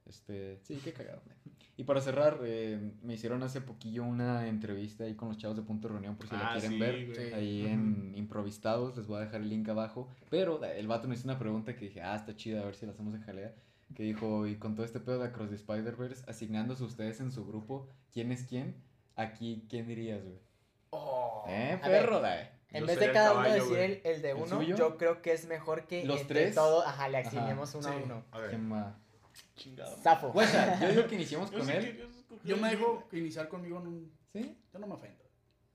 [0.08, 1.22] Este, sí, qué cagado.
[1.26, 1.36] güey.
[1.78, 5.62] Y para cerrar, eh, me hicieron hace poquillo una entrevista ahí con los chavos de
[5.64, 7.06] Punto de Reunión por si la Ah, quieren sí, ver.
[7.06, 7.16] güey.
[7.28, 7.34] Sí.
[7.34, 10.10] Ahí en Improvistados, les voy a dejar el link abajo.
[10.32, 12.76] Pero eh, el vato me hizo una pregunta que dije, ah, está chida, a ver
[12.76, 13.54] si la hacemos en jalea.
[13.94, 17.46] Que dijo, y con todo este pedo de Across the Spider-Verse, asignándose ustedes en su
[17.46, 18.76] grupo, ¿quién es quién?
[19.16, 20.40] Aquí, ¿quién dirías, güey?
[20.92, 21.46] Oh.
[21.48, 22.20] ¿Eh, ver, perro?
[22.22, 22.42] da?
[22.70, 25.32] En Yo vez de cada uno decir el, el de ¿El uno, yo creo que
[25.34, 26.56] es mejor que ¿Los entre tres?
[26.56, 27.28] todos, ajá, le Ajá.
[27.30, 27.90] asignemos uno Sí.
[27.90, 28.26] a uno.
[28.32, 28.50] A ver.
[28.50, 29.00] ¿Quién va?
[29.56, 29.96] Chingado.
[29.98, 30.32] Zafo.
[30.32, 32.10] Guacha, yo digo que iniciemos con él.
[32.44, 34.12] Yo me dejo iniciar conmigo en un.
[34.34, 34.58] ¿Sí?
[34.74, 35.24] Yo no me ofendo.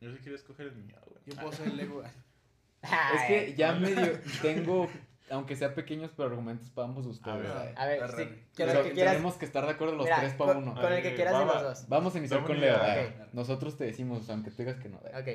[0.01, 1.21] Yo sí quería escoger el mío, güey.
[1.27, 2.03] Yo puedo ser el ego.
[2.83, 4.89] Es que ya medio tengo,
[5.31, 7.51] aunque sea pequeños, pero argumentos para ambos ustedes.
[7.51, 7.75] A ver.
[7.77, 8.25] A ver, sí,
[8.57, 9.13] que Pero lo que quieras.
[9.15, 10.75] tenemos que estar de acuerdo los Mira, tres para con, uno.
[10.81, 11.89] con el que quieras de los dos.
[11.89, 12.77] Vamos a iniciar con Leo.
[12.77, 12.95] idea.
[13.19, 13.25] da.
[13.27, 13.35] Ok.
[13.35, 14.97] Nosotros te decimos, aunque tú digas que no.
[14.99, 15.29] Ok.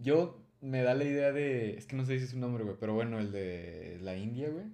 [0.00, 1.76] Yo me da la idea de.
[1.76, 2.76] Es que no sé si es un nombre, güey.
[2.80, 4.66] Pero bueno, el de la India, güey.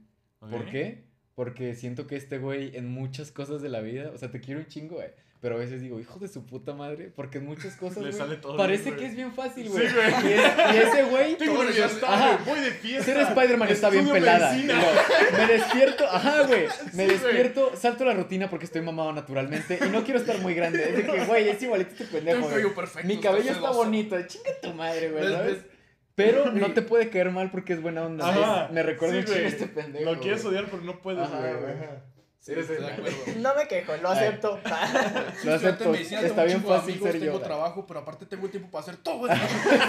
[0.50, 1.04] ¿Por qué?
[1.34, 4.10] Porque siento que este güey en muchas cosas de la vida.
[4.14, 5.08] O sea, te quiero un chingo, güey.
[5.42, 7.12] Pero a veces digo, hijo de su puta madre.
[7.14, 7.96] Porque en muchas cosas.
[7.98, 9.10] Le güey, sale todo parece bien, que güey.
[9.10, 9.88] es bien fácil, Sí, güey.
[9.92, 10.06] güey.
[10.06, 11.36] y, es- y ese güey.
[11.38, 13.04] Tengo ya está, güey, voy de fiesta.
[13.04, 14.52] Ser Spider-Man está bien pelada.
[15.36, 16.62] me despierto, ajá, güey.
[16.62, 17.08] Me Sí, güey.
[17.08, 20.88] despierto, salto la rutina porque estoy mamado naturalmente y no quiero estar muy grande.
[20.90, 22.48] Es de que, güey, es igualito este pendejo.
[22.48, 22.72] güey.
[22.74, 23.08] perfecto.
[23.08, 23.78] Mi cabello está celoso.
[23.78, 25.24] bonito, chinga tu madre, güey.
[25.32, 25.58] ¿sabes?
[26.14, 28.28] Pero no te puede caer mal porque es buena onda.
[28.28, 28.68] Ajá.
[28.72, 29.52] Me recuerda Sí, un chingo güey.
[29.52, 30.04] este pendejo.
[30.14, 30.54] Lo quieres güey.
[30.54, 31.42] odiar, pero no puedes, güey.
[32.46, 32.56] Güey.
[32.56, 33.16] Sí, estoy de acuerdo.
[33.38, 34.60] No me quejo, lo acepto.
[35.44, 37.44] Lo acepto, está bien fácil amigos, ser yo, Tengo güey.
[37.44, 39.42] trabajo, pero aparte tengo el tiempo para hacer todo eso.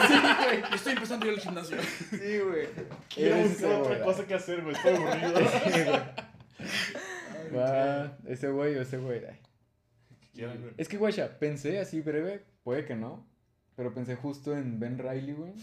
[0.08, 0.20] Sí,
[0.60, 0.76] güey.
[0.76, 1.78] Estoy empezando a ir al gimnasio.
[2.10, 2.68] Sí, güey.
[3.14, 4.04] Quiero buscar ese otra güey.
[4.04, 4.76] cosa que hacer, güey.
[4.76, 5.40] Estoy aburrido.
[5.64, 7.56] Sí, güey.
[7.56, 9.20] Va, ese güey o ese güey.
[9.20, 10.74] güey.
[10.78, 13.28] Es que, guacha, pensé así breve, puede que no,
[13.76, 15.54] pero pensé justo en Ben Riley, güey.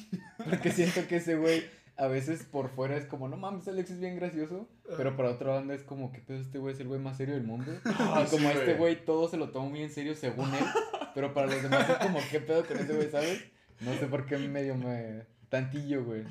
[0.48, 1.64] Porque siento que ese güey
[2.00, 4.66] a veces por fuera es como, no mames, Alex es bien gracioso,
[4.96, 6.40] pero para otra banda es como, ¿qué pedo?
[6.40, 7.70] Este güey es el güey más serio del mundo.
[7.98, 10.64] Ah, y como sí, este güey todo se lo toma muy en serio según él,
[11.14, 13.44] pero para los demás es como, ¿qué pedo con ese güey, sabes?
[13.80, 15.26] No sé por qué medio me...
[15.50, 16.24] Tantillo, güey.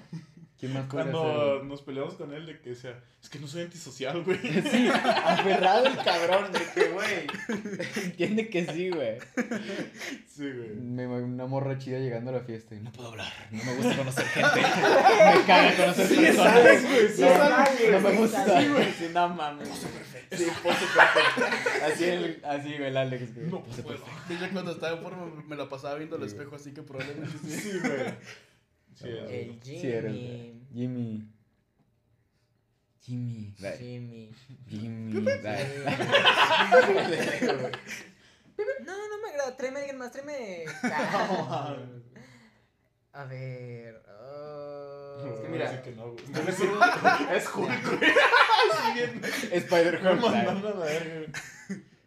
[0.60, 4.22] ¿Quién más Cuando nos peleamos con él, de que decía, es que no soy antisocial,
[4.24, 4.38] güey.
[4.70, 7.28] Sí, aferrado el cabrón, de que, güey.
[8.06, 9.20] Entiende que sí, güey.
[10.28, 10.70] Sí, güey.
[10.76, 13.96] Me, una morra chida llegando a la fiesta y no puedo hablar, no me gusta
[13.96, 16.54] conocer gente, me caga conocer personas.
[16.54, 18.46] sabes, güey, sí no, sabes, no me sí gusta.
[18.46, 18.96] sabes.
[18.98, 19.70] Sí, no mames.
[19.70, 21.86] Sí, pose perfecto.
[21.86, 23.48] Así, el, así, güey, el Alex, güey.
[23.48, 24.12] No Pose perfecto.
[24.30, 27.38] Hecho, cuando estaba en forma me la pasaba viendo al Sí, espejo, así que probablemente
[27.48, 27.50] sí.
[27.60, 28.14] Sí, güey.
[29.00, 29.60] Sí, El.
[29.64, 29.80] Jimmy.
[29.80, 30.14] Sí eres.
[30.74, 31.28] Jimmy.
[33.02, 33.56] Jimmy.
[33.60, 33.78] Dai.
[33.78, 34.32] Jimmy.
[34.68, 35.14] Jimmy.
[38.86, 39.56] No, no me agrada.
[39.56, 40.66] Tráeme a alguien más, tráeme.
[43.14, 44.04] A ver.
[44.08, 46.26] ah, Es que mira, que no, güey.
[47.36, 48.12] Es Hulk, güey.
[50.20, 51.28] Güey.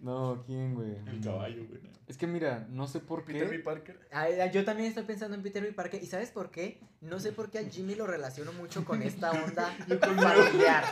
[0.00, 0.96] No, ¿quién, güey?
[1.06, 1.80] El caballo, güey.
[2.08, 3.56] Es que mira, no sé por Peter B.
[3.58, 3.62] qué.
[3.62, 3.98] Parker.
[4.10, 5.72] Ay, ay, yo también estoy pensando en Peter B.
[5.72, 6.02] Parker.
[6.02, 6.78] ¿Y sabes por qué?
[7.00, 9.70] No sé por qué a Jimmy lo relaciono mucho con esta onda
[10.00, 10.84] familiar.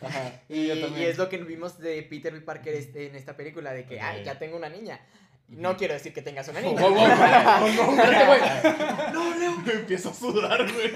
[0.00, 0.40] Ajá.
[0.48, 1.10] Y, yo y también.
[1.10, 2.40] es lo que vimos de Peter B.
[2.40, 4.26] Parker este- en esta película, de que, ay, Ok.
[4.26, 5.00] ya tengo una niña.
[5.48, 6.80] No quiero decir que tengas una niña.
[6.80, 9.12] wow, wow, wow, wow, espérate, güey.
[9.12, 9.58] No, Leo.
[9.60, 10.92] Me empiezo a sudar, güey.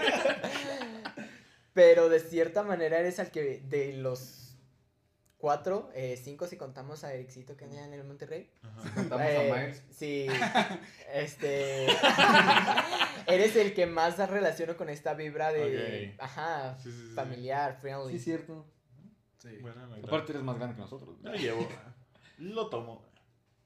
[1.73, 4.40] Pero de cierta manera eres al que de los
[5.41, 8.51] cuatro, eh, cinco si contamos a Ericito que anda en el Monterrey.
[8.95, 9.83] Contamos Eh, a Miles.
[9.91, 10.27] Sí.
[11.13, 11.87] Este.
[13.27, 16.15] eres el que más relaciono con esta vibra de.
[16.19, 16.77] Ajá.
[16.79, 17.15] Sí, sí, sí.
[17.15, 18.13] Familiar, friendly.
[18.13, 18.67] Sí, cierto.
[19.39, 19.57] Sí.
[19.61, 20.07] Buena nota.
[20.07, 21.17] Aparte eres más grande que nosotros.
[21.23, 21.67] Lo llevo.
[22.39, 23.05] Lo tomo.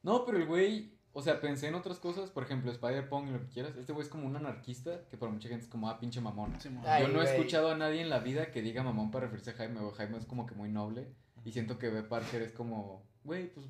[0.01, 3.39] No, pero el güey, o sea, pensé en otras cosas, por ejemplo, Spider-Punk y lo
[3.41, 3.75] que quieras.
[3.75, 6.59] Este güey es como un anarquista que para mucha gente es como, ah, pinche mamón.
[6.61, 6.81] Sí, mo.
[6.85, 9.51] Ay, Yo no he escuchado a nadie en la vida que diga mamón para referirse
[9.51, 11.13] a Jaime, o Jaime es como que muy noble.
[11.45, 12.03] Y siento que B.
[12.03, 13.65] Parker es como, güey, pues,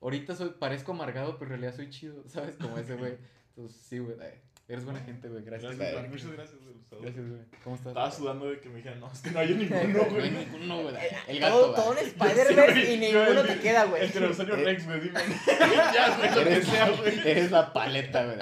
[0.00, 2.56] ahorita soy, parezco amargado, pero en realidad soy chido, ¿sabes?
[2.56, 3.16] Como ese güey.
[3.56, 5.76] Entonces, sí, güey, ay, eres buena gente, güey, gracias.
[5.76, 6.08] Gracias, güey.
[6.08, 6.10] güey.
[6.24, 7.02] Muchas gracias, Gustavo.
[7.02, 7.40] Gracias, güey.
[7.64, 7.90] ¿Cómo estás?
[7.90, 10.30] Estaba sudando de que me dijeran, no, es que no hay ninguno, No, güey.
[10.30, 10.94] güey, ninguno, güey.
[11.26, 11.98] El todo, gato, todo güey.
[12.04, 13.12] en Spider-Verse Sí, y güey.
[13.12, 14.02] Ninguno te queda, güey.
[14.04, 14.64] El tiranosaurio Eh.
[14.64, 15.20] Rex, güey, dime.
[15.94, 17.18] ya, güey, lo que Eres, sea, güey.
[17.28, 18.38] eres la paleta, güey.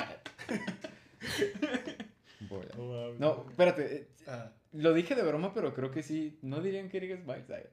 [2.76, 3.14] No.
[3.18, 3.96] No, espérate.
[3.96, 6.38] eh, Ah, Lo dije de broma, pero creo que sí.
[6.42, 7.70] No dirían que Eric es Whiteside.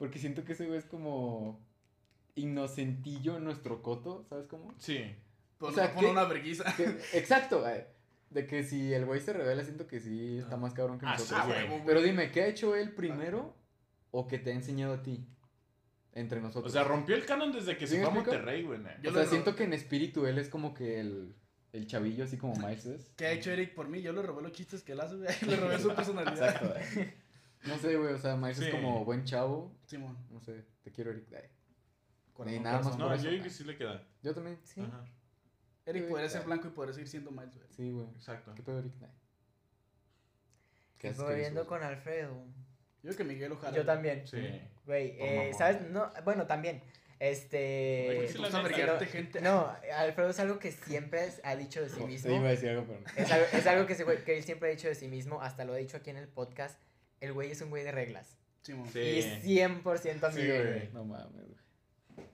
[0.00, 1.60] Porque siento que ese güey es como
[2.34, 4.72] inocentillo en nuestro coto, ¿sabes cómo?
[4.78, 5.14] Sí.
[5.58, 6.06] pero O sea, ¿qué?
[6.06, 6.64] una verguiza.
[7.12, 7.84] Exacto, güey.
[8.30, 11.12] De que si el güey se revela, siento que sí está más cabrón que Ah,
[11.18, 11.40] nosotros.
[11.44, 11.68] sí, güey.
[11.68, 11.82] güey.
[11.84, 13.54] Pero dime, ¿qué ha hecho él primero
[14.10, 15.26] o que te ha enseñado a ti?
[16.14, 16.72] Entre nosotros.
[16.72, 18.14] O sea, rompió el canon desde que ¿Sí se fue a?
[18.14, 18.80] Monterrey, güey.
[19.02, 21.34] Yo o sea, siento que en espíritu él es como que el,
[21.72, 23.12] el chavillo, así como Miles es.
[23.16, 24.00] ¿Qué ha hecho Eric por mí?
[24.00, 25.28] Yo le robé los chistes que él hace, güey.
[25.46, 26.32] Le robé su personalidad.
[26.54, 27.12] Exacto, güey.
[27.66, 28.64] No sé, güey, o sea, Miles Sí.
[28.66, 29.70] es como buen chavo.
[29.86, 30.16] Simón.
[30.30, 31.26] No sé, te quiero, Eric.
[32.46, 32.96] Ni nada más.
[32.96, 33.30] No, por yo eso.
[33.30, 34.02] digo que sí le queda.
[34.22, 34.58] Yo también.
[34.64, 34.80] Sí.
[34.80, 35.04] Ajá,
[35.84, 37.68] Eric podría ser blanco y podría seguir siendo Miles, güey.
[37.70, 38.06] Sí, güey.
[38.16, 38.54] exacto.
[38.54, 38.92] ¿Qué pedo, Eric?
[39.02, 39.08] Ay.
[40.98, 42.44] ¿Qué haces Estoy que viendo con Alfredo.
[43.02, 43.74] Yo que Miguel Ojara.
[43.76, 44.26] Yo también.
[44.26, 44.38] Sí.
[44.86, 45.52] Güey, eh.
[45.56, 45.82] ¿sabes?
[45.90, 46.82] No, bueno, también.
[47.18, 48.26] Este.
[48.28, 48.38] sí
[49.06, 49.40] gente.
[49.42, 52.34] No, Alfredo es algo que siempre ha dicho de sí Sí, mismo.
[52.36, 53.06] iba a decir algo, pero no.
[53.16, 55.64] Es algo, es algo que, güey- que él siempre ha dicho de sí mismo, hasta
[55.66, 56.80] lo ha dicho aquí en el podcast.
[57.20, 58.36] El güey es un güey de reglas.
[58.62, 58.88] Simón.
[58.92, 58.98] Sí.
[59.00, 60.88] Y es 100% amigo, Sí, güey.
[60.92, 62.26] No mames, güey.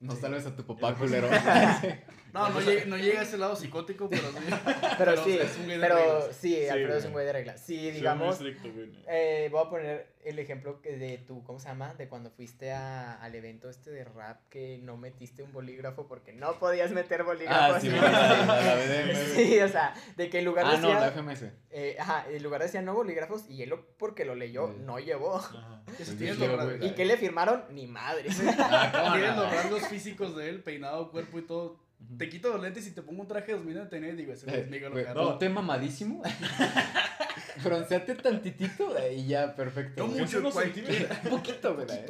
[0.00, 0.20] No Sí.
[0.20, 1.28] salves a tu papá, culero.
[2.32, 4.38] No, no llega, no llega a ese lado psicótico, pero sí.
[4.98, 6.36] Pero, Pero sí, es un güey de pero reglas.
[6.36, 7.60] sí, Sí, Alfredo es un güey de reglas.
[7.60, 8.90] Sí, Soy muy digamos, estricto, güey.
[9.08, 11.94] eh, voy a poner el ejemplo que de tu, ¿cómo se llama?
[11.94, 16.32] De cuando fuiste a- al evento este de rap que no metiste un bolígrafo porque
[16.32, 17.74] no podías meter bolígrafo.
[17.74, 17.90] Ah, sí.
[19.34, 21.44] Sí, o sea, de que en lugar Ah, no, decía, la FMS.
[21.70, 24.74] eh, ajá, en lugar decía no bolígrafos y él lo- porque lo leyó, Sí.
[24.84, 25.36] no llevó.
[25.36, 25.82] Ajá.
[25.96, 26.86] Pues tienes yo güey.
[26.86, 27.64] ¿Y qué le firmaron?
[27.70, 28.28] Ni madre.
[28.58, 31.81] Ah, tienes los rasgos físicos de él, peinado, cuerpo y todo.
[32.18, 34.68] Te quito los lentes y te pongo un traje de 2009 y digo, ese es
[34.70, 35.14] Miguel no.
[35.14, 36.22] Ponte mamadísimo.
[37.64, 40.06] Bronceate tantitito eh, y ya, perfecto.
[40.06, 41.18] No mucho, unos centímetros.
[41.24, 41.86] Un poquito, güey.
[41.90, 42.06] eh.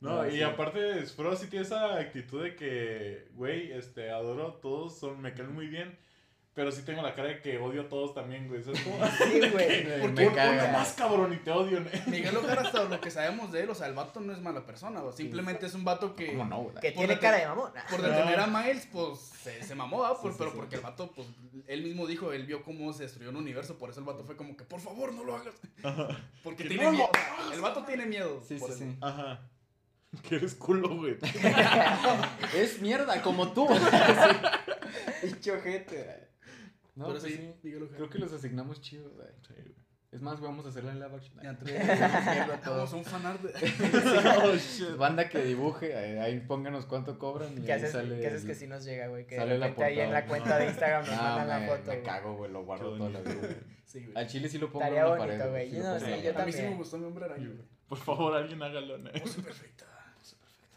[0.00, 0.42] No, No, y sí.
[0.42, 5.52] aparte, Fro sí tiene esa actitud de que, güey, este, adoro, todos son, me caen
[5.54, 5.96] muy bien,
[6.54, 8.62] pero sí tengo la cara de que odio a todos también, güey.
[8.62, 8.96] ¿Sabes cómo?
[9.18, 9.50] Sí, güey.
[9.84, 11.90] Güey, ¿Por me Uno más cabrón y te odio, ¿no?
[12.06, 14.64] Miguel Ojara, hasta lo que sabemos de él, o sea, el vato no es mala
[14.64, 16.28] persona, o simplemente es un vato que.
[16.28, 16.74] ¿Cómo no, güey?
[16.76, 17.72] Que Por tiene cara de mamón.
[17.90, 20.20] Por detener a Miles, pues se, se mamó, ¿va?
[20.20, 20.56] Por- Sí, sí, pero sí.
[20.56, 21.26] porque el vato, pues
[21.66, 24.36] él mismo dijo, él vio cómo se destruyó el universo, por eso el vato fue
[24.36, 25.54] como que, por favor, no lo hagas.
[26.44, 27.08] Porque Que tiene no miedo.
[27.52, 28.40] El vato tiene miedo.
[28.46, 28.96] Sí, por sí, sí.
[29.00, 29.40] Ajá.
[30.28, 31.16] Que eres culo, güey.
[32.54, 33.66] Es mierda, como tú.
[35.22, 36.28] Dicho gente.
[36.94, 37.54] No, pero pues sí.
[37.96, 39.26] Creo que los asignamos chidos, güey.
[39.46, 39.84] Sí, güey.
[40.12, 41.40] Es más, vamos a hacerla en live action.
[42.66, 43.40] Vamos a un fanart.
[44.94, 44.96] Oh.
[44.96, 48.20] Banda que dibuje, eh, ahí pónganos cuánto cobran y ¿Qué ahí haces, sale.
[48.20, 49.26] qué haces el- que si nos llega, güey?
[49.26, 51.80] Que sale la ahí en la cuenta de Instagram nos No, mandan la me, foto.
[51.80, 52.02] me güey.
[52.04, 53.48] cago, güey, lo guardo Qué toda la bonito, vida.
[53.48, 53.60] güey.
[53.84, 54.16] Sí, güey.
[54.16, 55.50] Al chile sí lo pongo Estaría en la pared.
[55.50, 55.72] güey.
[55.72, 56.38] no yo.
[56.38, 57.64] A mí sí me gustó mi hombre araña, güey.
[57.88, 59.10] Por favor, alguien hágalo, ¿no?
[59.12, 59.86] Pose perfecta.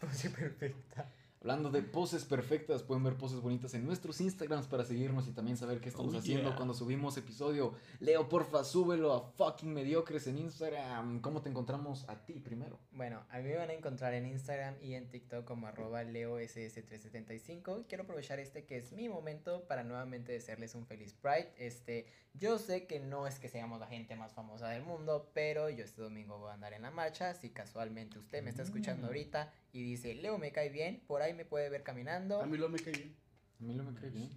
[0.00, 1.08] Perfecta.
[1.40, 5.56] Hablando de poses perfectas, pueden ver poses bonitas en nuestros Instagrams para seguirnos y también
[5.56, 6.56] saber qué estamos Oh, haciendo yeah.
[6.56, 7.74] cuando subimos episodio.
[8.00, 11.20] Leo, porfa, súbelo a fucking mediocres en Instagram.
[11.20, 12.78] ¿Cómo te encontramos a ti primero?
[12.90, 17.80] Bueno, a mí me van a encontrar en Instagram y en TikTok como arroba leoss375.
[17.80, 21.52] Y quiero aprovechar este que es mi momento para nuevamente desearles un feliz Pride.
[21.58, 25.68] Este, yo sé que no es que seamos la gente más famosa del mundo, pero
[25.70, 27.34] yo este domingo voy a andar en la marcha.
[27.34, 29.06] Si casualmente usted me está escuchando Mm.
[29.06, 32.40] ahorita y dice, Leo me cae bien, por ahí me puede ver caminando.
[32.42, 33.16] A mí lo me cae bien.
[33.60, 34.30] A mí no me cae bien.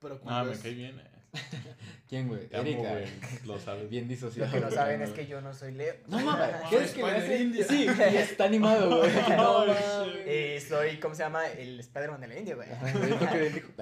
[0.00, 1.06] Pero Ah, cuando me es- cae bien, eh.
[2.08, 2.48] ¿Quién, güey?
[2.50, 2.90] Erika.
[2.90, 3.06] güey.
[3.44, 3.88] Lo sabes.
[3.88, 4.48] Bien disociado.
[4.50, 5.94] Lo que no saben es que yo no soy Leo.
[6.08, 7.42] No mames, Ah, ¿qué es que le Spider hace?
[7.42, 7.64] India.
[7.68, 9.10] Sí, y está animado, güey.
[9.36, 9.72] No No.
[10.26, 11.46] Eh, soy, ¿cómo se llama?
[11.46, 12.68] El Spider-Man de la India, güey.
[12.72, 13.72] Ajá, güey, es lo que él dijo.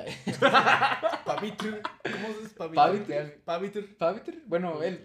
[1.24, 1.82] Pavitr.
[2.02, 2.54] ¿Cómo se dice?
[2.56, 3.40] Pavitr.
[3.44, 3.96] Pavitr.
[3.96, 4.42] ¿Pavitr?
[4.46, 5.00] Bueno, él.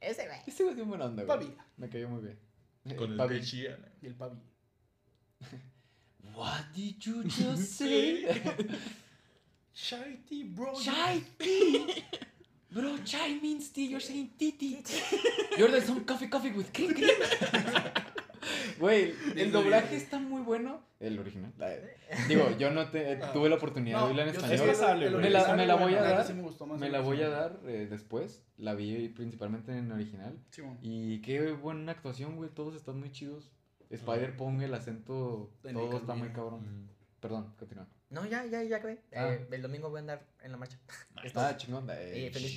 [0.00, 0.38] Ese, güey.
[0.46, 1.38] Ese güey tiene buena onda, güey.
[1.38, 1.56] Pavi.
[1.78, 2.96] Me cayó muy bien.
[2.96, 3.40] Con el Pavi.
[3.40, 3.86] que chía, ¿no?
[4.00, 4.38] Y el Pavi.
[6.34, 8.24] What did you just say?
[9.72, 10.74] Shy tea, bro.
[10.74, 12.04] Chai tea.
[12.70, 13.86] Bro, chai means tea.
[13.86, 14.82] You're saying titi.
[15.58, 17.10] You're the some coffee coffee with cream cream.
[18.78, 20.80] Güey, el doblaje está muy bueno.
[21.00, 21.52] El original.
[21.58, 21.74] la-
[22.28, 23.32] Digo, yo no te, Ah.
[23.32, 24.54] tuve la oportunidad de oírla en sí español.
[24.54, 25.22] es el güey.
[25.22, 26.26] Me la- me la voy a dar.
[26.26, 28.44] sí me el la voy a dar eh, después.
[28.56, 30.38] La vi principalmente en original.
[30.50, 30.78] Simón.
[30.82, 32.50] Y qué buena actuación, güey.
[32.50, 33.50] Todos están muy chidos.
[33.90, 35.50] Spider pone el acento.
[35.62, 36.84] Todo está muy cabrón.
[36.84, 36.88] Mm.
[37.20, 37.86] Perdón, continúa.
[38.10, 39.02] No, ya, ya, ya acabé.
[39.14, 39.32] Ah.
[39.32, 40.78] Eh, el domingo voy a andar en la marcha.
[41.34, 41.86] Ah, chingón.
[41.90, 42.54] Eh, Y feliz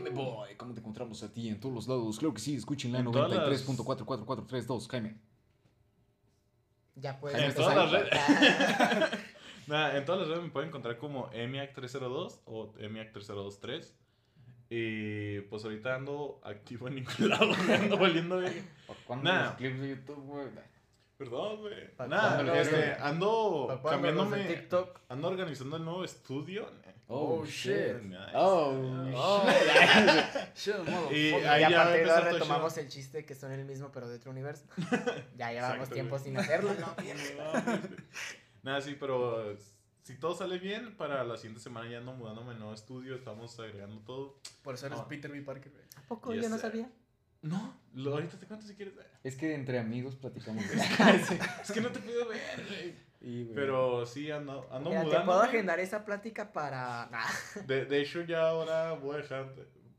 [0.00, 0.54] me boy.
[0.56, 2.18] ¿Cómo te encontramos a ti en todos los lados?
[2.18, 5.16] Claro que sí, escúchenla en En todas las- 93.44432, Jaime.
[6.94, 7.74] Ya puedes En empezar.
[7.74, 8.02] todas las
[8.80, 9.10] Ah,
[9.66, 13.92] Nada, en todas las redes me pueden encontrar como EMIAC302 o EMIAC3023.
[14.68, 18.68] Y pues ahorita ando activo en ningún lado, ando valiendo bien.
[18.86, 19.44] ¿Para cuándo Nah.
[19.44, 20.46] los clips de YouTube, güey?
[21.16, 21.96] Perdón, güey.
[21.96, 24.54] ¿Pa' Nada, este, ando ¿Para cuándo los de cambiándome.
[24.60, 25.00] TikTok?
[25.08, 26.66] Ando organizando el nuevo estudio.
[27.08, 28.02] Oh, Oh, shit.
[28.02, 28.32] Nice.
[28.34, 28.74] Oh,
[29.14, 29.46] Oh.
[30.56, 30.74] Shit.
[31.12, 33.52] Y ahí y a ya partir de empezó ahora todo retomamos el chiste que son
[33.52, 34.64] el mismo pero de otro universo.
[35.38, 36.70] Ya llevamos Exacto, tiempo sin hacerlo.
[36.74, 36.94] ¿no?
[38.64, 39.56] Nada, sí, pero
[40.06, 43.58] si todo sale bien, para la siguiente semana ya ando mudándome al nuevo estudio, estamos
[43.58, 44.38] agregando todo.
[44.62, 45.08] Por eso eres Ah.
[45.08, 45.42] Peter B.
[45.42, 45.84] Parker, güey.
[45.96, 46.32] ¿A poco?
[46.32, 46.88] Yo no sabía.
[47.42, 48.94] No, lo, ahorita te cuento si quieres.
[49.24, 50.64] Es que entre amigos platicamos.
[51.28, 51.38] Sí.
[51.60, 52.94] Es que no te puedo ver, güey.
[53.20, 55.26] Y, güey, Pero sí, ando, ando Mira, te mudando.
[55.26, 57.06] puedo agendar esa plática para.
[57.10, 57.26] Nah.
[57.66, 59.52] De, de hecho, ya ahora voy a dejar.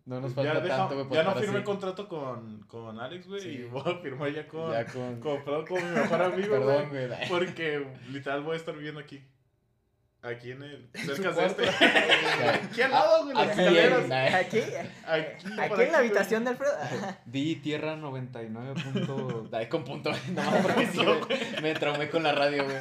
[0.05, 1.15] No nos ya falta deja- tanto, güey.
[1.15, 1.65] Ya no firmé así.
[1.65, 3.41] contrato con, con Alex, güey.
[3.41, 3.49] Sí.
[3.49, 4.71] Y voy a firmar ya con.
[4.71, 5.19] Ya con...
[5.19, 7.09] Con, con mi mejor amigo, Perdón, güey.
[7.27, 9.21] Porque literal voy a estar viviendo aquí.
[10.23, 10.89] Aquí en el.
[10.93, 11.69] Cerca de este.
[12.49, 13.37] Aquí al lado, güey.
[13.37, 14.59] Aquí en- Aquí,
[15.05, 16.73] Aquí, por aquí en la habitación de Alfredo.
[17.25, 19.49] Vi Tierra 99 punto...
[19.69, 20.11] Con punto.
[20.33, 22.77] Nomás porque sí, güey, me traumé con la radio, güey.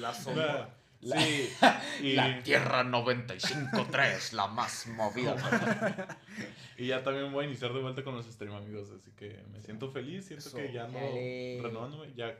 [0.00, 0.70] La sombra.
[1.00, 1.50] La- Sí.
[2.02, 5.34] Y, La Tierra 95.3, la más movida.
[6.76, 8.90] y ya también voy a iniciar de vuelta con los stream amigos.
[8.90, 10.26] Así que me siento feliz.
[10.26, 10.56] Siento Eso.
[10.58, 11.58] que ya Dale.
[11.62, 12.12] renovándome.
[12.14, 12.34] Ya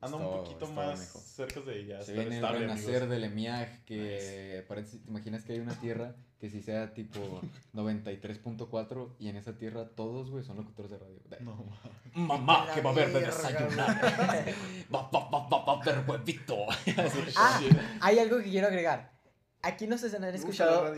[0.00, 1.22] ando Está- un poquito más mejor.
[1.22, 3.08] cerca de ya Se viene el renacer amigos.
[3.10, 7.18] del EMIAG, que parece, te imaginas que hay una tierra que si sea tipo
[7.74, 11.18] 93.4 y en esa tierra todos, güey, son locutores de radio.
[11.40, 11.64] No,
[12.14, 12.36] ma.
[12.36, 14.54] Mamá, que va a haber de desayunar.
[14.94, 16.56] Va, va, va, va, va a haber huevito.
[17.36, 17.60] Ah,
[18.00, 19.15] hay algo que quiero agregar.
[19.62, 20.94] Aquí nos han escuchado.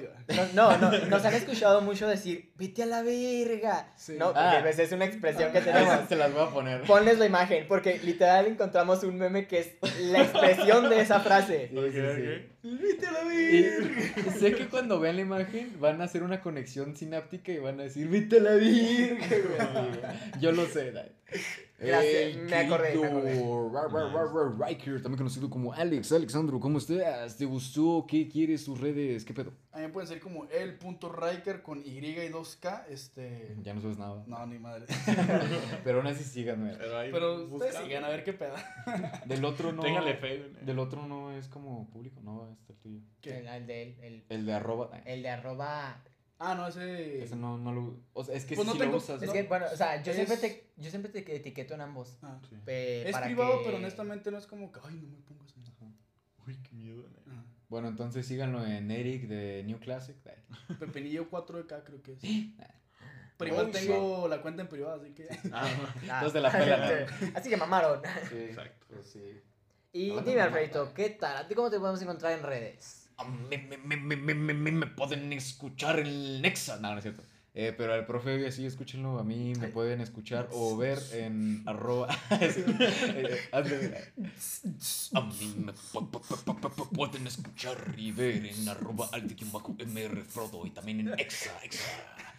[0.54, 3.92] No, no, no, nos han escuchado mucho decir, vete a la verga.
[3.96, 4.16] Sí.
[4.18, 4.58] No, porque Ah.
[4.62, 6.06] pues, es una expresión que tenemos.
[6.08, 6.82] Se las voy a poner.
[6.82, 9.70] Ponles la imagen, porque literal encontramos un meme que es
[10.00, 11.68] la expresión de esa frase.
[11.70, 12.00] Sí, Ok, sí, sí.
[12.00, 12.80] ok.
[12.82, 14.32] Vete a la Y verga.
[14.38, 17.84] sé que cuando vean la imagen van a hacer una conexión sináptica y van a
[17.84, 19.16] decir, vete a la güey".
[20.40, 21.10] Yo lo sé, Dai.
[21.78, 26.10] Gracias, me acordé, me Riker, también conocido como Alex.
[26.10, 27.36] Alexandro, ¿cómo estás?
[27.36, 28.04] ¿Te gustó?
[28.08, 28.64] ¿Qué quieres?
[28.64, 29.24] ¿Tus redes?
[29.24, 29.52] ¿Qué pedo?
[29.70, 32.86] A mí me pueden ser como el punto Riker con Y y 2K.
[32.88, 33.56] Este.
[33.62, 34.24] Ya no sabes nada.
[34.26, 34.86] No, ni madre.
[35.84, 36.74] Pero aún así síganme.
[36.74, 38.56] Pero, ahí Pero ustedes sigan a ver qué pedo.
[39.26, 39.82] Del otro no.
[39.82, 40.64] Téngale fe, güey.
[40.64, 43.00] Del otro no es como público, no, este el tuyo.
[43.20, 43.38] ¿Qué?
[43.38, 44.90] El, el de, el, El de arroba.
[44.94, 46.02] eh, el de arroba.
[46.40, 47.22] Ah, no, ese.
[47.24, 48.00] Ese no, no lo.
[48.12, 49.20] O sea, es que Pues si no sí tengo- lo usas.
[49.20, 49.32] Es ¿no?
[49.32, 52.16] que, bueno, o sea, yo, Es- siempre, te, yo siempre te etiqueto en ambos.
[52.22, 52.38] Ah.
[52.48, 52.56] Sí.
[52.64, 54.80] pe- Es para privado, que- pero honestamente no es como que.
[54.84, 55.64] Ay, no me pongas en.
[56.46, 57.12] Uy, qué miedo, güey.
[57.28, 57.44] Ah.
[57.68, 60.16] Bueno, entonces síganlo en Eric de New Classic.
[60.78, 62.20] Pepinillo 4K creo que es.
[63.36, 65.28] Pero igual tengo la cuenta en privado, así que.
[65.52, 65.68] Ah,
[66.10, 66.20] Ah.
[66.24, 68.00] Dos de la pela, Así que mamaron.
[68.30, 68.86] Sí, Exacto.
[68.94, 69.40] pues sí.
[69.92, 70.94] Y No, no, dime, no, Alfredito, no.
[70.94, 71.36] ¿qué tal?
[71.36, 72.97] ¿A ti cómo te podemos encontrar en redes?
[73.50, 76.78] Me, me, me, me, me, me, me pueden escuchar en Nexa.
[76.78, 77.22] No, no es cierto.
[77.54, 79.18] Eh, pero al profe, sí, escúchenlo.
[79.18, 82.06] A mí me pueden escuchar o ver en arroba.
[82.30, 83.40] Eh.
[83.52, 83.60] A
[85.22, 90.64] mí me pu- pu- pu- pu- pu- pueden escuchar y ver en arroba aldi-mr Frodo
[90.66, 91.82] y también en Exa, Exa.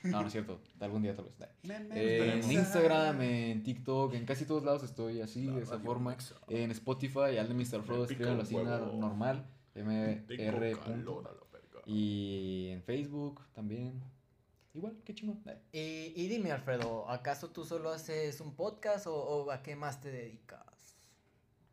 [0.04, 0.62] No, no es cierto.
[0.80, 1.50] Algún día tal vez.
[1.94, 2.52] Eh, en.
[2.52, 6.16] Instagram, en TikTok, en casi todos lados estoy así, de esa forma.
[6.48, 7.84] En Spotify, al de Mr.
[7.84, 8.56] Frodo, escríbanlo así
[8.98, 9.46] normal.
[9.76, 10.24] MR.
[11.86, 14.02] Y en Facebook también.
[14.74, 15.42] Igual, qué chingón.
[15.74, 19.76] Eh, Y, y dime, Alfredo, ¿acaso tú solo haces un podcast o, o a qué
[19.76, 20.98] más te dedicas?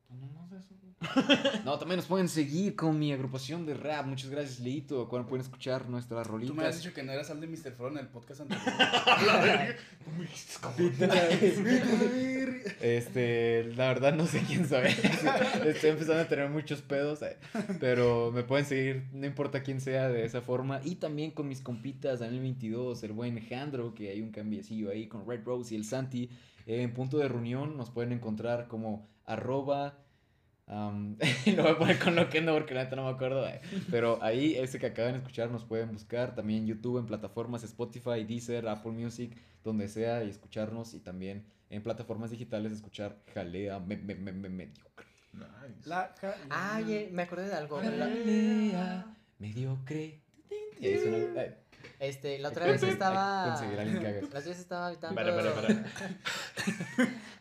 [0.08, 0.48] No,
[1.78, 4.06] también nos pueden seguir con mi agrupación de rap.
[4.06, 5.08] Muchas gracias, Leito.
[5.08, 6.78] Cuando pueden escuchar nuestras Tú me has rolitas.
[6.82, 7.72] dicho que no eras al de Mr.
[7.72, 9.76] Fro en el podcast anterior.
[12.80, 14.86] Este, la verdad no sé quién soy.
[15.66, 17.36] Estoy empezando a tener muchos pedos, eh,
[17.78, 20.80] pero me pueden seguir, no importa quién sea, de esa forma.
[20.84, 25.08] Y también con mis compitas, Daniel 22, el buen Jandro, que hay un cambiecillo ahí
[25.08, 26.30] con Red Rose y el Santi.
[26.66, 29.98] Eh, en punto de reunión nos pueden encontrar como arroba.
[30.66, 31.16] Am,
[31.56, 33.46] lo voy a poner con lo que no porque la neta no me acuerdo.
[33.48, 33.60] eh,
[33.90, 37.62] Pero ahí, ese que acaban de escuchar, nos pueden buscar también en YouTube, en plataformas
[37.64, 40.94] Spotify, Deezer, Apple Music, donde sea, y escucharnos.
[40.94, 45.06] Y también en plataformas digitales escuchar Jalea me, me, me, me- mediocre.
[45.32, 45.88] Nice.
[45.88, 47.80] La ja- Ah, oye, me acordé de algo.
[47.82, 49.06] La, Jalea
[49.38, 50.20] mediocre.
[50.80, 51.54] Suena- ay,
[51.98, 53.48] este, la otra vez estaba.
[53.54, 54.20] Conseguir a alguien que haga.
[54.20, 55.14] La otra vez estaba habitando.
[55.14, 55.84] Para, para, para.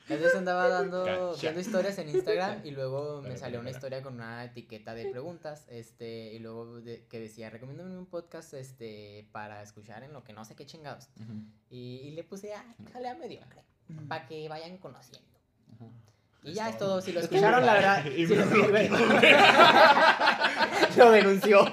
[0.08, 4.44] Vez andaba dando, viendo historias en Instagram y luego me salió una historia con una
[4.46, 10.04] etiqueta de preguntas, este, y luego de- que decía, recomiéndame un podcast, este, para escuchar
[10.04, 11.10] en lo que no sé qué chingados.
[11.72, 12.64] Y, y le puse, ah,
[12.94, 14.08] jalea mediocre, Mm.
[14.08, 15.28] para que vayan conociendo.
[16.44, 18.46] Y ya es todo, si lo escucharon, la verdad, y si lo,
[20.98, 21.66] lo denunció.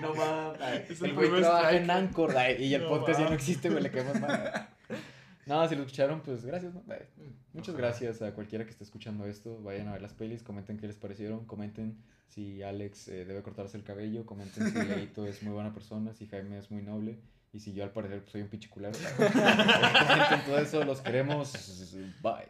[0.00, 0.90] No mames.
[0.90, 3.90] Es el güey trabaja en Anchor y el No podcast ya no existe, güey, le
[3.90, 4.68] quedamos mal.
[5.46, 6.82] No, si lo escucharon, pues gracias, ¿no?
[7.54, 9.62] Muchas gracias a cualquiera que esté escuchando esto.
[9.62, 11.96] Vayan a ver las pelis, comenten qué les parecieron, comenten
[12.28, 16.26] si Alex eh, debe cortarse el cabello, comenten si Leito es muy buena persona, si
[16.26, 17.20] Jaime es muy noble
[17.52, 18.98] y si yo al parecer pues, soy un pichiculero.
[19.16, 21.52] comenten todo eso, los queremos.
[22.20, 22.48] Bye.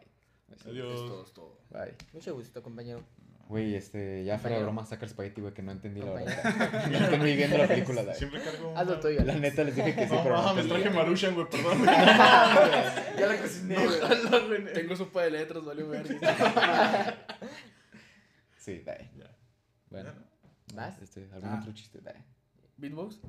[0.51, 1.07] Es Adiós.
[1.07, 1.59] todo, es todo.
[1.69, 1.93] Bye.
[2.11, 3.03] Mucho gusto, compañero.
[3.47, 6.89] Güey, este, ya fuera de broma, saca el espagueti, güey, que no entendí la verdad.
[6.91, 8.15] Ya estoy muy viendo la película, Dai.
[8.15, 8.73] Siempre cargo.
[8.75, 9.23] Haz lo una- tuyo.
[9.23, 10.83] La neta les dije que sí, No, pero no mames, entendí.
[10.83, 11.85] traje Marushan, güey, perdón.
[11.85, 14.73] ya la cociné, güey.
[14.73, 16.07] Tengo sopa de letras, valió ver.
[18.57, 19.11] Sí, Dai.
[19.15, 19.29] Ya.
[19.91, 20.11] Bueno.
[20.73, 20.99] ¿Vas?
[21.03, 21.59] Este, ¿Algún Ah.
[21.61, 21.99] otro chiste?
[22.01, 22.15] Dai.
[22.77, 23.19] Beatbox.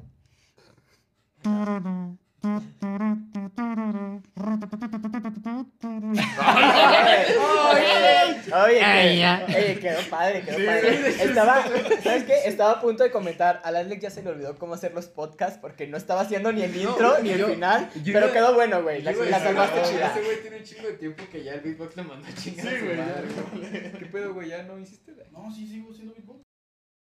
[7.72, 9.44] Oye, Oye, Ay, que- ya.
[9.48, 11.08] oye, quedó padre, quedó Sí, padre.
[11.24, 11.64] Estaba,
[12.02, 12.34] ¿sabes qué?
[12.44, 13.60] Estaba a punto de comentar.
[13.64, 16.62] A Alex ya se le olvidó cómo hacer los podcasts porque no estaba haciendo ni
[16.62, 17.90] el No, intro güey, ni el yo- final.
[18.04, 19.02] yo pero quedó bueno, güey.
[19.02, 20.10] La, la salvaste no, chida.
[20.12, 22.66] Ese güey tiene un chingo de tiempo que ya el beatbox le mandó a chingar.
[22.66, 23.92] Sí, güey.
[23.98, 24.48] ¿Qué pedo, güey?
[24.48, 25.12] ¿Ya no hiciste?
[25.32, 26.45] No, sí, sigo siendo beatbox.